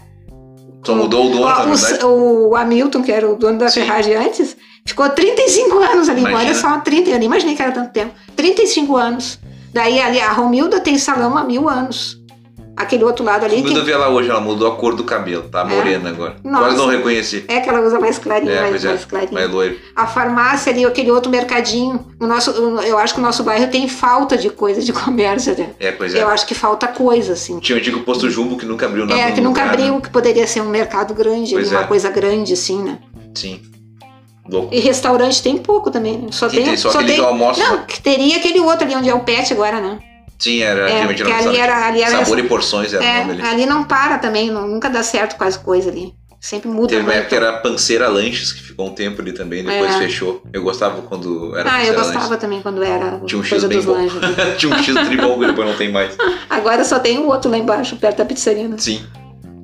Só 0.84 0.94
mudou 0.94 1.26
o 1.26 1.30
dono, 1.30 1.42
Ó, 1.42 1.66
na 1.66 1.72
o, 1.72 1.76
verdade. 1.76 2.04
o 2.04 2.56
Hamilton, 2.56 3.02
que 3.02 3.12
era 3.12 3.28
o 3.28 3.36
dono 3.36 3.58
da 3.58 3.68
Sim. 3.68 3.80
ferragem 3.80 4.14
antes, 4.14 4.56
ficou 4.86 5.08
35 5.08 5.78
anos 5.78 6.08
ali. 6.08 6.20
Imagina. 6.20 6.40
Olha 6.40 6.54
só, 6.54 6.80
30, 6.80 7.10
eu 7.10 7.18
nem 7.18 7.26
imaginei 7.26 7.54
que 7.54 7.62
era 7.62 7.72
tanto 7.72 7.92
tempo. 7.92 8.14
35 8.36 8.96
anos. 8.96 9.38
Daí 9.72 10.00
ali 10.00 10.20
a 10.20 10.30
Romilda 10.32 10.80
tem 10.80 10.98
salão 10.98 11.36
há 11.36 11.44
mil 11.44 11.68
anos. 11.68 12.21
Aquele 12.82 13.04
outro 13.04 13.24
lado 13.24 13.44
ali 13.44 13.62
Quando 13.62 13.76
eu 13.76 13.80
que 13.80 13.86
vi 13.86 13.92
ela 13.92 14.08
hoje, 14.08 14.28
ela 14.30 14.40
mudou 14.40 14.70
a 14.70 14.76
cor 14.76 14.94
do 14.94 15.04
cabelo, 15.04 15.44
tá 15.44 15.64
morena 15.64 16.10
agora. 16.10 16.36
Nossa. 16.44 16.64
Quase 16.64 16.76
não 16.76 16.86
reconheci. 16.86 17.44
é 17.48 17.60
que 17.60 17.68
ela 17.68 17.80
usa 17.80 17.98
mais 17.98 18.18
clarinho, 18.18 18.52
É, 18.52 18.60
mais, 18.70 18.84
é, 18.84 18.88
mais 18.88 19.04
clarinho. 19.04 19.32
mais 19.32 19.50
loiro. 19.50 19.76
A 19.96 20.06
farmácia 20.06 20.72
ali, 20.72 20.84
aquele 20.84 21.10
outro 21.10 21.30
mercadinho. 21.30 22.04
O 22.20 22.26
nosso, 22.26 22.50
eu 22.50 22.98
acho 22.98 23.14
que 23.14 23.20
o 23.20 23.22
nosso 23.22 23.42
bairro 23.42 23.66
tem 23.68 23.88
falta 23.88 24.36
de 24.36 24.50
coisa 24.50 24.80
de 24.82 24.92
comércio. 24.94 25.56
Né? 25.56 25.70
É, 25.80 25.92
pois 25.92 26.14
é. 26.14 26.22
Eu 26.22 26.28
acho 26.28 26.46
que 26.46 26.54
falta 26.54 26.86
coisa, 26.88 27.32
assim. 27.32 27.58
Tinha 27.60 27.76
o 27.76 27.80
antigo 27.80 28.00
posto 28.00 28.28
Jumbo 28.30 28.56
que 28.56 28.66
nunca 28.66 28.86
abriu 28.86 29.06
nada 29.06 29.20
É, 29.20 29.30
que 29.32 29.40
nunca 29.40 29.62
lugar, 29.62 29.76
né? 29.78 29.84
abriu, 29.84 30.00
que 30.00 30.10
poderia 30.10 30.46
ser 30.46 30.60
um 30.60 30.68
mercado 30.68 31.14
grande, 31.14 31.56
ali, 31.56 31.66
uma 31.66 31.82
é. 31.82 31.86
coisa 31.86 32.10
grande, 32.10 32.52
assim, 32.52 32.82
né? 32.82 32.98
Sim. 33.34 33.60
Louco. 34.48 34.74
E 34.74 34.80
restaurante 34.80 35.40
tem 35.42 35.56
pouco 35.56 35.90
também, 35.90 36.18
né? 36.18 36.28
Só 36.32 36.48
Que 36.48 36.56
tem, 36.56 36.64
tem 36.66 36.76
só 36.76 36.88
aquele 36.90 37.06
tem, 37.06 37.16
do 37.16 37.24
almoço, 37.26 37.60
Não, 37.60 37.76
né? 37.76 37.84
que 37.86 38.02
teria 38.02 38.36
aquele 38.38 38.58
outro 38.60 38.84
ali 38.84 38.94
onde 38.96 39.08
é 39.08 39.14
o 39.14 39.20
pet 39.20 39.52
agora, 39.52 39.80
né? 39.80 39.98
Sim, 40.42 40.60
era 40.62 40.90
É, 40.90 41.06
porque 41.06 41.22
era 41.22 41.30
um 41.30 41.48
ali 41.48 41.56
era- 41.58 41.86
ali 41.86 42.02
era 42.02 42.10
Sabor 42.10 42.22
essa- 42.38 42.40
e 42.40 42.48
porções 42.48 42.92
era 42.92 43.02
o 43.02 43.06
É, 43.06 43.18
nome 43.20 43.32
ali. 43.32 43.42
ali 43.42 43.66
não 43.66 43.84
para 43.84 44.18
também, 44.18 44.50
não- 44.50 44.66
nunca 44.66 44.90
dá 44.90 45.02
certo 45.02 45.36
quase 45.36 45.58
coisa 45.58 45.88
ali. 45.90 46.12
Sempre 46.40 46.68
muda 46.68 46.88
Teve 46.88 47.02
uma 47.02 47.12
época 47.14 47.28
que 47.28 47.34
era 47.36 47.52
Panceira 47.58 48.08
Lanches, 48.08 48.52
que 48.52 48.60
ficou 48.60 48.88
um 48.88 48.90
tempo 48.92 49.22
ali 49.22 49.30
também, 49.32 49.62
depois 49.62 49.94
É. 49.94 49.98
fechou. 49.98 50.42
Eu 50.52 50.64
gostava 50.64 51.00
quando 51.02 51.56
era 51.56 51.72
Ah, 51.72 51.84
eu 51.84 51.94
gostava 51.94 52.36
também 52.36 52.60
quando 52.60 52.82
era 52.82 53.20
Tinha 53.24 53.40
um 53.40 53.44
X 53.44 53.50
coisa 53.50 53.68
dos 53.68 53.84
bom. 53.84 53.92
lanches. 53.92 54.20
Lanches. 54.20 54.58
Tinha 54.58 54.74
um 54.74 54.78
X 54.82 54.92
tribal 55.06 55.38
que 55.38 55.46
depois 55.46 55.68
não 55.68 55.76
tem 55.76 55.92
mais. 55.92 56.16
Agora 56.50 56.84
só 56.84 56.98
tem 56.98 57.18
o 57.18 57.28
outro 57.28 57.48
lá 57.48 57.56
embaixo, 57.58 57.94
perto 57.94 58.16
da 58.18 58.24
pizzaria. 58.24 58.66
né? 58.66 58.74
Sim. 58.78 59.06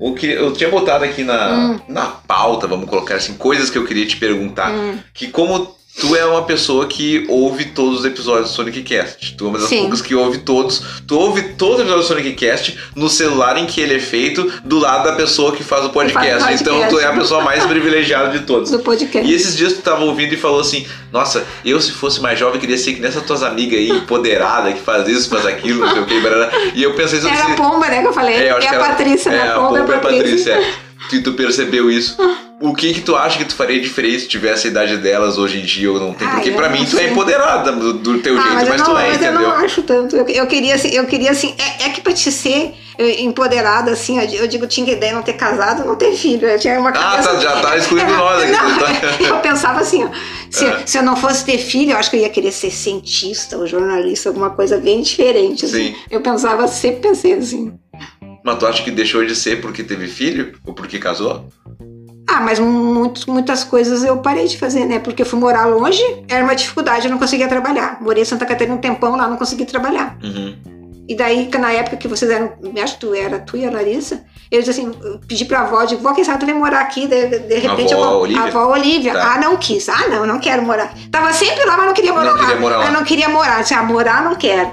O 0.00 0.14
que 0.14 0.26
eu 0.28 0.52
tinha 0.52 0.70
botado 0.70 1.02
aqui 1.04 1.24
na, 1.24 1.52
Hum. 1.52 1.80
na 1.88 2.06
pauta, 2.06 2.68
vamos 2.68 2.88
colocar 2.88 3.16
assim, 3.16 3.34
coisas 3.34 3.68
que 3.68 3.76
eu 3.76 3.84
queria 3.84 4.06
te 4.06 4.16
perguntar. 4.16 4.70
Hum. 4.70 4.98
Que 5.12 5.26
como 5.26 5.76
tu 6.00 6.14
é 6.14 6.24
uma 6.24 6.42
pessoa 6.42 6.86
que 6.86 7.26
ouve 7.28 7.66
todos 7.66 8.00
os 8.00 8.04
episódios 8.04 8.50
do 8.50 8.54
Sonic 8.54 8.82
Cast, 8.82 9.34
tu 9.36 9.46
é 9.46 9.48
uma 9.48 9.58
das 9.58 9.68
Sim. 9.68 9.80
poucas 9.80 10.00
que 10.00 10.14
ouve 10.14 10.38
todos, 10.38 10.82
tu 11.06 11.18
ouve 11.18 11.42
todos 11.54 11.76
os 11.76 11.80
episódios 11.80 12.06
do 12.06 12.14
Sonic 12.14 12.32
Cast 12.34 12.78
no 12.94 13.08
celular 13.08 13.58
em 13.58 13.66
que 13.66 13.80
ele 13.80 13.94
é 13.94 14.00
feito, 14.00 14.50
do 14.64 14.78
lado 14.78 15.04
da 15.04 15.12
pessoa 15.16 15.52
que 15.52 15.62
faz 15.62 15.84
o 15.84 15.90
podcast. 15.90 16.30
podcast. 16.30 16.62
Então 16.62 16.88
tu 16.88 16.98
é 16.98 17.06
a 17.06 17.12
pessoa 17.12 17.42
mais 17.42 17.64
privilegiada 17.66 18.36
de 18.36 18.44
todos. 18.44 18.70
Do 18.70 18.78
podcast. 18.80 19.28
E 19.28 19.34
esses 19.34 19.56
dias 19.56 19.72
tu 19.72 19.82
tava 19.82 20.04
ouvindo 20.04 20.32
e 20.32 20.36
falou 20.36 20.60
assim: 20.60 20.86
Nossa, 21.12 21.44
eu 21.64 21.80
se 21.80 21.92
fosse 21.92 22.20
mais 22.20 22.38
jovem 22.38 22.60
queria 22.60 22.78
ser 22.78 22.94
que 22.94 23.00
nessas 23.00 23.22
tuas 23.24 23.42
amigas 23.42 23.78
aí, 23.78 23.90
empoderada, 23.90 24.72
que 24.72 24.80
faz 24.80 25.08
isso, 25.08 25.28
faz 25.28 25.46
aquilo, 25.46 25.80
não 25.80 25.92
sei 25.92 26.02
o 26.02 26.06
que, 26.06 26.20
barará. 26.20 26.50
E 26.74 26.82
eu 26.82 26.94
pensei 26.94 27.18
assim. 27.18 27.28
Era 27.28 27.52
a 27.52 27.56
Pomba, 27.56 27.88
né, 27.88 28.00
que 28.02 28.08
eu 28.08 28.12
falei. 28.12 28.34
É, 28.36 28.50
eu 28.50 28.56
acho 28.56 28.68
que 28.68 28.74
a 28.74 28.78
Patrícia, 28.78 29.30
é, 29.30 29.32
né? 29.32 29.42
a 29.42 29.56
A 29.56 29.58
Pomba 29.58 29.78
Pomba 29.80 29.92
a 29.94 29.96
a 29.96 30.00
Patrícia. 30.00 30.54
Patrícia, 30.54 30.84
é. 30.84 30.88
Que 31.08 31.20
tu 31.20 31.32
percebeu 31.32 31.90
isso. 31.90 32.16
O 32.60 32.74
que 32.74 32.92
que 32.92 33.02
tu 33.02 33.14
acha 33.14 33.38
que 33.38 33.44
tu 33.44 33.54
faria 33.54 33.80
diferente 33.80 34.20
se 34.22 34.28
tivesse 34.28 34.66
a 34.66 34.70
idade 34.70 34.96
delas 34.96 35.38
hoje 35.38 35.60
em 35.60 35.64
dia 35.64 35.92
ou 35.92 36.00
não 36.00 36.12
tem? 36.12 36.26
Ah, 36.26 36.32
Porque 36.32 36.48
eu 36.50 36.54
pra 36.56 36.68
não 36.68 36.76
mim 36.76 36.84
tu 36.84 36.98
é 36.98 37.08
empoderada 37.08 37.70
do, 37.70 37.92
do 37.92 38.18
teu 38.18 38.36
Ah, 38.36 38.40
jeito, 38.40 38.54
mas, 38.54 38.68
mas, 38.68 38.78
eu 38.80 38.84
tu 38.84 38.90
não, 38.90 38.98
é, 38.98 39.06
mas 39.10 39.22
eu 39.22 39.28
entendeu? 39.30 39.48
não 39.48 39.56
acho 39.56 39.82
tanto. 39.82 40.16
Eu, 40.16 40.26
eu 40.28 40.46
queria 40.48 40.74
assim, 40.74 40.88
eu 40.88 41.06
queria 41.06 41.30
assim, 41.30 41.54
é, 41.56 41.84
é 41.86 41.90
que 41.90 42.00
pra 42.00 42.12
te 42.12 42.32
ser 42.32 42.74
eh, 42.98 43.20
empoderada, 43.22 43.92
assim, 43.92 44.18
eu, 44.18 44.24
eu 44.40 44.48
digo, 44.48 44.66
tinha 44.66 44.92
ideia 44.92 45.12
não 45.14 45.22
ter 45.22 45.34
casado, 45.34 45.84
não 45.86 45.94
ter 45.94 46.12
filho. 46.16 46.48
Eu 46.48 46.58
tinha 46.58 46.80
uma 46.80 46.90
Ah, 46.90 46.92
cabeça. 46.94 47.28
tá, 47.34 47.40
já 47.40 47.60
tá 47.60 47.76
excluindo 47.76 48.10
Era- 48.10 48.16
nós 48.18 48.42
aqui. 48.42 49.22
Não, 49.22 49.28
eu 49.36 49.40
pensava 49.40 49.78
assim, 49.80 50.02
ó, 50.04 50.08
se, 50.50 50.64
É. 50.64 50.82
se 50.84 50.98
eu 50.98 51.02
não 51.04 51.14
fosse 51.14 51.44
ter 51.44 51.58
filho, 51.58 51.92
eu 51.92 51.96
acho 51.96 52.10
que 52.10 52.16
eu 52.16 52.20
ia 52.22 52.28
querer 52.28 52.50
ser 52.50 52.72
cientista 52.72 53.56
ou 53.56 53.68
jornalista, 53.68 54.30
alguma 54.30 54.50
coisa 54.50 54.78
bem 54.78 55.00
diferente. 55.00 55.64
Assim. 55.64 55.94
Sim. 55.94 55.96
Eu 56.10 56.20
pensava, 56.22 56.66
sempre 56.66 57.02
pensei 57.08 57.34
assim. 57.34 57.72
Mas 58.44 58.58
tu 58.58 58.66
acha 58.66 58.82
que 58.82 58.90
deixou 58.90 59.24
de 59.24 59.36
ser 59.36 59.60
porque 59.60 59.84
teve 59.84 60.08
filho? 60.08 60.54
Ou 60.66 60.74
porque 60.74 60.98
casou? 60.98 61.46
Ah, 62.30 62.40
mas 62.42 62.58
muito, 62.58 63.30
muitas 63.30 63.64
coisas 63.64 64.04
eu 64.04 64.18
parei 64.18 64.46
de 64.46 64.58
fazer, 64.58 64.84
né? 64.84 64.98
Porque 64.98 65.22
eu 65.22 65.26
fui 65.26 65.38
morar 65.38 65.64
longe, 65.64 66.02
era 66.28 66.44
uma 66.44 66.54
dificuldade, 66.54 67.06
eu 67.06 67.10
não 67.10 67.18
conseguia 67.18 67.48
trabalhar. 67.48 67.98
Morei 68.02 68.22
em 68.22 68.26
Santa 68.26 68.44
Catarina 68.44 68.76
um 68.76 68.78
tempão 68.78 69.16
lá, 69.16 69.26
não 69.26 69.38
consegui 69.38 69.64
trabalhar. 69.64 70.16
Uhum. 70.22 70.54
E 71.08 71.14
daí, 71.16 71.48
na 71.58 71.72
época 71.72 71.96
que 71.96 72.06
vocês 72.06 72.30
eram, 72.30 72.52
acho 72.82 72.94
que 72.94 73.00
tu 73.00 73.14
era, 73.14 73.38
tu 73.38 73.56
e 73.56 73.66
a 73.66 73.70
Larissa, 73.70 74.22
eu 74.50 74.60
disse 74.60 74.72
assim, 74.72 74.92
eu 75.02 75.18
pedi 75.26 75.46
pra 75.46 75.60
avó, 75.60 75.82
digo, 75.86 76.02
vó, 76.02 76.12
quem 76.12 76.22
sabe 76.22 76.38
tu 76.38 76.44
vem 76.44 76.54
morar 76.54 76.80
aqui, 76.80 77.06
de, 77.06 77.38
de 77.38 77.54
repente 77.58 77.94
avó 77.94 78.04
eu 78.04 78.10
vou. 78.10 78.22
Olívia? 78.22 78.42
A 78.42 78.46
avó 78.46 78.66
Olívia. 78.72 79.12
Tá. 79.14 79.34
Ah, 79.34 79.40
não 79.40 79.56
quis. 79.56 79.88
Ah, 79.88 80.08
não, 80.08 80.26
não 80.26 80.38
quero 80.38 80.62
morar. 80.62 80.92
Tava 81.10 81.32
sempre 81.32 81.64
lá, 81.64 81.78
mas 81.78 81.86
não 81.86 81.94
queria 81.94 82.12
morar 82.12 82.24
Não 82.24 82.32
lá. 82.34 82.40
queria 82.40 82.60
morar 82.60 82.76
lá. 82.76 82.86
Eu 82.86 82.92
não 82.92 83.04
queria 83.04 83.28
morar. 83.30 83.62
Disse, 83.62 83.72
ah, 83.72 83.82
morar 83.82 84.22
não 84.22 84.34
quero. 84.34 84.70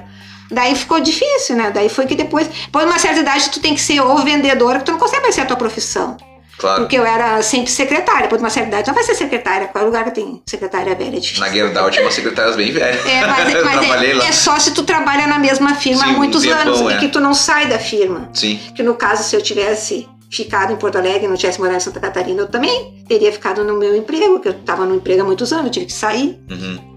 Daí 0.52 0.76
ficou 0.76 1.00
difícil, 1.00 1.56
né? 1.56 1.72
Daí 1.74 1.88
foi 1.88 2.06
que 2.06 2.16
depois, 2.16 2.48
depois 2.48 2.86
de 2.86 2.92
uma 2.92 3.00
certa 3.00 3.22
idade, 3.22 3.50
tu 3.50 3.62
tem 3.62 3.74
que 3.74 3.82
ser 3.82 4.02
ou 4.02 4.18
vendedora, 4.18 4.80
que 4.80 4.86
tu 4.86 4.92
não 4.92 5.00
consegue 5.00 5.24
mais 5.24 5.36
ser 5.36 5.42
a 5.42 5.46
tua 5.46 5.58
profissão. 5.58 6.18
Claro. 6.66 6.82
Porque 6.82 6.98
eu 6.98 7.06
era 7.06 7.42
sempre 7.44 7.70
secretária, 7.70 8.24
depois 8.24 8.40
de 8.42 8.44
uma 8.44 8.50
certa 8.50 8.70
idade. 8.70 8.88
Não 8.88 8.96
vai 8.96 9.04
ser 9.04 9.14
secretária, 9.14 9.68
qual 9.68 9.86
lugar 9.86 10.04
que 10.06 10.12
tem 10.12 10.42
secretária 10.48 10.96
velha? 10.96 11.18
É 11.18 11.20
difícil. 11.20 11.42
Na 11.46 11.50
Gerdau 11.50 11.92
tinha 11.92 12.04
umas 12.04 12.14
secretárias 12.16 12.56
bem 12.56 12.72
velhas. 12.72 13.06
É, 13.06 13.22
mas, 13.28 13.54
eu 13.54 13.66
mas 13.66 13.80
trabalhei 13.80 14.12
é, 14.12 14.16
lá. 14.16 14.26
é 14.28 14.32
só 14.32 14.58
se 14.58 14.72
tu 14.72 14.82
trabalha 14.84 15.28
na 15.28 15.38
mesma 15.38 15.76
firma 15.76 16.04
Sim, 16.06 16.10
há 16.10 16.14
muitos 16.14 16.44
anos 16.46 16.82
é. 16.82 16.96
e 16.96 17.00
que 17.00 17.08
tu 17.10 17.20
não 17.20 17.34
sai 17.36 17.68
da 17.68 17.78
firma. 17.78 18.30
Sim. 18.34 18.60
Que 18.76 18.82
no 18.82 18.96
caso, 18.96 19.24
se 19.24 19.36
eu 19.36 19.42
tivesse 19.44 20.08
ficado 20.32 20.74
em 20.74 20.76
Porto 20.76 20.98
Alegre 20.98 21.26
e 21.26 21.28
não 21.28 21.36
tivesse 21.38 21.60
morado 21.60 21.78
em 21.78 21.82
Santa 21.82 22.00
Catarina, 22.00 22.42
eu 22.42 22.48
também 22.48 23.06
teria 23.08 23.32
ficado 23.32 23.64
no 23.64 23.78
meu 23.78 23.96
emprego, 23.96 24.40
que 24.40 24.48
eu 24.48 24.54
estava 24.54 24.86
no 24.86 24.96
emprego 24.96 25.22
há 25.22 25.26
muitos 25.26 25.54
anos, 25.54 25.66
eu 25.68 25.72
tive 25.72 25.86
que 25.86 25.94
sair. 25.94 26.40
Uhum. 26.50 26.96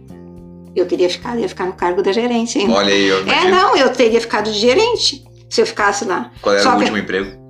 Eu 0.75 0.87
teria 0.87 1.11
ficado, 1.11 1.39
ia 1.41 1.49
ficar 1.49 1.66
no 1.66 1.73
cargo 1.75 2.03
da 2.03 2.11
gerente. 2.12 2.59
ainda. 2.59 2.73
Olha 2.73 2.93
aí, 2.95 3.07
eu 3.07 3.19
É, 3.19 3.21
imagino. 3.23 3.51
não, 3.51 3.77
eu 3.77 3.91
teria 3.91 4.21
ficado 4.21 4.51
de 4.51 4.59
gerente 4.59 5.25
se 5.51 5.61
eu 5.61 5.66
ficasse 5.66 6.05
lá. 6.05 6.31
Qual 6.41 6.55
era 6.55 6.62
Só 6.62 6.71
o 6.71 6.73
que- 6.73 6.79
último 6.81 6.99
emprego? 6.99 7.47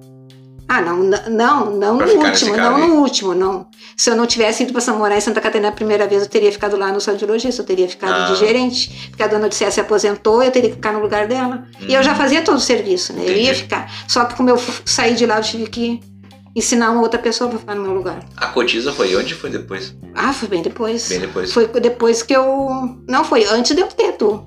Ah, 0.71 0.83
não, 0.83 0.99
não, 0.99 1.71
não 1.77 1.97
Pra 1.97 2.07
no 2.07 2.21
último, 2.27 2.55
não 2.57 2.79
no 2.89 2.95
último, 3.01 3.35
não. 3.35 3.67
Se 3.97 4.11
eu 4.11 4.15
não 4.17 4.27
tivesse 4.27 4.65
ido 4.65 4.73
para 4.73 4.93
morar 4.93 5.17
em 5.17 5.21
Santa 5.21 5.41
Catarina 5.41 5.69
a 5.69 5.73
primeira 5.73 6.07
vez, 6.07 6.23
eu 6.23 6.29
teria 6.29 6.53
ficado 6.53 6.77
lá 6.77 6.93
no 6.93 7.01
saudiologista, 7.01 7.63
eu 7.63 7.67
teria 7.67 7.89
ficado 7.89 8.13
Ah. 8.13 8.33
de 8.35 8.39
gerente. 8.39 9.09
Porque 9.09 9.23
a 9.23 9.27
dona 9.29 9.47
Odisseia 9.47 9.71
se 9.71 9.81
aposentou, 9.81 10.43
eu 10.43 10.51
teria 10.51 10.69
que 10.69 10.77
ficar 10.77 10.93
no 10.93 11.01
lugar 11.01 11.27
dela. 11.27 11.65
E 11.89 11.95
eu 11.95 12.03
já 12.03 12.15
fazia 12.15 12.43
todo 12.43 12.57
o 12.59 12.61
serviço, 12.61 13.15
né? 13.15 13.23
Eu 13.23 13.29
ia 13.29 13.33
Uhum. 13.35 13.41
Entendi. 13.45 13.55
ficar. 13.63 13.91
Só 14.07 14.27
que 14.27 14.35
como 14.37 14.51
eu 14.51 14.61
saí 14.85 15.15
de 15.15 15.25
lá, 15.25 15.39
eu 15.39 15.43
tive 15.43 15.67
que 15.69 16.01
ensinar 16.55 16.91
uma 16.91 17.01
outra 17.01 17.19
pessoa 17.19 17.49
para 17.49 17.59
ficar 17.59 17.75
no 17.75 17.83
meu 17.83 17.93
lugar. 17.95 18.21
A 18.37 18.49
cotiza 18.49 18.93
foi 18.93 19.17
onde 19.17 19.35
foi 19.35 19.49
depois? 19.49 19.95
Ah, 20.15 20.35
foi 20.35 20.49
bem 20.49 20.61
depois. 20.61 21.09
Bem 21.09 21.21
depois. 21.21 21.51
Foi 21.51 21.67
depois 21.81 22.23
que 22.23 22.37
eu. 22.37 22.99
Não, 23.09 23.25
foi 23.25 23.45
antes 23.47 23.75
de 23.75 23.81
eu 23.81 23.87
ter 23.87 24.13
tu. 24.13 24.45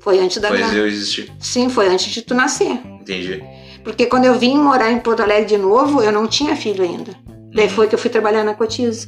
Foi 0.00 0.18
antes 0.18 0.38
da. 0.38 0.48
Pois 0.48 0.72
eu 0.74 0.86
existi. 0.86 1.30
Sim, 1.40 1.68
foi 1.68 1.88
antes 1.88 2.06
de 2.12 2.22
tu 2.22 2.34
nascer. 2.34 2.80
Entendi. 3.00 3.42
Porque 3.86 4.06
quando 4.06 4.24
eu 4.24 4.36
vim 4.36 4.58
morar 4.58 4.90
em 4.90 4.98
Porto 4.98 5.20
Alegre 5.22 5.46
de 5.46 5.56
novo, 5.56 6.02
eu 6.02 6.10
não 6.10 6.26
tinha 6.26 6.56
filho 6.56 6.82
ainda. 6.82 7.12
Daí 7.54 7.66
Uhum. 7.66 7.70
foi 7.70 7.86
que 7.86 7.94
eu 7.94 7.98
fui 8.00 8.10
trabalhar 8.10 8.42
na 8.42 8.52
Cotiza. 8.52 9.06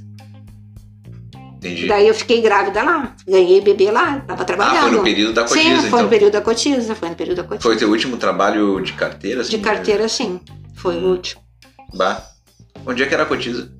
Entendi. 1.57 1.89
Daí 1.89 2.07
eu 2.07 2.14
fiquei 2.14 2.41
grávida 2.41 2.81
lá. 2.85 3.16
Ganhei 3.26 3.61
bebê 3.61 3.91
lá, 3.91 4.20
tava 4.20 4.45
trabalhando. 4.45 4.76
Ah, 4.76 4.83
foi 4.83 4.91
no 4.93 5.03
período 5.03 5.33
da 5.35 5.43
cotiza, 5.43 5.62
Sim, 5.62 5.76
foi 5.79 5.87
então. 5.89 6.03
no 6.05 6.09
período 6.09 6.33
da 6.33 6.41
Cotiza. 6.41 6.95
Foi 6.95 7.09
no 7.09 7.14
período 7.16 7.37
da 7.39 7.43
Cotiza. 7.43 7.62
Foi 7.64 7.74
o 7.74 7.79
teu 7.79 7.91
último 7.91 8.16
trabalho 8.18 8.81
de 8.81 8.93
carteira? 8.93 9.41
Assim, 9.41 9.51
De 9.51 9.59
carteira, 9.59 10.09
sim. 10.09 10.41
Foi 10.76 10.97
o 10.97 11.09
último. 11.09 11.43
Bah. 11.97 12.22
Onde 12.87 13.03
é 13.03 13.07
que 13.07 13.12
era 13.14 13.24
a 13.24 13.26
cotiza? 13.26 13.72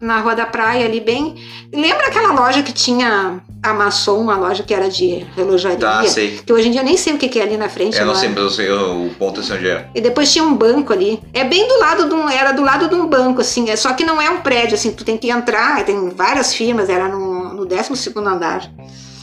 Na 0.00 0.20
Rua 0.20 0.34
da 0.34 0.46
Praia, 0.46 0.84
ali 0.84 1.00
bem. 1.00 1.34
Lembra 1.74 2.06
aquela 2.06 2.32
loja 2.32 2.62
que 2.62 2.72
tinha 2.72 3.40
a 3.60 3.74
Maçom, 3.74 4.20
uma 4.20 4.36
loja 4.36 4.62
que 4.62 4.72
era 4.72 4.88
de 4.88 5.26
relojaria? 5.36 5.78
Tá, 5.78 6.04
sei. 6.04 6.38
Que 6.38 6.52
hoje 6.52 6.68
em 6.68 6.70
dia 6.70 6.82
eu 6.82 6.84
nem 6.84 6.96
sei 6.96 7.14
o 7.14 7.18
que 7.18 7.38
é 7.38 7.42
ali 7.42 7.56
na 7.56 7.68
frente. 7.68 7.98
É, 7.98 8.04
não 8.04 8.14
sei, 8.14 8.28
mas 8.28 8.38
eu 8.38 8.50
sei 8.50 8.70
o 8.70 9.10
ponto 9.18 9.40
assim 9.40 9.54
onde 9.54 9.68
é. 9.68 9.88
E 9.94 10.00
depois 10.00 10.32
tinha 10.32 10.44
um 10.44 10.54
banco 10.54 10.92
ali. 10.92 11.20
É 11.34 11.42
bem 11.42 11.66
do 11.66 11.80
lado 11.80 12.08
de 12.08 12.14
um. 12.14 12.28
Era 12.28 12.52
do 12.52 12.62
lado 12.62 12.88
de 12.88 12.94
um 12.94 13.08
banco, 13.08 13.40
assim. 13.40 13.68
É, 13.70 13.74
só 13.76 13.92
que 13.92 14.04
não 14.04 14.22
é 14.22 14.30
um 14.30 14.40
prédio, 14.40 14.74
assim. 14.74 14.92
Tu 14.92 15.04
tem 15.04 15.16
que 15.16 15.30
entrar, 15.30 15.84
tem 15.84 16.10
várias 16.10 16.54
firmas, 16.54 16.88
era 16.88 17.08
no, 17.08 17.54
no 17.54 17.66
12 17.66 18.12
andar. 18.24 18.70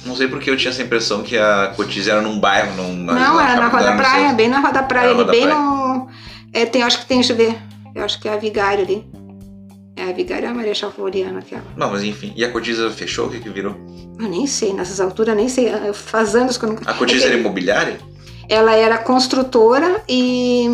Não 0.06 0.16
sei 0.16 0.28
porque 0.28 0.50
eu 0.50 0.58
tinha 0.58 0.72
essa 0.72 0.84
impressão 0.84 1.24
que 1.24 1.38
a 1.38 1.74
cotiza 1.76 2.12
era 2.12 2.22
num 2.22 2.40
bairro, 2.40 2.76
num. 2.76 2.94
não, 2.94 3.40
era 3.42 3.56
na 3.56 3.68
Rua 3.70 3.82
da 3.82 3.96
Praia, 3.96 4.34
bem 4.34 4.48
na 4.50 4.60
Rua 4.60 4.72
da 4.72 4.84
Praia, 4.84 5.12
ali, 5.12 5.24
bem 5.24 5.48
Praia. 5.48 5.56
no. 5.56 6.08
É, 6.54 6.66
tem, 6.66 6.84
acho 6.84 7.00
que 7.00 7.06
tem, 7.06 7.18
deixa 7.18 7.34
eu 7.34 7.38
ver. 7.38 7.58
Eu 7.96 8.04
acho 8.04 8.20
que 8.20 8.28
é 8.28 8.34
a 8.34 8.38
Vigário 8.38 8.84
ali. 8.84 9.06
É 9.98 10.04
a 10.10 10.12
Vigário 10.12 10.46
é 10.46 10.50
a 10.50 10.54
Marechal 10.54 10.92
Floriano, 10.92 11.40
aquela. 11.40 11.64
Não, 11.78 11.90
mas 11.92 12.04
enfim. 12.04 12.34
E 12.36 12.44
a 12.44 12.52
cotiza 12.52 12.90
fechou? 12.90 13.28
O 13.28 13.30
que 13.30 13.40
que 13.40 13.50
virou? 13.50 13.76
Eu 14.20 14.28
nem 14.28 14.46
sei, 14.46 14.74
nessas 14.74 15.00
alturas, 15.00 15.36
nem 15.36 15.48
sei. 15.48 15.72
Faz 15.94 16.36
anos 16.36 16.58
que 16.58 16.66
eu 16.66 16.70
nunca. 16.70 16.90
A 16.90 16.94
cotiza 16.94 17.26
É 17.26 17.30
era 17.30 17.38
imobiliária? 17.38 17.98
Ela 18.48 18.76
era 18.76 18.98
construtora 19.00 20.04
e 20.08 20.68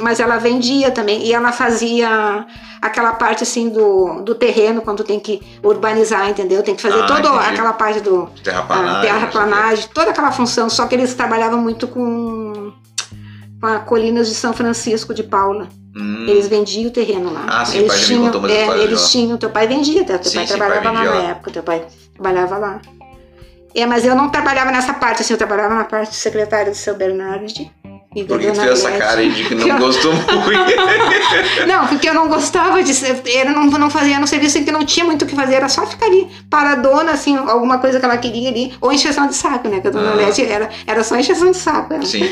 mas 0.00 0.20
ela 0.20 0.36
vendia 0.38 0.88
também 0.92 1.24
e 1.26 1.32
ela 1.32 1.50
fazia 1.50 2.46
aquela 2.80 3.14
parte 3.14 3.42
assim 3.42 3.70
do, 3.70 4.20
do 4.22 4.36
terreno 4.36 4.82
quando 4.82 5.02
tem 5.02 5.18
que 5.18 5.40
urbanizar, 5.64 6.28
entendeu? 6.30 6.62
Tem 6.62 6.76
que 6.76 6.82
fazer 6.82 7.00
Ah, 7.02 7.06
toda 7.06 7.20
entendi. 7.28 7.44
aquela 7.46 7.72
parte 7.72 8.00
do 8.00 8.28
Terraplanagem. 8.44 8.96
a 8.98 9.00
terraplanagem, 9.00 9.88
toda 9.92 10.10
aquela 10.10 10.30
função, 10.30 10.70
só 10.70 10.86
que 10.86 10.94
eles 10.94 11.12
trabalhavam 11.14 11.60
muito 11.60 11.88
com 11.88 12.51
com 13.62 13.66
a 13.68 13.78
Colinas 13.78 14.26
de 14.28 14.34
São 14.34 14.52
Francisco 14.52 15.14
de 15.14 15.22
Paula. 15.22 15.68
Hum, 15.96 16.26
Eles 16.26 16.48
vendiam 16.48 16.88
o 16.88 16.90
terreno 16.90 17.32
lá. 17.32 17.44
Ah, 17.46 17.64
sim, 17.64 17.78
eles 17.78 17.92
pai 17.92 18.00
tinham, 18.00 18.24
contou 18.32 18.48
é, 18.48 18.78
eles 18.82 19.00
lá. 19.02 19.08
tinham, 19.08 19.38
teu 19.38 19.50
pai 19.50 19.68
vendia, 19.68 20.02
teu, 20.04 20.18
teu 20.18 20.30
Sim, 20.30 20.38
pai 20.38 20.46
sim, 20.48 20.58
pai 20.58 20.68
trabalhava 20.68 20.90
lá 20.90 21.00
vendia 21.04 21.14
na 21.14 21.22
lá. 21.22 21.30
época, 21.30 21.50
teu 21.52 21.62
pai 21.62 21.84
trabalhava 22.14 22.58
lá. 22.58 22.80
É, 23.74 23.86
mas 23.86 24.04
eu 24.04 24.14
não 24.16 24.28
trabalhava 24.30 24.72
nessa 24.72 24.92
parte, 24.94 25.22
assim, 25.22 25.32
eu 25.32 25.38
trabalhava 25.38 25.74
na 25.76 25.84
parte 25.84 26.10
de 26.10 26.16
secretária 26.16 26.72
do 26.72 26.76
seu 26.76 26.94
Bernardi. 26.96 27.70
E 28.14 28.24
Por 28.24 28.38
que 28.38 28.46
tu 28.48 28.54
fez 28.56 28.70
essa 28.84 28.90
cara 28.90 29.20
aí 29.20 29.30
de 29.30 29.44
que 29.44 29.54
não 29.54 29.78
gostou 29.78 30.12
muito? 30.44 31.66
Não, 31.68 31.86
porque 31.86 32.08
eu 32.08 32.14
não 32.14 32.28
gostava 32.28 32.82
de 32.82 32.92
ser. 32.92 33.22
Era, 33.26 33.50
não, 33.52 33.64
não 33.66 33.88
fazia 33.88 34.18
no 34.18 34.26
serviço 34.26 34.58
em 34.58 34.64
que 34.64 34.72
não 34.72 34.84
tinha 34.84 35.04
muito 35.06 35.22
o 35.22 35.26
que 35.26 35.34
fazer, 35.36 35.54
era 35.54 35.68
só 35.68 35.86
ficar 35.86 36.06
ali, 36.06 36.26
paradona, 36.50 37.12
assim, 37.12 37.36
alguma 37.36 37.78
coisa 37.78 37.98
que 38.00 38.04
ela 38.04 38.16
queria 38.18 38.48
ali, 38.50 38.74
ou 38.80 38.92
encheção 38.92 39.26
de 39.28 39.34
saco, 39.34 39.68
né? 39.68 39.80
Que 39.80 39.88
a 39.88 39.90
dona 39.90 40.10
Ah. 40.12 40.14
Leti 40.16 40.42
era, 40.44 40.68
era 40.86 41.02
só 41.04 41.16
encheção 41.16 41.50
de 41.50 41.56
saco. 41.56 41.94
Ela. 41.94 42.04
Sim. 42.04 42.28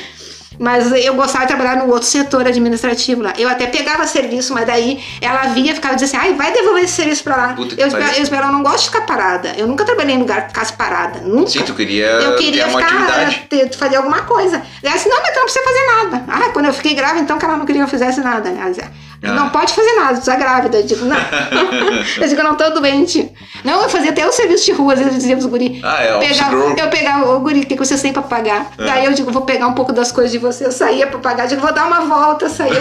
Mas 0.59 0.91
eu 0.93 1.15
gostava 1.15 1.45
de 1.45 1.49
trabalhar 1.49 1.77
no 1.77 1.91
outro 1.93 2.07
setor 2.07 2.47
administrativo 2.47 3.23
lá. 3.23 3.33
Eu 3.39 3.49
até 3.49 3.67
pegava 3.67 4.07
serviço, 4.07 4.53
mas 4.53 4.67
daí 4.67 5.03
ela 5.21 5.45
via, 5.49 5.75
ficava 5.75 5.95
dizendo 5.95 6.17
assim, 6.17 6.29
ai, 6.29 6.35
vai 6.35 6.53
devolver 6.53 6.85
esse 6.85 6.95
serviço 6.95 7.23
pra 7.23 7.37
lá. 7.37 7.55
Puta 7.55 7.75
Eu, 7.81 7.89
eu, 7.89 7.99
eu, 7.99 8.25
eu 8.27 8.53
não 8.53 8.63
gosto 8.63 8.81
de 8.81 8.85
ficar 8.87 9.03
parada. 9.03 9.55
Eu 9.57 9.67
nunca 9.67 9.85
trabalhei 9.85 10.15
em 10.15 10.19
lugar 10.19 10.43
que 10.43 10.49
ficasse 10.49 10.73
parada. 10.73 11.21
Nunca. 11.21 11.51
Sim, 11.51 11.63
tu 11.63 11.75
queria, 11.75 12.07
Eu 12.07 12.37
queria 12.37 12.69
ficar, 12.69 13.47
ter, 13.49 13.73
fazer 13.75 13.97
alguma 13.97 14.23
coisa. 14.23 14.63
Ela 14.83 14.95
disse, 14.95 15.09
não, 15.09 15.21
mas 15.23 15.31
tu 15.31 15.37
não 15.37 15.45
precisa 15.45 15.65
fazer 15.65 15.87
nada. 15.87 16.25
Ah, 16.29 16.53
quando 16.53 16.67
eu 16.67 16.73
fiquei 16.73 16.95
grávida, 16.95 17.21
então 17.21 17.39
que 17.39 17.45
ela 17.45 17.57
não 17.57 17.65
queria 17.65 17.83
que 17.83 17.87
eu 17.87 17.91
fizesse 17.91 18.21
nada. 18.21 18.51
Né? 18.51 18.59
Ela 18.61 18.71
dizia, 18.71 18.91
Ah. 19.23 19.33
não 19.35 19.51
pode 19.51 19.73
fazer 19.75 19.93
nada, 19.97 20.19
tu 20.19 20.25
tá 20.25 20.37
grávida. 20.37 20.79
Eu 20.79 20.83
digo, 20.87 21.05
não. 21.05 21.17
eu 22.21 22.29
digo, 22.29 22.41
eu 22.41 22.45
não 22.45 22.55
tô 22.57 22.71
doente. 22.71 23.31
Não, 23.65 23.83
eu 23.83 23.89
fazia 23.89 24.11
até 24.11 24.27
o 24.27 24.33
serviço 24.33 24.65
de 24.65 24.73
rua, 24.73 24.95
às 24.95 24.99
vezes 24.99 25.13
eu 25.15 25.19
dizia 25.19 25.37
pros 25.37 25.47
guri. 25.47 25.81
Ah, 25.85 26.03
é, 26.03 26.17
office 26.17 26.39
Pegava- 26.39 26.57
eu 26.81 26.89
pegava, 26.89 27.31
ô 27.35 27.41
guri, 27.41 27.61
o 27.61 27.67
que 27.67 27.75
que 27.77 27.85
vocês 27.85 28.01
têm 28.01 28.13
pra 28.13 28.23
pagar? 28.23 28.71
É. 28.79 28.85
Daí 28.87 29.05
eu 29.05 29.13
digo, 29.13 29.31
vou 29.31 29.43
pegar 29.43 29.67
um 29.67 29.75
pouco 29.75 29.93
das 29.93 30.11
coisas 30.11 30.33
de 30.33 30.39
você. 30.39 30.65
Eu 30.67 30.73
saía 30.73 31.07
pra 31.07 31.19
pagar, 31.19 31.45
eu 31.45 31.49
digo, 31.51 31.61
vou 31.61 31.73
dar 31.75 31.87
uma 31.87 32.01
volta, 32.01 32.47
eu 32.47 32.51
saía. 32.51 32.81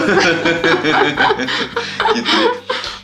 Que 2.14 2.22
tri- 2.22 2.50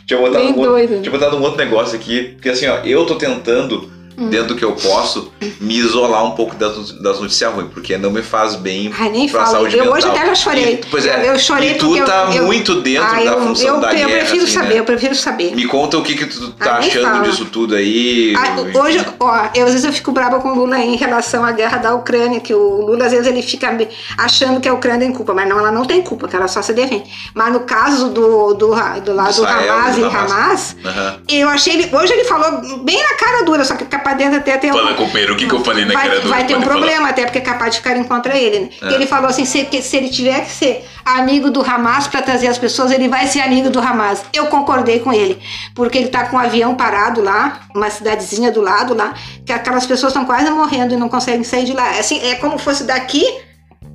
Tinha 0.07 0.21
botado, 0.21 0.45
um 0.45 0.49
outro, 0.49 0.65
doido. 0.65 1.01
tinha 1.03 1.11
botado 1.11 1.37
um 1.37 1.43
outro 1.43 1.59
negócio 1.59 1.97
aqui, 1.97 2.31
porque 2.35 2.49
assim, 2.49 2.67
ó, 2.69 2.77
eu 2.85 3.05
tô 3.07 3.17
tentando, 3.17 3.91
Hum. 4.19 4.31
dentro 4.31 4.49
do 4.49 4.55
que 4.57 4.65
eu 4.65 4.73
posso, 4.73 5.31
me 5.61 5.77
isolar 5.77 6.25
um 6.25 6.31
pouco 6.33 6.55
das, 6.57 6.93
das 7.03 7.21
notícias 7.21 7.53
ruins, 7.53 7.69
porque 7.73 7.99
não 7.99 8.11
me 8.11 8.23
faz 8.23 8.55
bem 8.55 8.91
Ai, 8.99 9.11
nem 9.11 9.29
pra 9.29 9.43
falo. 9.45 9.57
saúde 9.57 9.77
Eu 9.77 9.85
mental. 9.85 9.99
hoje 9.99 10.09
até 10.09 10.27
já 10.27 10.35
chorei. 10.35 10.73
E, 10.75 10.87
pois 10.91 11.05
é, 11.05 11.21
Eu- 11.29 11.33
eu 11.35 11.39
chorei 11.39 11.73
e 11.73 11.75
tu 11.75 11.87
porque 11.87 12.01
eu- 12.01 12.07
tá 12.07 12.31
eu- 12.35 12.45
muito 12.47 12.81
dentro 12.81 13.05
Ah, 13.05 13.15
da 13.17 13.23
eu, 13.25 13.41
função 13.43 13.67
eu, 13.75 13.81
da 13.81 13.93
eu 13.93 14.09
guerra, 14.09 14.19
prefiro 14.21 14.45
assim, 14.45 14.53
saber, 14.55 14.75
né? 14.75 14.81
eu 14.81 14.85
prefiro 14.85 15.15
saber. 15.15 15.55
Me 15.55 15.67
conta 15.67 15.99
o 15.99 16.03
que 16.03 16.15
que 16.15 16.25
tu 16.27 16.51
tá 16.53 16.77
Ah, 16.77 16.79
achando 16.79 17.03
fala. 17.11 17.25
disso 17.29 17.45
tudo 17.47 17.75
aí. 17.75 18.35
Ah, 18.37 18.79
hoje, 18.81 19.05
ó, 19.21 19.49
eu, 19.55 19.67
às 19.67 19.73
vezes 19.73 19.85
eu 19.85 19.93
fico 19.93 20.13
brava 20.13 20.41
com 20.41 20.49
o 20.49 20.55
Lula 20.55 20.79
em 20.79 20.97
relação 20.97 21.45
à 21.45 21.53
guerra 21.53 21.77
da 21.79 21.95
Ucrânia, 21.95 22.41
que 22.41 22.55
o 22.55 22.87
Lula 22.87 23.05
às 23.07 23.13
vezes 23.13 23.27
ele 23.27 23.43
fica 23.43 23.77
achando 24.17 24.61
que 24.61 24.69
a 24.69 24.73
Ucrânia 24.75 25.01
tem 25.01 25.13
culpa, 25.13 25.35
mas 25.35 25.49
não, 25.49 25.59
ela 25.59 25.71
não 25.71 25.85
tem 25.85 26.01
culpa, 26.03 26.27
que 26.27 26.35
ela 26.37 26.49
só 26.49 26.63
se 26.63 26.73
defende. 26.73 27.05
Mas 27.35 27.53
no 27.53 27.61
caso 27.61 28.09
do, 28.11 28.55
do, 28.55 28.55
do 28.55 28.69
lado 28.73 29.03
do 29.05 29.31
Israel, 29.31 29.75
Hamas 29.75 29.95
do 29.97 30.01
e 30.01 30.05
Hamas. 30.05 30.33
Hamas, 30.33 30.77
Aham. 30.85 31.21
eu 31.29 31.49
achei 31.51 31.75
ele. 31.75 31.95
Hoje 31.95 32.13
ele 32.13 32.25
falou 32.25 32.79
bem 32.85 33.03
na 33.03 33.15
cara 33.17 33.45
dura, 33.45 33.65
só 33.65 33.75
que 33.75 33.85
fica 34.07 34.15
dentro 34.15 34.39
até 34.39 34.57
ter 34.57 34.73
Fala, 34.73 34.95
companheiro, 34.95 35.35
o 35.35 35.37
que, 35.37 35.47
que 35.47 35.55
eu 35.55 35.65
falei 35.65 35.85
na 35.85 35.93
vai, 35.93 36.21
vai 36.21 36.47
ter 36.47 36.55
um 36.55 36.59
pode 36.59 36.69
falar. 36.69 36.79
problema, 36.79 37.09
até 37.09 37.25
porque 37.25 37.39
é 37.39 37.41
capaz 37.41 37.73
de 37.73 37.79
ficarem 37.79 38.05
contra 38.05 38.37
ele. 38.37 38.61
Né? 38.61 38.69
É. 38.83 38.95
Ele 38.95 39.07
falou 39.07 39.29
assim: 39.29 39.45
se, 39.45 39.69
se 39.83 39.97
ele 39.97 40.09
tiver 40.09 40.45
que 40.45 40.51
ser 40.51 40.85
amigo 41.05 41.51
do 41.51 41.63
Hamas 41.63 42.07
para 42.07 42.23
trazer 42.23 42.47
as 42.47 42.59
pessoas, 42.59 42.93
ele 42.93 43.09
vai 43.09 43.27
ser 43.27 43.41
amigo 43.41 43.71
do 43.71 43.81
Hamas. 43.81 44.23
Eu 44.33 44.47
concordei 44.47 45.01
com 45.01 45.13
ele, 45.13 45.39
porque 45.75 45.99
ele 45.99 46.09
tá 46.09 46.27
com 46.27 46.37
um 46.37 46.39
avião 46.39 46.75
parado 46.75 47.21
lá, 47.23 47.61
uma 47.75 47.91
cidadezinha 47.91 48.53
do 48.53 48.61
lado 48.61 48.95
lá, 48.95 49.15
que 49.45 49.53
aquelas 49.53 49.87
pessoas 49.87 50.13
estão 50.13 50.25
quase 50.25 50.51
morrendo 50.51 50.95
e 50.95 50.97
não 50.97 51.09
conseguem 51.09 51.43
sair 51.43 51.65
de 51.65 51.73
lá. 51.73 51.95
É 51.97 52.07
Assim, 52.07 52.21
é 52.25 52.37
como 52.37 52.59
fosse 52.59 52.85
daqui 52.85 53.25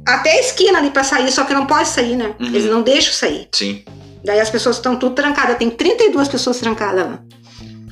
até 0.06 0.32
a 0.32 0.40
esquina 0.40 0.80
ali 0.80 0.90
para 0.90 1.04
sair, 1.04 1.32
só 1.32 1.46
que 1.46 1.54
não 1.54 1.66
pode 1.66 1.88
sair, 1.88 2.16
né? 2.16 2.34
Uhum. 2.40 2.48
Eles 2.48 2.66
não 2.66 2.82
deixam 2.82 3.14
sair. 3.14 3.48
Sim. 3.54 3.84
Daí 4.24 4.40
as 4.40 4.50
pessoas 4.50 4.76
estão 4.76 4.98
tudo 4.98 5.16
trancadas. 5.16 5.58
Tem 5.58 5.70
32 5.70 6.28
pessoas 6.28 6.60
trancadas 6.60 7.06
lá. 7.06 7.20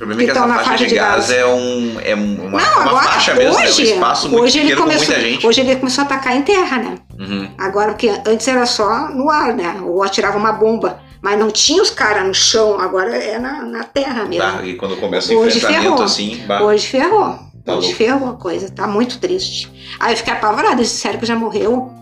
Problema 0.00 0.22
é 0.22 0.24
que 0.24 0.30
essa 0.30 0.46
na 0.46 0.54
faixa, 0.54 0.70
faixa 0.70 0.86
de 0.86 0.94
Gaza. 0.94 1.34
é, 1.34 1.46
um, 1.46 2.00
é 2.00 2.14
uma, 2.14 2.24
não, 2.24 2.48
uma 2.48 2.82
agora, 2.86 3.02
faixa 3.04 3.34
mesmo, 3.34 3.54
hoje, 3.54 3.84
né? 3.84 3.90
um 3.90 3.94
espaço 3.94 4.28
muito 4.30 4.44
hoje 4.44 4.58
ele 4.58 4.74
com 4.74 4.82
começou, 4.82 5.06
muita 5.06 5.20
gente. 5.20 5.46
Hoje 5.46 5.60
ele 5.60 5.76
começou 5.76 6.02
a 6.02 6.04
atacar 6.06 6.36
em 6.36 6.42
terra, 6.42 6.78
né? 6.78 6.94
Uhum. 7.18 7.50
Agora, 7.58 7.88
porque 7.92 8.08
antes 8.26 8.48
era 8.48 8.64
só 8.64 9.10
no 9.10 9.28
ar, 9.28 9.52
né? 9.54 9.78
Ou 9.84 10.02
atirava 10.02 10.38
uma 10.38 10.52
bomba. 10.52 11.02
Mas 11.20 11.38
não 11.38 11.50
tinha 11.50 11.82
os 11.82 11.90
caras 11.90 12.26
no 12.26 12.32
chão, 12.32 12.80
agora 12.80 13.14
é 13.14 13.38
na, 13.38 13.62
na 13.62 13.84
terra 13.84 14.24
mesmo. 14.24 14.42
Tá, 14.42 14.64
e 14.64 14.74
quando 14.76 14.96
começa 14.96 15.30
o 15.34 15.36
Hoje 15.36 15.58
enfrentamento 15.58 15.90
ferrou. 15.90 16.02
assim, 16.02 16.42
bah, 16.46 16.62
Hoje 16.62 16.86
ferrou. 16.86 17.38
Tá 17.62 17.74
Hoje 17.74 17.88
louco. 17.88 17.96
ferrou 17.98 18.28
a 18.30 18.32
coisa. 18.36 18.70
Tá 18.70 18.86
muito 18.86 19.18
triste. 19.18 19.70
Aí 20.00 20.14
eu 20.14 20.16
fiquei 20.16 20.32
apavorada. 20.32 20.80
Esse 20.80 20.96
cérebro 20.96 21.26
já 21.26 21.36
morreu. 21.36 21.92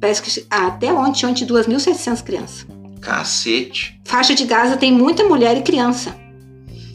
Parece 0.00 0.22
que 0.22 0.46
até 0.50 0.90
ontem, 0.90 1.26
ontem, 1.26 1.46
2.700 1.46 2.22
crianças. 2.24 2.66
cacete. 3.02 4.00
Faixa 4.06 4.34
de 4.34 4.44
Gaza 4.44 4.78
tem 4.78 4.90
muita 4.90 5.22
mulher 5.24 5.54
e 5.58 5.60
criança. 5.60 6.16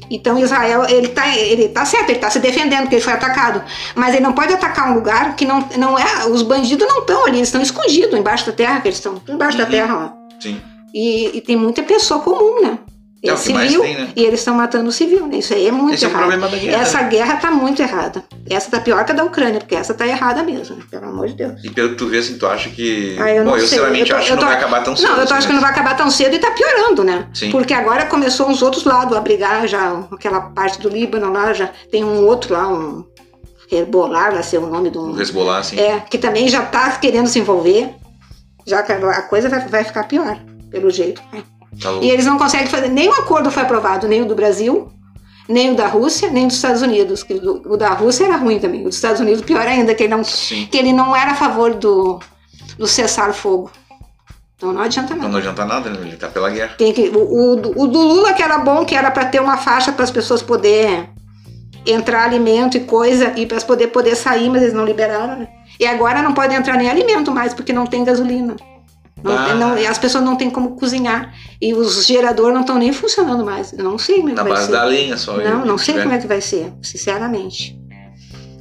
Então 0.09 0.37
Israel, 0.39 0.85
ele 0.89 1.09
tá, 1.09 1.35
ele 1.37 1.69
tá 1.69 1.85
certo, 1.85 2.09
ele 2.09 2.19
tá 2.19 2.29
se 2.29 2.39
defendendo 2.39 2.81
porque 2.83 2.95
ele 2.95 3.03
foi 3.03 3.13
atacado. 3.13 3.61
Mas 3.95 4.13
ele 4.15 4.23
não 4.23 4.33
pode 4.33 4.53
atacar 4.53 4.91
um 4.91 4.95
lugar 4.95 5.35
que 5.35 5.45
não, 5.45 5.67
não 5.77 5.97
é. 5.97 6.25
Os 6.27 6.41
bandidos 6.41 6.87
não 6.87 6.99
estão 6.99 7.25
ali, 7.25 7.37
eles 7.37 7.47
estão 7.49 7.61
escondidos 7.61 8.17
embaixo 8.17 8.45
da 8.45 8.51
terra, 8.53 8.79
que 8.81 8.87
eles 8.87 8.97
estão 8.97 9.21
embaixo 9.27 9.57
da 9.57 9.65
Uhum. 9.65 9.69
terra 9.69 9.93
lá. 9.95 10.13
Sim. 10.39 10.61
E, 10.93 11.37
e 11.37 11.41
tem 11.41 11.55
muita 11.55 11.83
pessoa 11.83 12.21
comum, 12.21 12.61
né? 12.61 12.79
É 13.23 13.33
o 13.33 13.37
que 13.37 13.51
mais 13.51 13.71
civil, 13.71 13.83
tem, 13.83 13.95
né? 13.97 14.09
E 14.15 14.23
eles 14.23 14.39
estão 14.39 14.53
matando 14.53 14.89
o 14.89 14.91
civil, 14.91 15.25
né? 15.27 15.37
Isso 15.37 15.51
aí 15.53 15.67
é 15.67 15.71
muito 15.71 15.95
Esse 15.95 16.05
é 16.05 16.09
errado. 16.09 16.39
da 16.39 16.47
guerra. 16.49 16.81
Essa 16.81 17.01
guerra 17.03 17.35
tá 17.37 17.49
muito 17.51 17.81
errada. 17.81 18.23
Essa 18.47 18.69
tá 18.71 18.79
pior 18.79 19.03
que 19.03 19.11
a 19.11 19.15
da 19.15 19.23
Ucrânia, 19.23 19.59
porque 19.59 19.75
essa 19.75 19.93
tá 19.93 20.07
errada 20.07 20.43
mesmo, 20.43 20.75
né? 20.75 20.83
pelo 20.89 21.05
amor 21.05 21.27
de 21.27 21.33
Deus. 21.33 21.63
E 21.63 21.69
pelo 21.71 21.89
que 21.89 21.95
tu 21.95 22.07
vê, 22.07 22.19
assim, 22.19 22.37
tu 22.37 22.45
acha 22.45 22.69
que. 22.69 23.17
Ah, 23.19 23.31
eu 23.31 23.43
Bom, 23.43 23.49
não 23.51 23.55
eu 23.57 23.59
sei. 23.61 23.69
sinceramente 23.69 24.11
Eu 24.11 24.15
tô- 24.17 24.21
acho 24.21 24.31
eu 24.33 24.37
que 24.37 24.41
não 24.43 24.47
vai 24.49 24.57
acabar 24.57 24.83
tão 24.83 24.95
cedo. 24.95 25.07
Não, 25.07 25.11
eu 25.11 25.17
tô 25.17 25.23
assim, 25.23 25.33
achando 25.33 25.47
que 25.47 25.53
não 25.53 25.61
vai 25.61 25.71
acabar 25.71 25.97
tão 25.97 26.11
cedo 26.11 26.35
e 26.35 26.39
tá 26.39 26.51
piorando, 26.51 27.03
né? 27.03 27.27
Sim. 27.33 27.49
Porque 27.51 27.73
agora 27.73 28.05
começou 28.05 28.47
uns 28.47 28.61
outros 28.61 28.83
lados 28.83 29.17
a 29.17 29.19
brigar 29.19 29.67
já, 29.67 30.03
aquela 30.11 30.41
parte 30.41 30.79
do 30.79 30.87
Líbano 30.87 31.31
lá, 31.31 31.51
já 31.53 31.71
tem 31.91 32.03
um 32.03 32.23
outro 32.25 32.53
lá, 32.53 32.67
um 32.67 33.03
Hezbollah, 33.71 34.29
lá 34.29 34.43
ser 34.43 34.59
o 34.59 34.67
nome 34.67 34.89
do. 34.91 35.19
Hezbollah, 35.19 35.57
assim. 35.59 35.77
É, 35.79 35.99
que 36.01 36.17
também 36.19 36.47
já 36.47 36.61
tá 36.61 36.91
querendo 36.91 37.27
se 37.27 37.39
envolver. 37.39 37.89
Já 38.65 38.83
que 38.83 38.91
a 38.91 39.21
coisa 39.23 39.49
vai, 39.49 39.67
vai 39.67 39.83
ficar 39.83 40.03
pior, 40.07 40.37
pelo 40.69 40.89
jeito. 40.91 41.21
né? 41.33 41.41
Tá. 41.81 41.91
E 42.01 42.09
eles 42.09 42.25
não 42.25 42.37
conseguem 42.37 42.67
fazer. 42.67 42.87
Nem 42.89 43.09
o 43.09 43.13
acordo 43.13 43.51
foi 43.51 43.63
aprovado, 43.63 44.07
nem 44.07 44.21
o 44.21 44.25
do 44.25 44.35
Brasil, 44.35 44.89
nem 45.47 45.71
o 45.71 45.75
da 45.75 45.87
Rússia, 45.87 46.29
nem 46.29 46.47
dos 46.47 46.55
Estados 46.57 46.81
Unidos. 46.81 47.23
que 47.23 47.33
O 47.33 47.77
da 47.77 47.89
Rússia 47.89 48.25
era 48.25 48.35
ruim 48.37 48.59
também. 48.59 48.81
O 48.81 48.85
dos 48.85 48.95
Estados 48.95 49.19
Unidos, 49.21 49.41
pior 49.41 49.67
ainda, 49.67 49.93
que 49.93 50.03
ele 50.03 50.15
não, 50.15 50.23
Sim. 50.23 50.67
que 50.71 50.77
ele 50.77 50.91
não 50.93 51.15
era 51.15 51.31
a 51.31 51.35
favor 51.35 51.73
do, 51.73 52.19
do 52.77 52.87
cessar-fogo. 52.87 53.69
Então 54.55 54.73
não 54.73 54.81
adianta 54.81 55.13
Então 55.13 55.17
nada. 55.17 55.29
não 55.31 55.37
adianta 55.37 55.65
nada, 55.65 55.89
né? 55.91 55.99
Ele 56.01 56.15
tá 56.17 56.27
pela 56.29 56.49
guerra. 56.49 56.73
Tem 56.77 56.91
que, 56.91 57.09
o, 57.09 57.51
o, 57.51 57.55
do- 57.55 57.79
o 57.79 57.87
do 57.87 57.99
Lula, 58.01 58.33
que 58.33 58.41
era 58.41 58.57
bom, 58.57 58.83
que 58.85 58.95
era 58.95 59.11
para 59.11 59.25
ter 59.25 59.39
uma 59.39 59.55
faixa 59.57 59.91
para 59.91 60.03
as 60.03 60.09
pessoas 60.09 60.41
poder 60.41 61.09
entrar 61.85 62.23
alimento 62.23 62.75
e 62.75 62.79
coisa, 62.81 63.33
e 63.37 63.45
para 63.45 63.61
poder, 63.61 63.87
poder 63.87 64.15
sair, 64.15 64.49
mas 64.49 64.61
eles 64.63 64.73
não 64.73 64.83
liberaram, 64.83 65.37
né? 65.39 65.47
E 65.79 65.85
agora 65.85 66.21
não 66.23 66.33
pode 66.33 66.53
entrar 66.55 66.75
nem 66.75 66.89
alimento 66.89 67.31
mais, 67.31 67.53
porque 67.53 67.71
não 67.71 67.85
tem 67.85 68.03
gasolina. 68.03 68.55
Ah. 69.33 69.55
não- 69.55 69.77
e 69.77 69.85
as 69.87 69.97
pessoas 69.97 70.23
não 70.23 70.35
têm 70.35 70.49
como 70.49 70.75
cozinhar. 70.75 71.33
E 71.61 71.73
os 71.73 72.05
geradores 72.05 72.53
não 72.53 72.61
estão 72.61 72.77
nem 72.77 72.93
funcionando 72.93 73.43
mais. 73.43 73.73
Eu 73.73 73.83
não 73.83 73.97
sei 73.97 74.17
como 74.17 74.29
é 74.29 74.31
que 74.31 74.37
Na 74.37 74.43
vai 74.43 74.51
base 74.53 74.65
ser. 74.67 74.71
da 74.71 74.83
lenha 74.83 75.17
só. 75.17 75.37
Não, 75.37 75.65
não 75.65 75.77
sei 75.77 76.01
como 76.01 76.13
é 76.13 76.17
que 76.17 76.27
vai 76.27 76.41
ser, 76.41 76.71
sinceramente. 76.81 77.77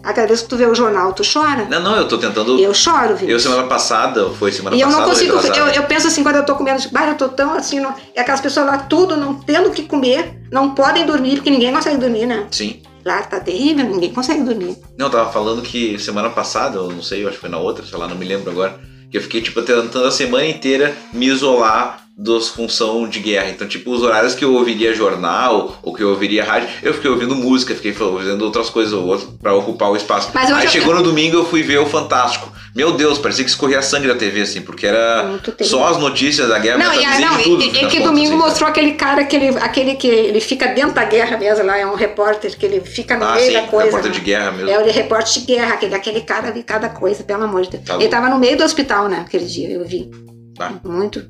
A 0.03 0.13
cada 0.13 0.29
vez 0.29 0.41
que 0.41 0.49
tu 0.49 0.57
vê 0.57 0.65
o 0.67 0.75
jornal, 0.75 1.13
tu 1.13 1.25
chora. 1.25 1.67
Não, 1.69 1.81
não, 1.81 1.97
eu 1.97 2.07
tô 2.07 2.17
tentando. 2.17 2.57
Eu 2.61 2.73
choro, 2.73 3.17
viu? 3.17 3.29
Eu 3.29 3.41
semana 3.41 3.65
passada, 3.65 4.31
foi 4.31 4.53
semana 4.53 4.77
E 4.77 4.81
eu 4.81 4.87
passada. 4.87 5.03
não 5.05 5.11
consigo, 5.13 5.33
eu, 5.59 5.67
eu 5.67 5.83
penso 5.83 6.07
assim, 6.07 6.23
quando 6.23 6.37
eu 6.37 6.47
tô 6.47 6.55
comendo, 6.55 6.81
tipo, 6.81 6.97
ah, 6.97 7.09
eu 7.09 7.17
tô 7.17 7.29
tão 7.29 7.53
assim, 7.55 7.81
não, 7.81 7.93
e 8.15 8.21
aquelas 8.21 8.41
pessoas 8.41 8.67
lá, 8.67 8.79
tudo, 8.79 9.17
não 9.17 9.35
tendo 9.35 9.69
o 9.69 9.73
que 9.73 9.83
comer, 9.83 10.41
não 10.53 10.77
podem 10.77 11.05
dormir, 11.05 11.35
porque 11.37 11.51
ninguém 11.51 11.73
consegue 11.73 11.97
dormir, 11.97 12.25
né? 12.27 12.47
Sim. 12.53 12.81
Lá 13.05 13.21
tá 13.23 13.41
terrível, 13.41 13.85
ninguém 13.85 14.13
consegue 14.13 14.43
dormir. 14.45 14.77
Não, 14.97 15.07
eu 15.07 15.11
tava 15.11 15.33
falando 15.33 15.61
que 15.61 15.99
semana 15.99 16.31
passada, 16.31 16.77
eu 16.79 16.89
não 16.89 17.03
sei, 17.03 17.25
eu 17.25 17.29
acho 17.29 17.37
que 17.37 17.41
foi 17.41 17.51
na 17.51 17.59
outra, 17.59 17.85
sei 17.85 17.99
lá, 17.99 18.07
não 18.07 18.17
me 18.17 18.25
lembro 18.25 18.49
agora. 18.49 18.79
Que 19.11 19.19
eu 19.19 19.23
fiquei, 19.23 19.41
tipo, 19.41 19.63
tentando 19.63 20.07
a 20.07 20.11
semana 20.11 20.47
inteira 20.47 20.97
me 21.13 21.27
isolar 21.27 22.06
das 22.19 22.49
função 22.49 23.07
de 23.07 23.21
guerra. 23.21 23.51
Então, 23.51 23.69
tipo, 23.69 23.91
os 23.91 24.03
horários 24.03 24.35
que 24.35 24.43
eu 24.43 24.55
ouviria 24.55 24.95
jornal 24.95 25.79
ou 25.83 25.93
que 25.93 26.03
eu 26.03 26.09
ouviria 26.09 26.43
rádio, 26.45 26.69
eu 26.83 26.95
fiquei 26.95 27.11
ouvindo 27.11 27.35
música, 27.35 27.75
fiquei 27.75 27.93
fazendo 27.93 28.43
outras 28.43 28.71
coisas 28.71 28.95
ou 28.95 29.05
outras 29.07 29.29
pra 29.43 29.55
ocupar 29.55 29.91
o 29.91 29.97
espaço. 29.97 30.31
Mas 30.33 30.49
eu 30.49 30.57
Aí 30.57 30.67
chegou 30.69 30.95
no 30.95 31.03
domingo 31.03 31.37
eu 31.37 31.45
fui 31.45 31.63
ver 31.63 31.79
o 31.79 31.85
Fantástico. 31.87 32.51
Meu 32.75 32.93
Deus, 32.93 33.19
parecia 33.19 33.45
que 33.45 33.51
escorria 33.51 33.81
sangue 33.83 34.07
da 34.09 34.15
TV, 34.15 34.43
assim, 34.43 34.61
porque 34.63 34.87
era 34.87 35.39
só 35.63 35.89
as 35.89 35.99
notícias 35.99 36.49
da 36.49 36.59
guerra, 36.59 36.79
Não, 36.79 36.95
e, 36.95 37.21
não, 37.21 37.37
de 37.39 37.45
tudo. 37.45 37.63
e- 37.63 37.65
fim 37.65 37.69
e 37.69 37.73
das 37.73 37.81
que 37.93 37.99
contas, 37.99 38.05
domingo 38.05 38.29
assim. 38.29 38.37
mostrou 38.39 38.69
aquele 38.71 38.93
cara, 38.93 39.21
aquele, 39.23 39.49
aquele 39.59 39.95
que 39.95 40.07
ele 40.07 40.41
fica 40.41 40.69
dentro 40.69 40.93
da 40.93 41.05
guerra 41.05 41.37
mesmo, 41.39 41.65
lá 41.65 41.77
é 41.79 41.87
um 41.87 41.95
repórter, 41.95 42.57
que 42.57 42.65
ele 42.67 42.81
fica 42.81 43.17
no 43.17 43.25
Ah, 43.25 43.35
meio 43.35 43.47
sim, 43.47 43.53
da 43.55 43.63
coisa. 43.63 43.85
repórter 43.87 44.11
né? 44.11 44.19
de 44.19 44.25
guerra 44.25 44.53
mesmo. 44.53 44.71
É 44.71 44.79
o 44.79 44.91
repórter 44.93 45.33
de 45.35 45.41
guerra, 45.41 45.75
aquele, 45.75 45.95
aquele 45.95 46.21
cara 46.23 46.51
de 46.51 46.63
cada 46.63 46.89
coisa, 46.91 47.23
pelo 47.25 47.45
amor 47.45 47.63
de 47.63 47.71
Deus. 47.73 47.85
Tá 47.85 47.95
ele 47.95 48.05
louco. 48.05 48.11
tava 48.17 48.29
no 48.31 48.39
meio 48.39 48.57
do 48.59 48.65
hospital, 48.65 49.09
né, 49.09 49.23
aquele 49.27 49.45
dia, 49.47 49.71
eu 49.71 49.85
vi. 49.87 50.11
Tá. 50.57 50.73
Muito. 50.85 51.23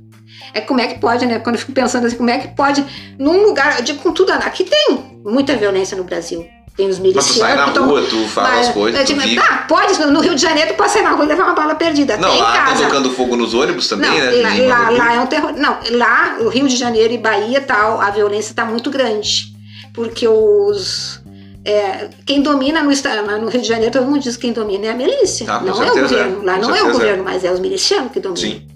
É 0.55 0.61
como 0.61 0.81
é 0.81 0.87
que 0.87 0.99
pode, 0.99 1.27
né? 1.27 1.39
Quando 1.39 1.57
eu 1.57 1.61
fico 1.61 1.73
pensando 1.73 2.07
assim, 2.07 2.17
como 2.17 2.31
é 2.31 2.39
que 2.39 2.49
pode, 2.49 2.85
num 3.19 3.43
lugar, 3.47 3.79
eu 3.79 3.85
digo 3.85 4.01
com 4.03 4.13
tudo, 4.13 4.33
aqui 4.33 4.65
tem 4.65 5.05
muita 5.25 5.55
violência 5.57 5.97
no 5.97 6.05
Brasil. 6.05 6.47
Tem 6.77 6.87
os 6.89 6.99
Mas 6.99 6.99
tu 6.99 7.03
milicianos. 7.03 7.39
sai 7.39 7.57
na 7.57 7.65
que 7.65 7.71
tão- 7.73 7.87
rua, 7.89 8.03
tu 8.03 8.29
fala 8.29 8.49
Mas, 8.51 8.69
as 8.69 8.75
coisas, 8.75 9.01
eu 9.11 9.17
digo, 9.17 9.41
tá, 9.41 9.65
pode, 9.67 9.99
no 10.07 10.21
Rio 10.21 10.35
de 10.35 10.43
Janeiro 10.43 10.73
tu 10.73 10.77
pode 10.77 10.93
sair 10.93 11.03
na 11.03 11.13
rua 11.13 11.25
e 11.25 11.29
levar 11.29 11.45
uma 11.45 11.55
bala 11.55 11.75
perdida. 11.75 12.19
Não, 12.19 12.29
Até 12.29 12.37
em 12.39 12.43
lá 12.43 12.53
tá 12.53 12.65
casa. 12.67 12.85
tocando 12.85 13.11
fogo 13.13 13.35
nos 13.35 13.55
ônibus 13.55 13.89
também, 13.89 14.11
Não, 14.11 14.17
né? 14.43 14.67
lá, 14.69 14.91
lá, 14.91 14.91
lá 14.91 15.15
é 15.15 15.21
um 15.21 15.27
terror. 15.27 15.53
Não, 15.57 15.79
lá, 15.93 16.37
o 16.41 16.49
Rio 16.49 16.69
de 16.69 16.77
Janeiro 16.77 17.15
e 17.15 17.17
Bahia 17.19 17.63
tal, 17.63 17.99
a 17.99 18.11
violência 18.11 18.51
está 18.51 18.67
muito 18.67 18.91
grande. 18.91 19.55
Porque 19.95 20.29
os. 20.29 21.23
é, 21.65 22.11
quem 22.27 22.43
domina 22.43 22.83
no, 22.83 22.91
no 22.91 23.49
Rio 23.49 23.63
de 23.63 23.67
Janeiro, 23.69 23.91
todo 23.91 24.05
mundo 24.05 24.21
diz 24.21 24.37
que 24.37 24.43
quem 24.43 24.53
domina 24.53 24.85
é 24.85 24.91
a 24.91 24.95
milícia. 24.95 25.47
Ah, 25.49 25.61
não 25.61 25.69
é 25.69 25.73
o 25.73 25.77
certeza 25.95 26.03
governo. 26.09 26.43
é. 26.43 26.45
Lá 26.45 26.55
Com 26.57 26.61
não 26.61 26.69
é 26.69 26.73
o 26.73 26.75
certeza 26.77 26.93
governo, 26.99 27.25
mas 27.25 27.43
é 27.43 27.51
os 27.51 27.59
milicianos 27.61 28.13
que 28.13 28.21
dominam. 28.21 28.37
Sim, 28.51 28.67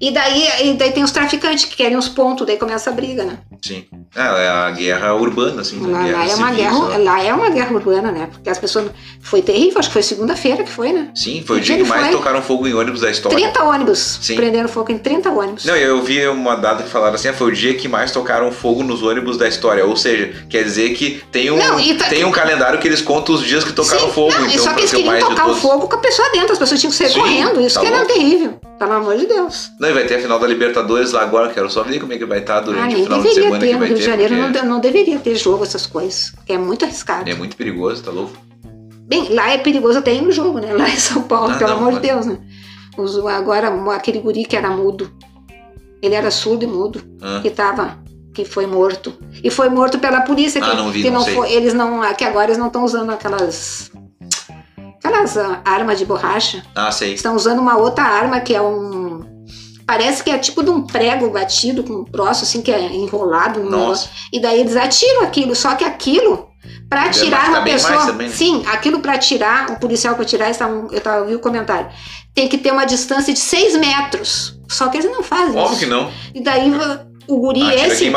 E 0.00 0.10
daí, 0.10 0.48
e 0.64 0.74
daí 0.74 0.92
tem 0.92 1.02
os 1.02 1.10
traficantes 1.10 1.64
que 1.64 1.76
querem 1.76 1.96
os 1.96 2.08
pontos, 2.08 2.46
daí 2.46 2.56
começa 2.56 2.90
a 2.90 2.92
briga, 2.92 3.24
né? 3.24 3.38
sim. 3.64 3.84
É, 4.16 4.20
é 4.44 4.48
a 4.48 4.70
guerra 4.70 5.14
urbana, 5.14 5.60
assim. 5.60 5.76
né? 5.76 5.88
Lá, 5.92 6.02
guerra 6.02 6.18
lá 6.18 6.24
é 6.24 6.34
uma 6.34 6.48
civil, 6.48 6.56
guerra, 6.56 6.96
lá. 6.98 7.22
é 7.22 7.34
uma 7.34 7.50
guerra 7.50 7.74
urbana, 7.74 8.10
né? 8.12 8.28
Porque 8.32 8.48
as 8.48 8.58
pessoas. 8.58 8.90
Foi 9.20 9.42
terrível, 9.42 9.78
acho 9.78 9.88
que 9.88 9.92
foi 9.92 10.02
segunda-feira 10.02 10.62
que 10.64 10.70
foi, 10.70 10.92
né? 10.92 11.10
Sim, 11.14 11.42
foi 11.46 11.58
o 11.58 11.60
dia 11.60 11.76
que 11.76 11.84
mais 11.84 12.06
foi? 12.06 12.12
tocaram 12.16 12.40
fogo 12.40 12.66
em 12.66 12.72
ônibus 12.74 13.00
da 13.00 13.10
história. 13.10 13.36
30 13.36 13.62
ônibus. 13.64 14.18
Sim. 14.22 14.36
Prenderam 14.36 14.68
fogo 14.68 14.90
em 14.92 14.98
30 14.98 15.30
ônibus. 15.30 15.64
Não, 15.64 15.76
eu 15.76 16.02
vi 16.02 16.26
uma 16.28 16.54
data 16.56 16.82
que 16.84 16.88
falaram 16.88 17.14
assim, 17.16 17.28
ah, 17.28 17.34
foi 17.34 17.48
o 17.48 17.54
dia 17.54 17.74
que 17.74 17.86
mais 17.88 18.10
tocaram 18.10 18.50
fogo 18.50 18.82
nos 18.82 19.02
ônibus 19.02 19.36
da 19.36 19.46
história. 19.46 19.84
Ou 19.84 19.96
seja, 19.96 20.32
quer 20.48 20.62
dizer 20.62 20.94
que 20.94 21.22
tem 21.30 21.50
um, 21.50 21.56
Não, 21.58 21.96
tá- 21.98 22.08
tem 22.08 22.24
um 22.24 22.32
calendário 22.32 22.78
que 22.78 22.88
eles 22.88 23.02
contam 23.02 23.34
os 23.34 23.44
dias 23.44 23.62
que 23.64 23.72
tocaram 23.72 24.06
Sim, 24.06 24.12
fogo. 24.12 24.32
não, 24.32 24.46
então, 24.46 24.64
só 24.64 24.72
que 24.72 24.80
eles 24.80 24.90
queriam 24.92 25.18
tocar 25.18 25.48
o 25.50 25.54
fogo 25.54 25.88
com 25.88 25.96
a 25.96 25.98
pessoa 26.00 26.30
dentro, 26.30 26.52
as 26.52 26.58
pessoas 26.58 26.80
tinham 26.80 26.90
que 26.90 26.96
sair 26.96 27.10
Sim, 27.10 27.20
correndo. 27.20 27.60
Isso 27.60 27.74
tá 27.74 27.80
que 27.82 27.86
era 27.88 27.96
louco. 27.98 28.12
terrível. 28.12 28.60
Pelo 28.78 28.92
amor 28.92 29.16
de 29.18 29.26
Deus. 29.26 29.70
Não, 29.80 29.87
e 29.90 29.94
vai 29.94 30.04
ter 30.06 30.16
a 30.16 30.20
final 30.20 30.38
da 30.38 30.46
Libertadores 30.46 31.12
lá 31.12 31.22
agora, 31.22 31.52
quero 31.52 31.70
só 31.70 31.82
ver 31.82 31.98
como 32.00 32.12
é 32.12 32.18
que 32.18 32.24
vai 32.24 32.38
estar 32.40 32.58
Ah, 32.58 32.60
durante 32.60 32.94
nem 32.94 33.02
o 33.02 33.04
final 33.04 33.22
de 33.22 33.34
semana 33.34 33.58
ter 33.58 33.66
que 33.66 33.72
no 33.72 33.78
vai 33.78 33.88
Rio 33.88 33.96
de. 33.96 34.04
Janeiro, 34.04 34.34
porque 34.36 34.58
não, 34.62 34.68
não 34.68 34.80
deveria 34.80 35.18
ter 35.18 35.34
jogo, 35.36 35.64
essas 35.64 35.86
coisas. 35.86 36.32
É 36.48 36.56
muito 36.58 36.84
arriscado. 36.84 37.28
É 37.28 37.34
muito 37.34 37.56
perigoso, 37.56 38.02
tá 38.02 38.10
louco? 38.10 38.32
Bem, 39.06 39.28
lá 39.32 39.50
é 39.50 39.58
perigoso 39.58 39.98
até 39.98 40.12
ir 40.14 40.22
no 40.22 40.30
jogo, 40.32 40.58
né? 40.58 40.72
Lá 40.74 40.88
em 40.88 40.96
São 40.96 41.22
Paulo, 41.22 41.52
Ah, 41.52 41.56
pelo 41.56 41.70
não, 41.70 41.78
amor 41.78 41.94
de 41.94 42.00
Deus, 42.00 42.26
né? 42.26 42.38
Os- 42.96 43.18
agora, 43.26 43.68
aquele 43.94 44.18
guri 44.20 44.44
que 44.44 44.56
era 44.56 44.70
mudo. 44.70 45.10
Ele 46.02 46.14
era 46.14 46.30
surdo 46.30 46.64
e 46.64 46.66
mudo. 46.66 47.02
Ah, 47.22 47.40
que 47.42 47.50
tava 47.50 47.98
que 48.34 48.44
foi 48.44 48.66
morto 48.66 49.12
e 49.42 49.50
foi 49.50 49.68
morto 49.68 49.98
pela 49.98 50.20
polícia 50.20 50.62
Ah, 50.62 50.70
que, 50.70 50.76
não 50.76 50.90
vi, 50.92 51.02
que 51.02 51.10
não 51.10 51.20
não 51.26 51.26
foi 51.26 51.50
eles 51.50 51.74
não 51.74 52.14
que 52.14 52.22
agora 52.22 52.46
eles 52.46 52.58
não 52.58 52.68
estão 52.68 52.84
usando 52.84 53.10
aquelas 53.10 53.90
aquelas 54.98 55.36
ah, 55.36 55.60
armas 55.64 55.98
de 55.98 56.04
borracha 56.04 56.62
ah, 56.76 56.92
sei. 56.92 57.14
estão 57.14 57.34
usando 57.34 57.58
uma 57.58 57.76
outra 57.76 58.04
arma 58.04 58.38
que 58.38 58.54
é 58.54 58.60
um 58.62 59.07
parece 59.88 60.22
que 60.22 60.30
é 60.30 60.36
tipo 60.36 60.62
de 60.62 60.68
um 60.68 60.82
prego 60.82 61.30
batido 61.30 61.82
com 61.82 61.94
um 61.94 62.04
troço 62.04 62.44
assim 62.44 62.60
que 62.60 62.70
é 62.70 62.92
enrolado 62.92 63.60
no 63.60 63.70
Nossa. 63.70 64.10
e 64.30 64.38
daí 64.38 64.60
eles 64.60 64.76
atiram 64.76 65.22
aquilo 65.22 65.56
só 65.56 65.74
que 65.74 65.82
aquilo 65.82 66.46
para 66.90 67.08
tirar 67.08 67.48
uma 67.48 67.62
pessoa 67.62 68.04
também, 68.04 68.28
né? 68.28 68.34
sim 68.34 68.62
aquilo 68.66 69.00
para 69.00 69.16
tirar 69.16 69.70
um 69.70 69.76
policial 69.76 70.14
para 70.14 70.26
tirar 70.26 70.50
eu 70.92 71.00
tava 71.00 71.24
vi 71.24 71.34
o 71.34 71.38
comentário 71.38 71.88
tem 72.34 72.46
que 72.46 72.58
ter 72.58 72.70
uma 72.70 72.84
distância 72.84 73.32
de 73.32 73.40
seis 73.40 73.74
metros 73.78 74.60
só 74.68 74.88
que 74.88 74.98
eles 74.98 75.10
não 75.10 75.22
fazem 75.22 75.56
Óbvio 75.56 75.70
isso 75.70 75.78
que 75.78 75.86
não. 75.86 76.12
e 76.34 76.42
daí 76.42 76.70
o 77.26 77.38
guri 77.38 77.62
Ah, 77.62 77.74
esse, 77.74 78.10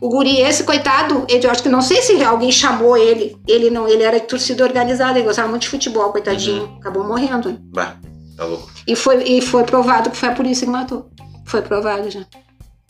o 0.00 0.08
guri 0.10 0.40
esse, 0.40 0.62
coitado, 0.62 1.24
ele, 1.26 1.46
eu 1.46 1.50
acho 1.50 1.62
que 1.62 1.70
não 1.70 1.80
sei 1.80 2.02
se 2.02 2.22
alguém 2.22 2.52
chamou 2.52 2.98
ele. 2.98 3.34
Ele 3.48 3.70
não, 3.70 3.88
ele 3.88 4.02
era 4.02 4.20
de 4.20 4.26
torcida 4.26 4.62
organizada, 4.62 5.18
ele 5.18 5.26
gostava 5.26 5.48
muito 5.48 5.62
de 5.62 5.70
futebol, 5.70 6.12
coitadinho. 6.12 6.64
Uhum. 6.64 6.76
Acabou 6.76 7.02
morrendo. 7.02 7.58
Bah, 7.72 7.96
tá 8.38 8.44
louco. 8.46 8.70
E 8.86 8.96
foi, 8.96 9.22
e 9.24 9.42
foi 9.42 9.64
provado 9.64 10.10
que 10.10 10.16
foi 10.16 10.30
a 10.30 10.34
polícia 10.34 10.64
que 10.66 10.72
matou. 10.72 11.10
Foi 11.44 11.60
provado 11.60 12.10
já. 12.10 12.24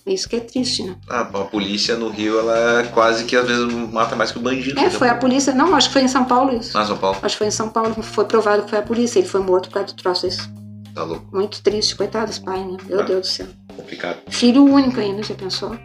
Isso 0.06 0.26
que 0.28 0.36
é 0.36 0.40
triste, 0.40 0.84
né? 0.84 0.96
Ah, 1.08 1.20
a 1.20 1.44
polícia 1.44 1.94
no 1.96 2.08
Rio, 2.08 2.38
ela 2.38 2.84
quase 2.94 3.24
que 3.24 3.36
às 3.36 3.46
vezes 3.46 3.64
mata 3.92 4.16
mais 4.16 4.30
que 4.32 4.38
o 4.38 4.40
bandido. 4.40 4.78
É, 4.80 4.84
né? 4.84 4.90
foi 4.90 5.08
a 5.08 5.14
polícia. 5.14 5.52
Não, 5.52 5.74
acho 5.74 5.88
que 5.88 5.92
foi 5.94 6.02
em 6.02 6.08
São 6.08 6.24
Paulo 6.24 6.56
isso. 6.56 6.76
Ah, 6.78 6.84
São 6.86 6.96
Paulo. 6.96 7.18
Acho 7.20 7.34
que 7.34 7.38
foi 7.38 7.46
em 7.48 7.50
São 7.50 7.68
Paulo. 7.68 7.94
Foi 8.02 8.24
provado 8.24 8.62
que 8.62 8.70
foi 8.70 8.78
a 8.78 8.82
polícia. 8.82 9.18
Ele 9.18 9.28
foi 9.28 9.40
morto 9.42 9.68
por 9.68 9.74
causa 9.74 9.88
do 9.88 9.96
troço 9.96 10.22
desse. 10.26 10.40
Tá 10.94 11.02
louco. 11.04 11.26
Muito 11.30 11.60
triste, 11.62 11.94
coitado 11.94 12.32
pais, 12.40 12.66
né? 12.66 12.76
Meu 12.88 13.00
Ah. 13.00 13.02
Deus 13.02 13.20
do 13.20 13.26
céu. 13.26 13.46
Complicado. 13.76 14.18
Filho 14.30 14.64
único 14.64 14.98
ainda, 14.98 15.22
já 15.22 15.34
pensou? 15.34 15.76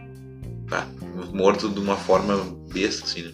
Tá. 0.70 0.86
Morto 1.32 1.68
de 1.68 1.78
uma 1.78 1.96
forma 1.96 2.34
besta, 2.72 3.04
assim, 3.04 3.22
né? 3.22 3.32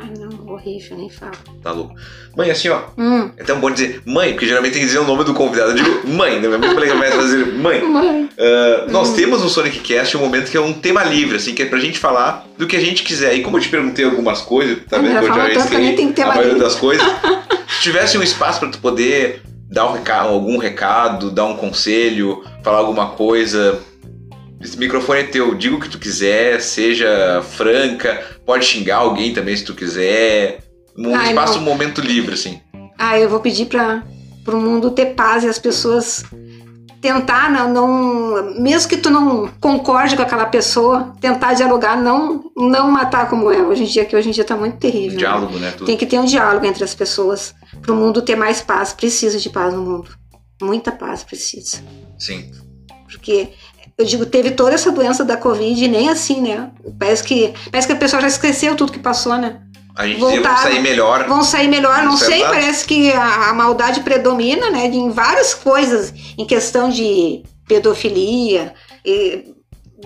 Ai, 0.00 0.10
não, 0.18 0.52
horrível, 0.54 0.96
nem 0.96 1.10
falo. 1.10 1.32
Tá 1.62 1.72
louco. 1.72 1.94
Mãe, 2.36 2.50
assim, 2.50 2.68
ó. 2.68 2.80
Hum, 2.96 3.30
É 3.36 3.44
tão 3.44 3.60
bom 3.60 3.70
dizer 3.70 4.02
mãe, 4.06 4.32
porque 4.32 4.46
geralmente 4.46 4.72
tem 4.72 4.80
que 4.80 4.86
dizer 4.86 4.98
o 5.00 5.04
nome 5.06 5.24
do 5.24 5.34
convidado. 5.34 5.70
Eu 5.72 5.74
digo 5.76 6.08
mãe, 6.08 6.40
né? 6.40 6.48
Mas 6.48 6.62
eu 6.62 6.74
falei 6.74 6.90
que 6.90 6.96
fazer 7.16 7.46
mãe. 7.54 7.82
mãe. 7.82 8.28
Ah, 8.38 8.86
nós 8.90 9.10
Hum. 9.10 9.14
temos 9.16 9.42
no 9.42 9.48
Sonic 9.48 9.80
Cast 9.80 10.16
um 10.16 10.20
momento 10.20 10.50
que 10.50 10.56
é 10.56 10.60
um 10.60 10.72
tema 10.72 11.04
livre, 11.04 11.36
assim, 11.36 11.54
que 11.54 11.62
é 11.62 11.66
pra 11.66 11.78
gente 11.78 11.98
falar 11.98 12.46
do 12.56 12.66
que 12.66 12.76
a 12.76 12.80
gente 12.80 13.02
quiser. 13.02 13.34
E 13.34 13.42
como 13.42 13.56
eu 13.58 13.60
te 13.60 13.68
perguntei 13.68 14.04
algumas 14.04 14.40
coisas, 14.40 14.78
tá 14.88 14.98
vendo 14.98 15.18
que 15.18 15.24
eu 15.26 15.34
já 15.34 15.44
tem 15.46 15.58
escrevi 15.58 16.12
tema 16.14 16.30
a 16.30 16.34
maioria 16.34 16.52
livre. 16.54 16.62
das 16.68 16.74
coisas. 16.76 17.06
Se 17.68 17.82
tivesse 17.82 18.16
um 18.18 18.22
espaço 18.22 18.60
pra 18.60 18.68
tu 18.68 18.78
poder 18.78 19.42
dar 19.70 19.86
um 19.88 19.92
recado, 19.92 20.28
algum 20.30 20.56
recado, 20.58 21.30
dar 21.30 21.44
um 21.44 21.56
conselho, 21.56 22.42
falar 22.62 22.78
alguma 22.78 23.10
coisa, 23.10 23.78
esse 24.60 24.76
microfone 24.78 25.20
é 25.20 25.24
teu. 25.24 25.54
Diga 25.54 25.76
o 25.76 25.80
que 25.80 25.88
tu 25.88 25.98
quiser, 25.98 26.60
seja 26.60 27.42
franca, 27.42 28.22
pode 28.44 28.64
xingar 28.64 28.96
alguém 28.98 29.32
também 29.32 29.56
se 29.56 29.64
tu 29.64 29.74
quiser. 29.74 30.62
Um 30.96 31.14
Ai, 31.14 31.28
espaço, 31.30 31.54
não. 31.54 31.62
um 31.62 31.64
momento 31.64 32.00
livre, 32.00 32.34
assim. 32.34 32.60
Ah, 32.98 33.18
eu 33.18 33.28
vou 33.28 33.40
pedir 33.40 33.66
para 33.66 34.02
o 34.48 34.56
mundo 34.60 34.90
ter 34.90 35.14
paz 35.14 35.42
e 35.44 35.48
as 35.48 35.58
pessoas 35.58 36.22
tentar 37.00 37.50
não, 37.50 37.72
não- 37.72 38.60
mesmo 38.60 38.86
que 38.88 38.98
tu 38.98 39.08
não 39.08 39.48
concorde 39.58 40.14
com 40.16 40.22
aquela 40.22 40.44
pessoa, 40.44 41.14
tentar 41.18 41.54
dialogar, 41.54 41.96
não 41.96 42.44
não 42.54 42.90
matar 42.90 43.26
como 43.30 43.50
é 43.50 43.62
hoje 43.62 43.84
em 43.84 43.86
dia, 43.86 44.04
que 44.04 44.14
hoje 44.14 44.28
em 44.28 44.32
dia 44.32 44.44
tá 44.44 44.54
muito 44.54 44.76
terrível. 44.76 45.12
né? 45.12 45.16
Diálogo, 45.18 45.58
né? 45.58 45.70
Tudo. 45.70 45.86
Tem 45.86 45.96
que 45.96 46.04
ter 46.04 46.18
um 46.18 46.26
diálogo 46.26 46.66
entre 46.66 46.84
as 46.84 46.94
pessoas 46.94 47.54
para 47.80 47.92
o 47.92 47.96
mundo 47.96 48.20
ter 48.20 48.36
mais 48.36 48.60
paz. 48.60 48.92
Precisa 48.92 49.38
de 49.38 49.48
paz 49.48 49.72
no 49.72 49.80
mundo. 49.82 50.10
Muita 50.60 50.92
paz 50.92 51.22
precisa. 51.24 51.78
Sim. 52.18 52.50
Porque 53.10 53.48
eu 54.00 54.06
digo, 54.06 54.24
teve 54.24 54.52
toda 54.52 54.74
essa 54.74 54.90
doença 54.90 55.24
da 55.24 55.36
Covid 55.36 55.84
e 55.84 55.88
nem 55.88 56.08
assim, 56.08 56.40
né? 56.40 56.70
Parece 56.98 57.22
que, 57.22 57.52
parece 57.70 57.86
que 57.86 57.92
a 57.92 57.96
pessoa 57.96 58.22
já 58.22 58.28
esqueceu 58.28 58.74
tudo 58.74 58.92
que 58.92 58.98
passou, 58.98 59.36
né? 59.36 59.60
A 59.94 60.06
gente 60.06 60.20
Voltaram. 60.20 60.56
sair 60.56 60.80
melhor. 60.80 61.28
Vão 61.28 61.42
sair 61.42 61.68
melhor, 61.68 62.02
não 62.02 62.14
é 62.14 62.16
sei, 62.16 62.38
verdade. 62.38 62.54
parece 62.54 62.84
que 62.86 63.12
a, 63.12 63.50
a 63.50 63.52
maldade 63.52 64.00
predomina, 64.00 64.70
né? 64.70 64.86
Em 64.86 65.10
várias 65.10 65.52
coisas, 65.52 66.14
em 66.38 66.46
questão 66.46 66.88
de 66.88 67.42
pedofilia, 67.68 68.72
e 69.04 69.54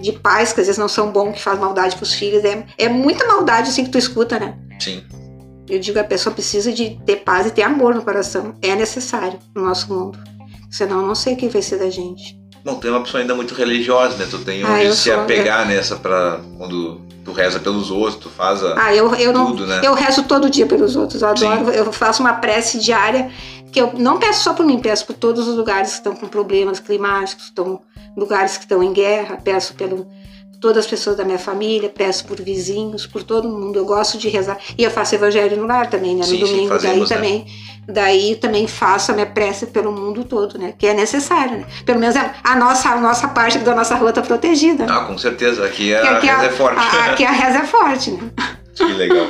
de 0.00 0.10
pais 0.10 0.52
que 0.52 0.60
às 0.60 0.66
vezes 0.66 0.78
não 0.78 0.88
são 0.88 1.12
bons, 1.12 1.34
que 1.34 1.40
fazem 1.40 1.60
maldade 1.60 1.94
pros 1.94 2.14
filhos. 2.14 2.44
É, 2.44 2.66
é 2.76 2.88
muita 2.88 3.24
maldade 3.26 3.70
assim 3.70 3.84
que 3.84 3.90
tu 3.90 3.98
escuta, 3.98 4.40
né? 4.40 4.58
Sim. 4.80 5.04
Eu 5.68 5.78
digo, 5.78 6.00
a 6.00 6.04
pessoa 6.04 6.34
precisa 6.34 6.72
de 6.72 6.98
ter 7.06 7.16
paz 7.18 7.46
e 7.46 7.50
ter 7.52 7.62
amor 7.62 7.94
no 7.94 8.02
coração. 8.02 8.56
É 8.60 8.74
necessário 8.74 9.38
no 9.54 9.62
nosso 9.62 9.92
mundo. 9.92 10.18
Senão, 10.68 11.00
eu 11.00 11.06
não 11.06 11.14
sei 11.14 11.34
o 11.34 11.36
que 11.36 11.48
vai 11.48 11.62
ser 11.62 11.78
da 11.78 11.88
gente. 11.88 12.36
Bom, 12.64 12.76
tem 12.76 12.90
uma 12.90 13.02
pessoa 13.02 13.20
ainda 13.20 13.34
muito 13.34 13.54
religiosa, 13.54 14.16
né? 14.16 14.26
Tu 14.30 14.38
tem 14.38 14.62
Ah, 14.62 14.70
onde 14.70 14.84
eu 14.86 14.92
se 14.94 15.10
sou, 15.10 15.20
apegar 15.20 15.66
nessa 15.66 15.96
pra 15.96 16.40
quando 16.56 16.98
tu 17.22 17.30
reza 17.32 17.60
pelos 17.60 17.90
outros, 17.90 18.16
tu 18.16 18.30
faz 18.30 18.64
a. 18.64 18.86
Ah, 18.86 18.94
eu, 18.94 19.14
eu 19.16 19.32
não. 19.34 19.48
Tudo, 19.48 19.66
né? 19.66 19.80
Eu 19.82 19.92
rezo 19.92 20.22
todo 20.22 20.48
dia 20.48 20.64
pelos 20.64 20.96
outros. 20.96 21.20
Eu 21.20 21.28
adoro. 21.28 21.70
Eu 21.70 21.92
faço 21.92 22.22
uma 22.22 22.32
prece 22.32 22.78
diária 22.78 23.30
que 23.70 23.80
eu 23.80 23.92
não 23.98 24.18
peço 24.18 24.44
só 24.44 24.54
por 24.54 24.64
mim, 24.64 24.78
peço 24.78 25.04
por 25.04 25.14
todos 25.14 25.46
os 25.46 25.56
lugares 25.56 25.90
que 25.90 25.96
estão 25.96 26.14
com 26.14 26.26
problemas 26.26 26.80
climáticos, 26.80 27.46
estão 27.46 27.80
lugares 28.16 28.56
que 28.56 28.62
estão 28.64 28.82
em 28.82 28.92
guerra, 28.92 29.36
peço 29.42 29.74
pelo 29.74 30.06
todas 30.64 30.86
as 30.86 30.90
pessoas 30.90 31.14
da 31.14 31.24
minha 31.26 31.38
família, 31.38 31.90
peço 31.90 32.24
por 32.24 32.40
vizinhos, 32.40 33.06
por 33.06 33.22
todo 33.22 33.46
mundo. 33.46 33.78
Eu 33.78 33.84
gosto 33.84 34.16
de 34.16 34.30
rezar. 34.30 34.56
E 34.78 34.82
eu 34.82 34.90
faço 34.90 35.14
evangelho 35.14 35.58
no 35.58 35.66
lar 35.66 35.90
também, 35.90 36.12
né? 36.14 36.20
No 36.20 36.24
Sim, 36.24 36.38
sim, 36.38 36.52
domingo. 36.52 36.68
fazemos, 36.70 37.10
né? 37.10 37.16
daí 37.16 37.18
também. 37.18 37.46
Daí 37.86 38.36
também 38.36 38.66
faço 38.66 39.12
a 39.12 39.14
minha 39.14 39.26
prece 39.26 39.66
pelo 39.66 39.92
mundo 39.92 40.24
todo, 40.24 40.58
né? 40.58 40.72
Que 40.78 40.86
é 40.86 40.94
necessário, 40.94 41.58
né? 41.58 41.66
Pelo 41.84 42.00
menos 42.00 42.16
a 42.16 42.32
a 42.42 42.56
nossa, 42.56 42.88
a 42.88 42.96
nossa 42.98 43.28
parte 43.28 43.58
da 43.58 43.74
nossa 43.74 43.94
rua 43.94 44.10
tá 44.10 44.22
protegida. 44.22 44.86
né? 44.86 44.92
Ah, 44.96 45.04
com 45.04 45.18
certeza. 45.18 45.66
Aqui 45.66 45.94
a 45.94 46.00
Porque 46.00 46.14
aqui 46.16 46.26
reza 46.28 46.40
a, 46.40 46.44
é 46.46 46.50
forte. 46.50 46.78
a- 46.78 47.04
aqui 47.12 47.24
a 47.26 47.30
reza 47.30 47.58
é 47.58 47.66
forte, 47.66 48.10
né? 48.12 48.20
Que 48.74 48.84
legal. 48.84 49.26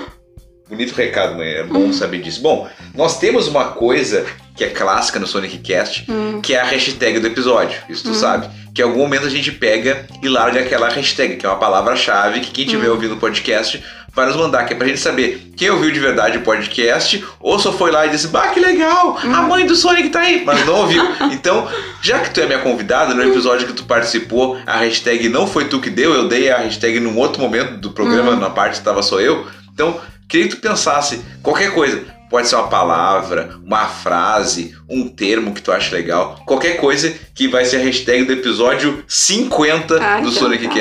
Bonito 0.69 0.95
recado, 0.95 1.37
mãe. 1.37 1.47
É 1.49 1.63
bom 1.63 1.93
saber 1.93 2.21
disso. 2.23 2.41
Bom, 2.41 2.69
nós 2.95 3.19
temos 3.19 3.47
uma 3.49 3.67
coisa 3.67 4.25
que 4.57 4.65
é 4.65 4.69
clássica 4.71 5.19
no 5.21 5.27
Sonic 5.27 5.59
Cast, 5.59 6.11
Hum. 6.11 6.41
que 6.41 6.55
é 6.55 6.61
a 6.61 6.65
hashtag 6.65 7.19
do 7.19 7.27
episódio. 7.27 7.79
Isso 7.89 8.05
tu 8.05 8.15
sabe. 8.15 8.49
Que 8.75 8.81
em 8.81 8.85
algum 8.85 9.01
momento 9.01 9.27
a 9.27 9.31
gente 9.31 9.53
pega 9.53 10.07
e 10.23 10.29
larga 10.29 10.61
aquela 10.61 10.89
hashtag, 10.89 11.37
que 11.37 11.45
é 11.45 11.49
uma 11.49 11.59
palavra-chave 11.59 12.41
que 12.41 12.51
quem 12.51 12.65
Hum. 12.65 12.69
estiver 12.69 12.89
ouvindo 12.91 13.15
o 13.15 13.19
podcast 13.19 13.83
vai 14.15 14.27
nos 14.27 14.37
mandar, 14.37 14.65
que 14.65 14.73
é 14.73 14.77
pra 14.77 14.87
gente 14.87 15.01
saber 15.01 15.53
quem 15.57 15.69
ouviu 15.71 15.91
de 15.91 15.99
verdade 16.01 16.39
o 16.39 16.43
podcast 16.43 17.23
ou 17.41 17.59
só 17.59 17.73
foi 17.73 17.91
lá 17.91 18.07
e 18.07 18.11
disse, 18.11 18.29
bah, 18.29 18.49
que 18.49 18.61
legal, 18.61 19.19
a 19.23 19.27
Hum. 19.27 19.49
mãe 19.49 19.67
do 19.67 19.75
Sonic 19.77 20.09
tá 20.09 20.21
aí, 20.21 20.45
mas 20.47 20.65
não 20.65 20.77
ouviu. 20.77 21.03
Então, 21.33 21.69
já 22.01 22.21
que 22.21 22.31
tu 22.31 22.41
é 22.41 22.47
minha 22.47 22.61
convidada, 22.61 23.13
no 23.13 23.23
episódio 23.23 23.67
que 23.67 23.73
tu 23.75 23.85
participou, 23.85 24.57
a 24.67 24.79
hashtag 24.79 25.29
não 25.29 25.47
foi 25.47 25.67
tu 25.67 25.79
que 25.81 25.91
deu, 25.91 26.15
eu 26.15 26.27
dei 26.27 26.51
a 26.51 26.59
hashtag 26.59 27.01
num 27.01 27.19
outro 27.19 27.43
momento 27.43 27.77
do 27.79 27.91
programa, 27.91 28.33
Hum. 28.33 28.37
na 28.37 28.49
parte 28.51 28.73
que 28.73 28.79
estava 28.79 29.03
só 29.03 29.21
eu. 29.21 29.47
Então, 29.73 30.01
queria 30.29 30.49
que 30.49 30.57
tu 30.57 30.61
pensasse 30.61 31.23
qualquer 31.43 31.73
coisa. 31.75 32.05
Pode 32.31 32.49
ser 32.49 32.57
uma 32.57 32.69
palavra, 32.69 33.57
uma 33.65 33.87
frase, 33.87 34.77
um 34.89 35.09
termo 35.09 35.53
que 35.55 35.63
tu 35.63 35.73
acha 35.73 35.95
legal. 35.95 36.41
Qualquer 36.47 36.77
coisa 36.77 37.13
que 37.35 37.49
vai 37.49 37.65
ser 37.65 37.77
a 37.77 37.81
hashtag 37.81 38.25
do 38.25 38.33
episódio 38.33 39.03
50 39.09 39.95
Ah, 39.97 40.21
do 40.21 40.29
então 40.29 40.33
Sonic 40.33 40.69
tá. 40.69 40.75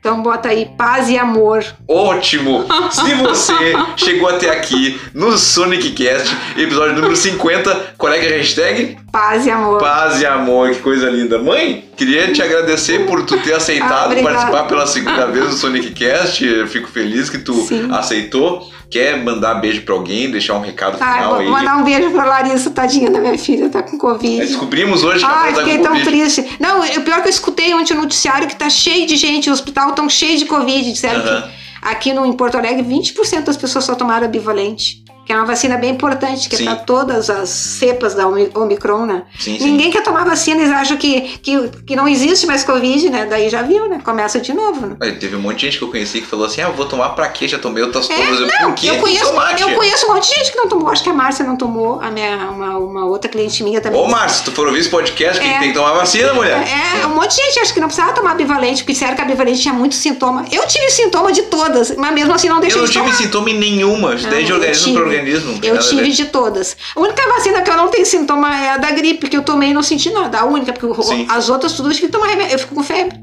Então 0.00 0.22
bota 0.22 0.48
aí 0.50 0.68
paz 0.76 1.08
e 1.08 1.16
amor. 1.16 1.64
Ótimo! 1.88 2.66
Se 2.90 3.14
você 3.14 3.54
chegou 3.96 4.28
até 4.28 4.50
aqui 4.50 5.00
no 5.14 5.36
Sonic 5.38 5.90
Cast, 5.92 6.36
episódio 6.58 6.94
número 6.94 7.16
50, 7.16 7.94
qual 7.96 8.12
é 8.12 8.18
é 8.18 8.34
a 8.34 8.38
hashtag? 8.38 8.98
Paz 9.10 9.46
e 9.46 9.50
amor. 9.50 9.78
Paz 9.80 10.20
e 10.20 10.26
amor, 10.26 10.70
que 10.70 10.80
coisa 10.80 11.08
linda. 11.08 11.38
Mãe, 11.38 11.88
queria 11.96 12.32
te 12.32 12.42
agradecer 12.42 13.06
por 13.06 13.24
tu 13.24 13.38
ter 13.38 13.52
Ah, 13.54 13.56
aceitado 13.58 14.06
obrigada. 14.06 14.34
participar 14.36 14.64
pela 14.68 14.86
segunda 14.86 15.26
vez 15.26 15.46
do 15.50 15.52
Sonic 15.54 15.90
Cast. 15.92 16.44
Eu 16.44 16.66
fico 16.66 16.88
feliz 16.88 17.30
que 17.30 17.38
tu 17.38 17.54
Sim. 17.54 17.88
aceitou. 17.92 18.68
Quer 18.90 19.16
mandar 19.24 19.54
beijo 19.54 19.82
pra 19.82 19.94
alguém, 19.94 20.30
deixar 20.30 20.54
um 20.54 20.60
recado 20.60 20.98
Ah, 21.00 21.14
final 21.14 21.30
vou 21.30 21.38
aí? 21.40 21.48
mandar 21.48 21.76
um 21.78 21.84
beijo 21.84 22.10
pra 22.12 22.24
Larissa, 22.26 22.70
tadinha 22.70 23.10
da 23.10 23.18
minha 23.18 23.36
filha, 23.36 23.43
tá 23.70 23.82
com 23.82 23.96
É, 23.96 23.98
Covid. 23.98 24.38
Descobrimos 24.38 25.02
hoje 25.02 25.24
que 25.24 25.30
Ai, 25.30 25.48
ela 25.48 25.56
tá 25.56 25.64
fiquei 25.64 25.78
com 25.78 25.84
tão 25.84 26.02
triste. 26.02 26.56
Não, 26.58 26.80
o 26.80 27.02
pior 27.02 27.18
é 27.18 27.20
que 27.22 27.28
eu 27.28 27.30
escutei 27.30 27.74
ontem 27.74 27.94
no 27.94 28.02
noticiário 28.02 28.48
que 28.48 28.56
tá 28.56 28.68
cheio 28.68 29.06
de 29.06 29.16
gente, 29.16 29.48
o 29.48 29.52
hospital 29.52 29.92
tão 29.92 30.08
cheio 30.08 30.38
de 30.38 30.44
Covid. 30.44 30.92
Disseram 30.92 31.22
que 31.22 31.50
aqui 31.82 32.12
no, 32.12 32.24
em 32.26 32.32
Porto 32.32 32.56
Alegre 32.56 32.82
20% 32.82 33.44
das 33.44 33.56
pessoas 33.56 33.84
só 33.84 33.94
tomaram 33.94 34.26
a 34.26 34.28
bivalente. 34.28 35.04
Que 35.24 35.32
é 35.32 35.36
uma 35.36 35.46
vacina 35.46 35.76
bem 35.78 35.90
importante, 35.90 36.48
que 36.48 36.56
Sim. 36.56 36.68
é 36.68 36.74
pra 36.74 36.84
todas 36.84 37.30
as 37.30 37.48
cepas 37.48 38.14
da 38.14 38.26
Omi- 38.28 38.50
Omicron, 38.54 39.06
né? 39.06 39.22
Sim, 39.38 39.58
sim. 39.58 39.64
Ninguém 39.64 39.90
quer 39.90 40.02
tomar 40.02 40.24
vacina, 40.24 40.60
eles 40.60 40.72
acham 40.72 40.96
que, 40.96 41.20
que, 41.42 41.68
que 41.86 41.96
não 41.96 42.06
existe 42.06 42.46
mais 42.46 42.62
Covid, 42.62 43.08
né? 43.08 43.26
Daí 43.28 43.48
já 43.48 43.62
viu, 43.62 43.88
né? 43.88 44.00
Começa 44.04 44.38
de 44.40 44.52
novo, 44.52 44.86
né? 44.86 44.96
Olha, 45.00 45.14
Teve 45.14 45.36
um 45.36 45.40
monte 45.40 45.60
de 45.60 45.66
gente 45.66 45.78
que 45.78 45.84
eu 45.84 45.88
conheci 45.88 46.20
que 46.20 46.26
falou 46.26 46.44
assim: 46.46 46.60
ah, 46.60 46.66
eu 46.68 46.74
vou 46.74 46.84
tomar 46.86 47.10
pra 47.10 47.28
quê? 47.28 47.48
Já 47.48 47.58
tomei 47.58 47.82
outras 47.82 48.08
É, 48.10 48.14
todas. 48.14 48.40
Eu, 48.40 48.46
não, 48.46 48.68
eu 48.68 48.74
que 48.74 48.88
conheço, 48.98 49.32
eu 49.60 49.74
conheço 49.76 50.06
um 50.06 50.14
monte 50.14 50.28
de 50.28 50.34
gente 50.34 50.52
que 50.52 50.58
não 50.58 50.68
tomou. 50.68 50.90
Acho 50.90 51.02
que 51.02 51.08
a 51.10 51.14
Márcia 51.14 51.44
não 51.44 51.56
tomou, 51.56 52.00
a 52.02 52.10
minha, 52.10 52.36
uma, 52.50 52.76
uma 52.78 53.06
outra 53.06 53.30
cliente 53.30 53.62
minha 53.62 53.80
também. 53.80 53.98
Ô, 54.00 54.06
Márcio, 54.08 54.38
se 54.38 54.44
tu 54.44 54.52
for 54.52 54.66
ouvir 54.66 54.80
esse 54.80 54.90
podcast, 54.90 55.40
quem 55.40 55.54
É. 55.54 55.58
tem 55.58 55.68
que 55.68 55.74
tomar 55.74 55.92
vacina, 55.94 56.34
mulher? 56.34 56.62
É, 57.02 57.06
um 57.06 57.14
monte 57.14 57.30
de 57.36 57.42
gente 57.42 57.60
acha 57.60 57.72
que 57.72 57.80
não 57.80 57.88
precisava 57.88 58.12
tomar 58.12 58.34
bivalente, 58.34 58.82
porque 58.82 58.92
disseram 58.92 59.14
que 59.14 59.22
a 59.22 59.24
bivalente 59.24 59.60
tinha 59.60 59.72
muito 59.74 59.94
sintoma. 59.94 60.44
Eu 60.52 60.66
tive 60.66 60.90
sintoma 60.90 61.32
de 61.32 61.42
todas, 61.44 61.96
mas 61.96 62.12
mesmo 62.12 62.34
assim 62.34 62.48
não 62.48 62.60
deixei 62.60 62.78
Eu 62.78 62.82
não 62.82 62.86
de 62.86 62.92
tive 62.92 63.04
tomar. 63.06 63.16
sintoma 63.16 63.50
em 63.50 63.58
nenhuma. 63.58 64.14
Isso 64.14 64.28
daí 64.28 64.44
de 64.44 64.50
Não, 64.50 64.56
eu 64.58 64.62
organismo 64.62 64.84
tive. 64.92 64.98
Organismo. 65.16 65.58
Eu 65.62 65.74
a 65.76 65.78
tive 65.78 66.10
de 66.10 66.24
todas. 66.26 66.76
A 66.94 67.00
única 67.00 67.22
vacina 67.28 67.62
que 67.62 67.70
eu 67.70 67.76
não 67.76 67.88
tenho 67.88 68.06
sintoma 68.06 68.54
é 68.54 68.70
a 68.70 68.76
da 68.76 68.90
gripe, 68.90 69.28
que 69.28 69.36
eu 69.36 69.42
tomei 69.42 69.70
e 69.70 69.74
não 69.74 69.82
senti 69.82 70.10
nada. 70.10 70.38
A 70.40 70.44
única, 70.44 70.72
porque 70.72 71.02
Sim. 71.02 71.26
as 71.30 71.48
outras 71.48 71.72
tudo 71.72 71.88
eu 71.88 71.94
tive 71.94 72.06
que 72.06 72.12
tomar 72.12 72.26
remédio. 72.28 72.54
Eu 72.54 72.58
fico 72.58 72.74
com 72.74 72.82
febre. 72.82 73.22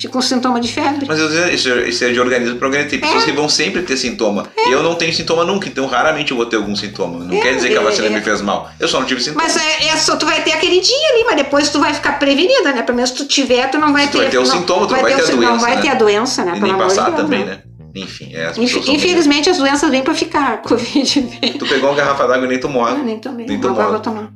Fico 0.00 0.12
com 0.12 0.22
sintoma 0.22 0.60
de 0.60 0.68
febre. 0.72 1.06
Mas 1.08 1.18
eu 1.18 1.26
dizer, 1.26 1.52
isso, 1.52 1.68
isso 1.80 2.04
é 2.04 2.10
de 2.12 2.20
organismo 2.20 2.54
para 2.56 2.68
organismo. 2.68 2.90
Tem 2.90 3.00
pessoas 3.00 3.24
que 3.24 3.32
vão 3.32 3.48
sempre 3.48 3.82
ter 3.82 3.96
sintoma. 3.96 4.46
Eu 4.70 4.80
não 4.80 4.94
tenho 4.94 5.12
sintoma 5.12 5.44
nunca, 5.44 5.66
então 5.68 5.86
raramente 5.86 6.30
eu 6.30 6.36
vou 6.36 6.46
ter 6.46 6.54
algum 6.54 6.76
sintoma. 6.76 7.24
Não 7.24 7.36
É, 7.36 7.40
quer 7.40 7.56
dizer 7.56 7.70
que 7.70 7.76
a 7.76 7.80
é, 7.80 7.84
vacina 7.84 8.06
é. 8.06 8.10
me 8.10 8.20
fez 8.20 8.40
mal. 8.40 8.70
Eu 8.78 8.86
só 8.86 9.00
não 9.00 9.06
tive 9.08 9.20
sintoma. 9.20 9.42
Mas 9.42 9.56
é, 9.56 9.88
é 9.88 9.96
só, 9.96 10.14
tu 10.14 10.24
vai 10.24 10.40
ter 10.44 10.52
aquele 10.52 10.80
dia 10.80 11.08
ali, 11.14 11.24
mas 11.24 11.34
depois 11.34 11.68
tu 11.70 11.80
vai 11.80 11.92
ficar 11.92 12.12
prevenida, 12.20 12.72
né? 12.72 12.82
Pelo 12.82 12.94
menos 12.94 13.10
se 13.10 13.16
tu 13.16 13.24
tiver, 13.26 13.68
tu 13.70 13.78
não 13.78 13.92
vai 13.92 14.06
Tu 14.06 14.12
ter. 14.12 14.18
vai 14.18 14.28
ter 14.30 14.38
o 14.38 14.44
não, 14.44 14.50
sintoma, 14.52 14.86
tu 14.86 14.92
não 14.94 15.00
vai 15.02 15.12
ter 15.16 15.20
a 15.20 15.24
o 15.24 15.26
sin- 15.26 15.34
doença, 15.36 15.52
Não 15.52 15.58
vai 15.60 15.74
né? 15.74 15.82
ter 15.82 15.88
a 15.88 15.94
doença, 15.94 16.44
né? 16.44 16.52
e 16.56 16.60
nem 16.60 16.74
passar 16.76 17.16
também, 17.16 17.44
né? 17.44 17.58
Enfim, 17.94 18.34
é, 18.34 18.46
as 18.46 18.58
Inf- 18.58 18.86
Infelizmente 18.88 19.48
as 19.50 19.56
doenças 19.58 19.90
vêm 19.90 20.02
pra 20.02 20.14
ficar. 20.14 20.60
Covid 20.62 21.20
vem. 21.40 21.52
Tu 21.54 21.66
pegou 21.66 21.90
uma 21.90 21.96
garrafa 21.96 22.26
d'água 22.28 22.44
e 22.46 22.48
nem 22.48 22.60
tomou 22.60 22.84
Ah, 22.84 22.94
nem 22.94 23.18
tomei. 23.18 23.46
Nem 23.46 23.58
tomar. 23.60 23.72
Agora 23.80 23.90
vou 23.92 24.00
tomar. 24.00 24.30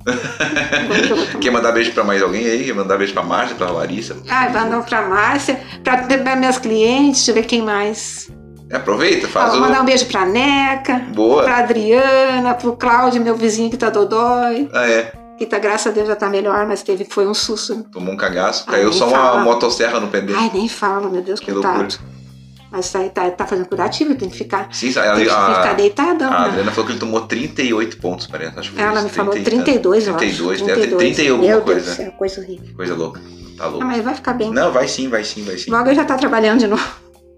Quer 1.41 1.51
mandar 1.51 1.73
beijo 1.73 1.93
pra 1.93 2.03
mais 2.05 2.23
alguém 2.23 2.45
aí? 2.47 2.65
Quer 2.65 2.75
mandar 2.75 2.97
beijo 2.97 3.13
pra 3.13 3.23
Márcia, 3.23 3.55
pra 3.57 3.71
Larissa? 3.71 4.17
Ah, 4.29 4.49
mandar 4.49 4.83
pra 4.85 5.03
Márcia, 5.09 5.61
pra, 5.85 5.99
pra 5.99 6.37
minhas 6.37 6.59
clientes, 6.59 7.25
deixa 7.25 7.31
eu 7.31 7.35
ver 7.35 7.45
quem 7.45 7.63
mais. 7.63 8.31
Aproveita, 8.73 9.27
Ah, 9.27 9.31
faz 9.31 9.51
vou 9.53 9.59
o. 9.59 9.63
mandar 9.63 9.83
um 9.83 9.85
beijo 9.85 10.07
pra 10.07 10.25
Neca, 10.25 10.99
Boa. 11.15 11.43
pra 11.45 11.59
Adriana, 11.59 12.55
pro 12.55 12.73
Cláudio, 12.75 13.21
meu 13.23 13.37
vizinho 13.37 13.71
que 13.71 13.77
tá 13.77 13.91
dodói. 13.91 14.69
Ah, 14.73 14.89
é. 14.89 15.13
Que 15.39 15.45
tá, 15.47 15.59
graças 15.59 15.89
a 15.89 15.91
Deus, 15.91 16.09
já 16.09 16.17
tá 16.17 16.29
melhor, 16.29 16.67
mas 16.67 16.83
teve, 16.83 17.05
foi 17.05 17.27
um 17.27 17.35
susto. 17.35 17.85
Tomou 17.93 18.15
um 18.15 18.17
cagaço. 18.17 18.65
Ai, 18.69 18.77
Caiu 18.77 18.93
só 18.93 19.09
uma 19.09 19.17
fala. 19.19 19.41
motosserra 19.43 20.01
no 20.01 20.09
pé 20.09 20.21
dele. 20.21 20.39
Ai, 20.41 20.51
nem 20.55 20.69
fala, 20.69 21.09
meu 21.11 21.21
Deus, 21.21 21.39
Que 21.41 21.53
coitado. 21.53 21.79
loucura. 21.81 21.99
Mas 22.73 22.91
tá, 22.91 23.07
tá, 23.11 23.31
tá 23.31 23.47
fazendo 23.47 23.67
curativo, 23.69 24.15
tem 24.15 24.31
que 24.31 24.37
ficar, 24.39 24.69
Sim, 24.73 24.89
a, 24.99 25.15
tem 25.15 25.25
que 25.27 25.31
a, 25.31 25.55
ficar 25.55 25.71
a, 25.71 25.75
deitadão. 25.75 26.33
a 26.33 26.41
né? 26.41 26.47
Adriana 26.47 26.71
falou 26.71 26.87
que 26.87 26.93
ele 26.93 26.99
tomou 27.01 27.21
38 27.21 27.99
pontos, 27.99 28.27
parece. 28.27 28.59
Acho 28.59 28.73
que 28.73 28.81
Ela 28.81 28.95
isso, 28.95 29.03
me 29.05 29.11
falou 29.11 29.33
30 29.33 29.51
e 29.51 29.53
32, 29.53 30.07
eu 30.09 30.15
32, 30.17 30.57
acho. 30.57 30.65
deve 30.67 30.87
ter 30.87 30.97
30 30.97 31.23
e 31.23 31.29
alguma 31.29 31.49
Meu 31.51 31.61
coisa. 31.61 31.95
Deus 31.95 32.15
coisa 32.17 32.41
horrível. 32.41 32.75
Coisa 32.75 32.95
louca. 32.95 33.21
Tá 33.59 33.65
Ah, 33.65 33.69
louco. 33.69 33.85
mas 33.85 34.03
vai 34.03 34.15
ficar 34.15 34.33
bem. 34.33 34.51
Não, 34.51 34.73
vai 34.73 34.89
sim, 34.89 35.09
vai 35.09 35.23
sim, 35.23 35.45
vai 35.45 35.59
sim. 35.59 35.71
Logo 35.71 35.87
ele 35.87 35.95
já 35.97 36.05
tá 36.07 36.17
trabalhando 36.17 36.61
de 36.61 36.67
novo. 36.67 36.83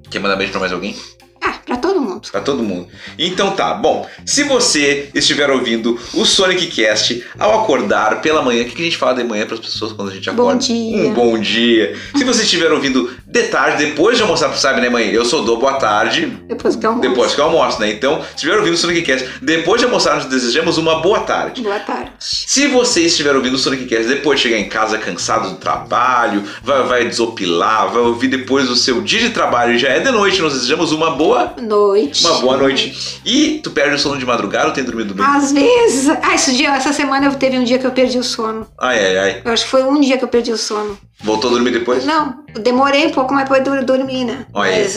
Quer 0.08 0.20
mandar 0.20 0.36
beijo 0.36 0.52
pra 0.52 0.60
mais 0.60 0.72
alguém? 0.72 0.94
Ah, 1.42 1.54
pra 1.66 1.76
todo 1.76 2.00
mundo. 2.00 2.22
Pra 2.30 2.40
todo 2.40 2.62
mundo. 2.62 2.88
Então 3.18 3.50
tá, 3.50 3.74
bom. 3.74 4.08
Se 4.24 4.44
você 4.44 5.10
estiver 5.14 5.50
ouvindo 5.50 5.98
o 6.14 6.24
Sonic 6.24 6.68
Cast 6.68 7.22
ao 7.38 7.60
acordar 7.62 8.22
pela 8.22 8.40
manhã, 8.40 8.62
o 8.62 8.64
que 8.64 8.74
que 8.76 8.80
a 8.80 8.84
gente 8.84 8.96
fala 8.96 9.14
de 9.14 9.24
manhã 9.24 9.44
pras 9.46 9.60
pessoas 9.60 9.92
quando 9.92 10.10
a 10.10 10.14
gente 10.14 10.30
acorda? 10.30 10.52
Bom 10.52 10.58
dia. 10.58 10.96
Um 11.08 11.12
bom 11.12 11.38
dia. 11.38 11.96
Se 12.16 12.24
você 12.24 12.44
estiver 12.44 12.72
ouvindo 12.72 13.10
de 13.34 13.42
tarde, 13.48 13.84
depois 13.84 14.16
de 14.16 14.22
almoçar, 14.22 14.48
tu 14.48 14.56
sabe, 14.58 14.80
né, 14.80 14.88
mãe? 14.88 15.10
Eu 15.10 15.24
sou 15.24 15.44
do 15.44 15.56
boa 15.56 15.72
tarde, 15.74 16.26
Depois 16.46 16.76
que 16.76 16.86
eu 16.86 16.90
almoço. 16.90 17.08
depois 17.10 17.34
que 17.34 17.40
eu 17.40 17.44
almoço, 17.44 17.80
né? 17.80 17.90
Então, 17.90 18.20
se 18.22 18.34
estiver 18.36 18.56
ouvindo 18.58 18.74
o 18.74 18.76
Sonic 18.76 19.02
Cast, 19.02 19.28
depois 19.42 19.80
de 19.80 19.86
almoçar, 19.86 20.14
nós 20.14 20.26
desejamos 20.26 20.78
uma 20.78 21.00
boa 21.00 21.18
tarde. 21.20 21.60
Boa 21.60 21.80
tarde. 21.80 22.12
Se 22.20 22.68
você 22.68 23.00
estiver 23.02 23.34
ouvindo 23.34 23.54
o 23.54 23.58
Sonic 23.58 23.86
Cast 23.86 24.06
depois 24.06 24.38
de 24.38 24.44
chegar 24.48 24.58
em 24.60 24.68
casa 24.68 24.98
cansado 24.98 25.50
do 25.50 25.56
trabalho, 25.56 26.44
vai, 26.62 26.82
vai 26.84 27.04
desopilar, 27.08 27.90
vai 27.92 28.02
ouvir 28.02 28.28
depois 28.28 28.70
o 28.70 28.76
seu 28.76 29.00
dia 29.00 29.20
de 29.20 29.30
trabalho 29.30 29.74
e 29.74 29.78
já 29.78 29.88
é 29.88 29.98
de 29.98 30.12
noite, 30.12 30.40
nós 30.40 30.52
desejamos 30.52 30.92
uma 30.92 31.10
boa, 31.16 31.54
Noite. 31.60 32.24
uma 32.24 32.38
boa 32.38 32.56
noite. 32.56 33.20
E 33.24 33.58
tu 33.64 33.72
perde 33.72 33.96
o 33.96 33.98
sono 33.98 34.16
de 34.16 34.24
madrugada 34.24 34.68
ou 34.68 34.72
tem 34.72 34.84
dormido 34.84 35.12
bem? 35.12 35.26
Às 35.26 35.50
vezes. 35.50 36.08
Ah, 36.22 36.36
esse 36.36 36.54
dia, 36.54 36.68
essa 36.76 36.92
semana 36.92 37.26
eu 37.26 37.34
teve 37.34 37.58
um 37.58 37.64
dia 37.64 37.80
que 37.80 37.86
eu 37.86 37.90
perdi 37.90 38.16
o 38.16 38.22
sono. 38.22 38.64
Ai, 38.80 38.96
ai, 39.04 39.18
ai. 39.18 39.42
Eu 39.44 39.52
acho 39.52 39.64
que 39.64 39.70
foi 39.72 39.82
um 39.82 40.00
dia 40.00 40.16
que 40.16 40.22
eu 40.24 40.28
perdi 40.28 40.52
o 40.52 40.56
sono. 40.56 40.96
Voltou 41.22 41.50
a 41.50 41.52
dormir 41.54 41.70
depois? 41.72 42.04
Não, 42.04 42.44
demorei 42.60 43.06
um 43.06 43.10
pouco 43.10 43.32
mais 43.32 43.48
pra 43.48 43.58
dur- 43.60 43.84
dormir, 43.84 44.24
né? 44.24 44.46
Olha. 44.52 44.70
Mas, 44.72 44.94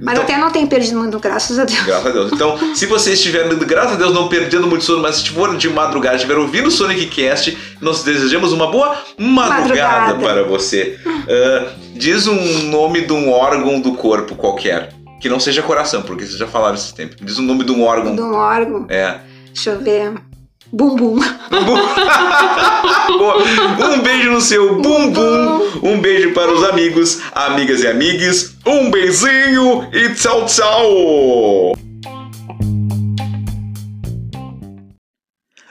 mas 0.00 0.12
Então- 0.14 0.22
até 0.24 0.36
não 0.38 0.50
tenho 0.50 0.66
perdido 0.66 0.98
muito, 0.98 1.18
graças 1.18 1.58
a 1.58 1.64
Deus. 1.64 1.82
Graças 1.84 2.06
a 2.06 2.10
Deus. 2.10 2.32
Então, 2.32 2.74
se 2.74 2.86
você 2.86 3.12
estiver, 3.12 3.46
graças 3.56 3.92
a 3.92 3.96
Deus, 3.96 4.12
não 4.14 4.28
perdendo 4.28 4.66
muito 4.66 4.84
sono, 4.84 5.02
mas 5.02 5.16
se 5.16 5.28
for 5.30 5.56
de 5.56 5.68
madrugada, 5.68 6.16
estiver 6.16 6.36
ouvindo 6.38 6.68
o 6.68 6.70
Sonic 6.70 7.06
Cast, 7.06 7.56
nós 7.80 8.02
desejamos 8.02 8.52
uma 8.52 8.70
boa 8.70 8.96
madrugada, 9.18 10.08
Madrugada. 10.12 10.14
para 10.14 10.42
você. 10.44 10.98
Ah, 11.28 11.72
diz 11.94 12.26
um 12.26 12.68
nome 12.68 13.02
de 13.02 13.12
um 13.12 13.30
órgão 13.30 13.80
do 13.80 13.92
corpo 13.94 14.34
qualquer. 14.34 14.92
Que 15.20 15.28
não 15.28 15.38
seja 15.38 15.62
coração, 15.62 16.02
porque 16.02 16.24
vocês 16.26 16.36
já 16.36 16.48
falaram 16.48 16.74
esse 16.74 16.92
tempo. 16.92 17.14
Diz 17.22 17.38
um 17.38 17.42
nome 17.42 17.62
de 17.62 17.70
um 17.70 17.84
órgão. 17.84 18.16
De 18.16 18.20
um 18.20 18.34
órgão. 18.34 18.86
É. 18.88 19.18
Deixa 19.54 19.70
eu 19.70 19.78
ver. 19.78 20.14
Bumbum. 20.72 21.18
Um 23.92 24.00
beijo 24.00 24.30
no 24.30 24.40
seu 24.40 24.80
bumbum. 24.80 25.68
Um 25.82 26.00
beijo 26.00 26.32
para 26.32 26.50
os 26.52 26.64
amigos, 26.64 27.20
amigas 27.32 27.82
e 27.82 27.88
amigues. 27.88 28.56
Um 28.66 28.90
beijinho 28.90 29.88
e 29.92 30.14
tchau, 30.14 30.46
tchau. 30.46 31.81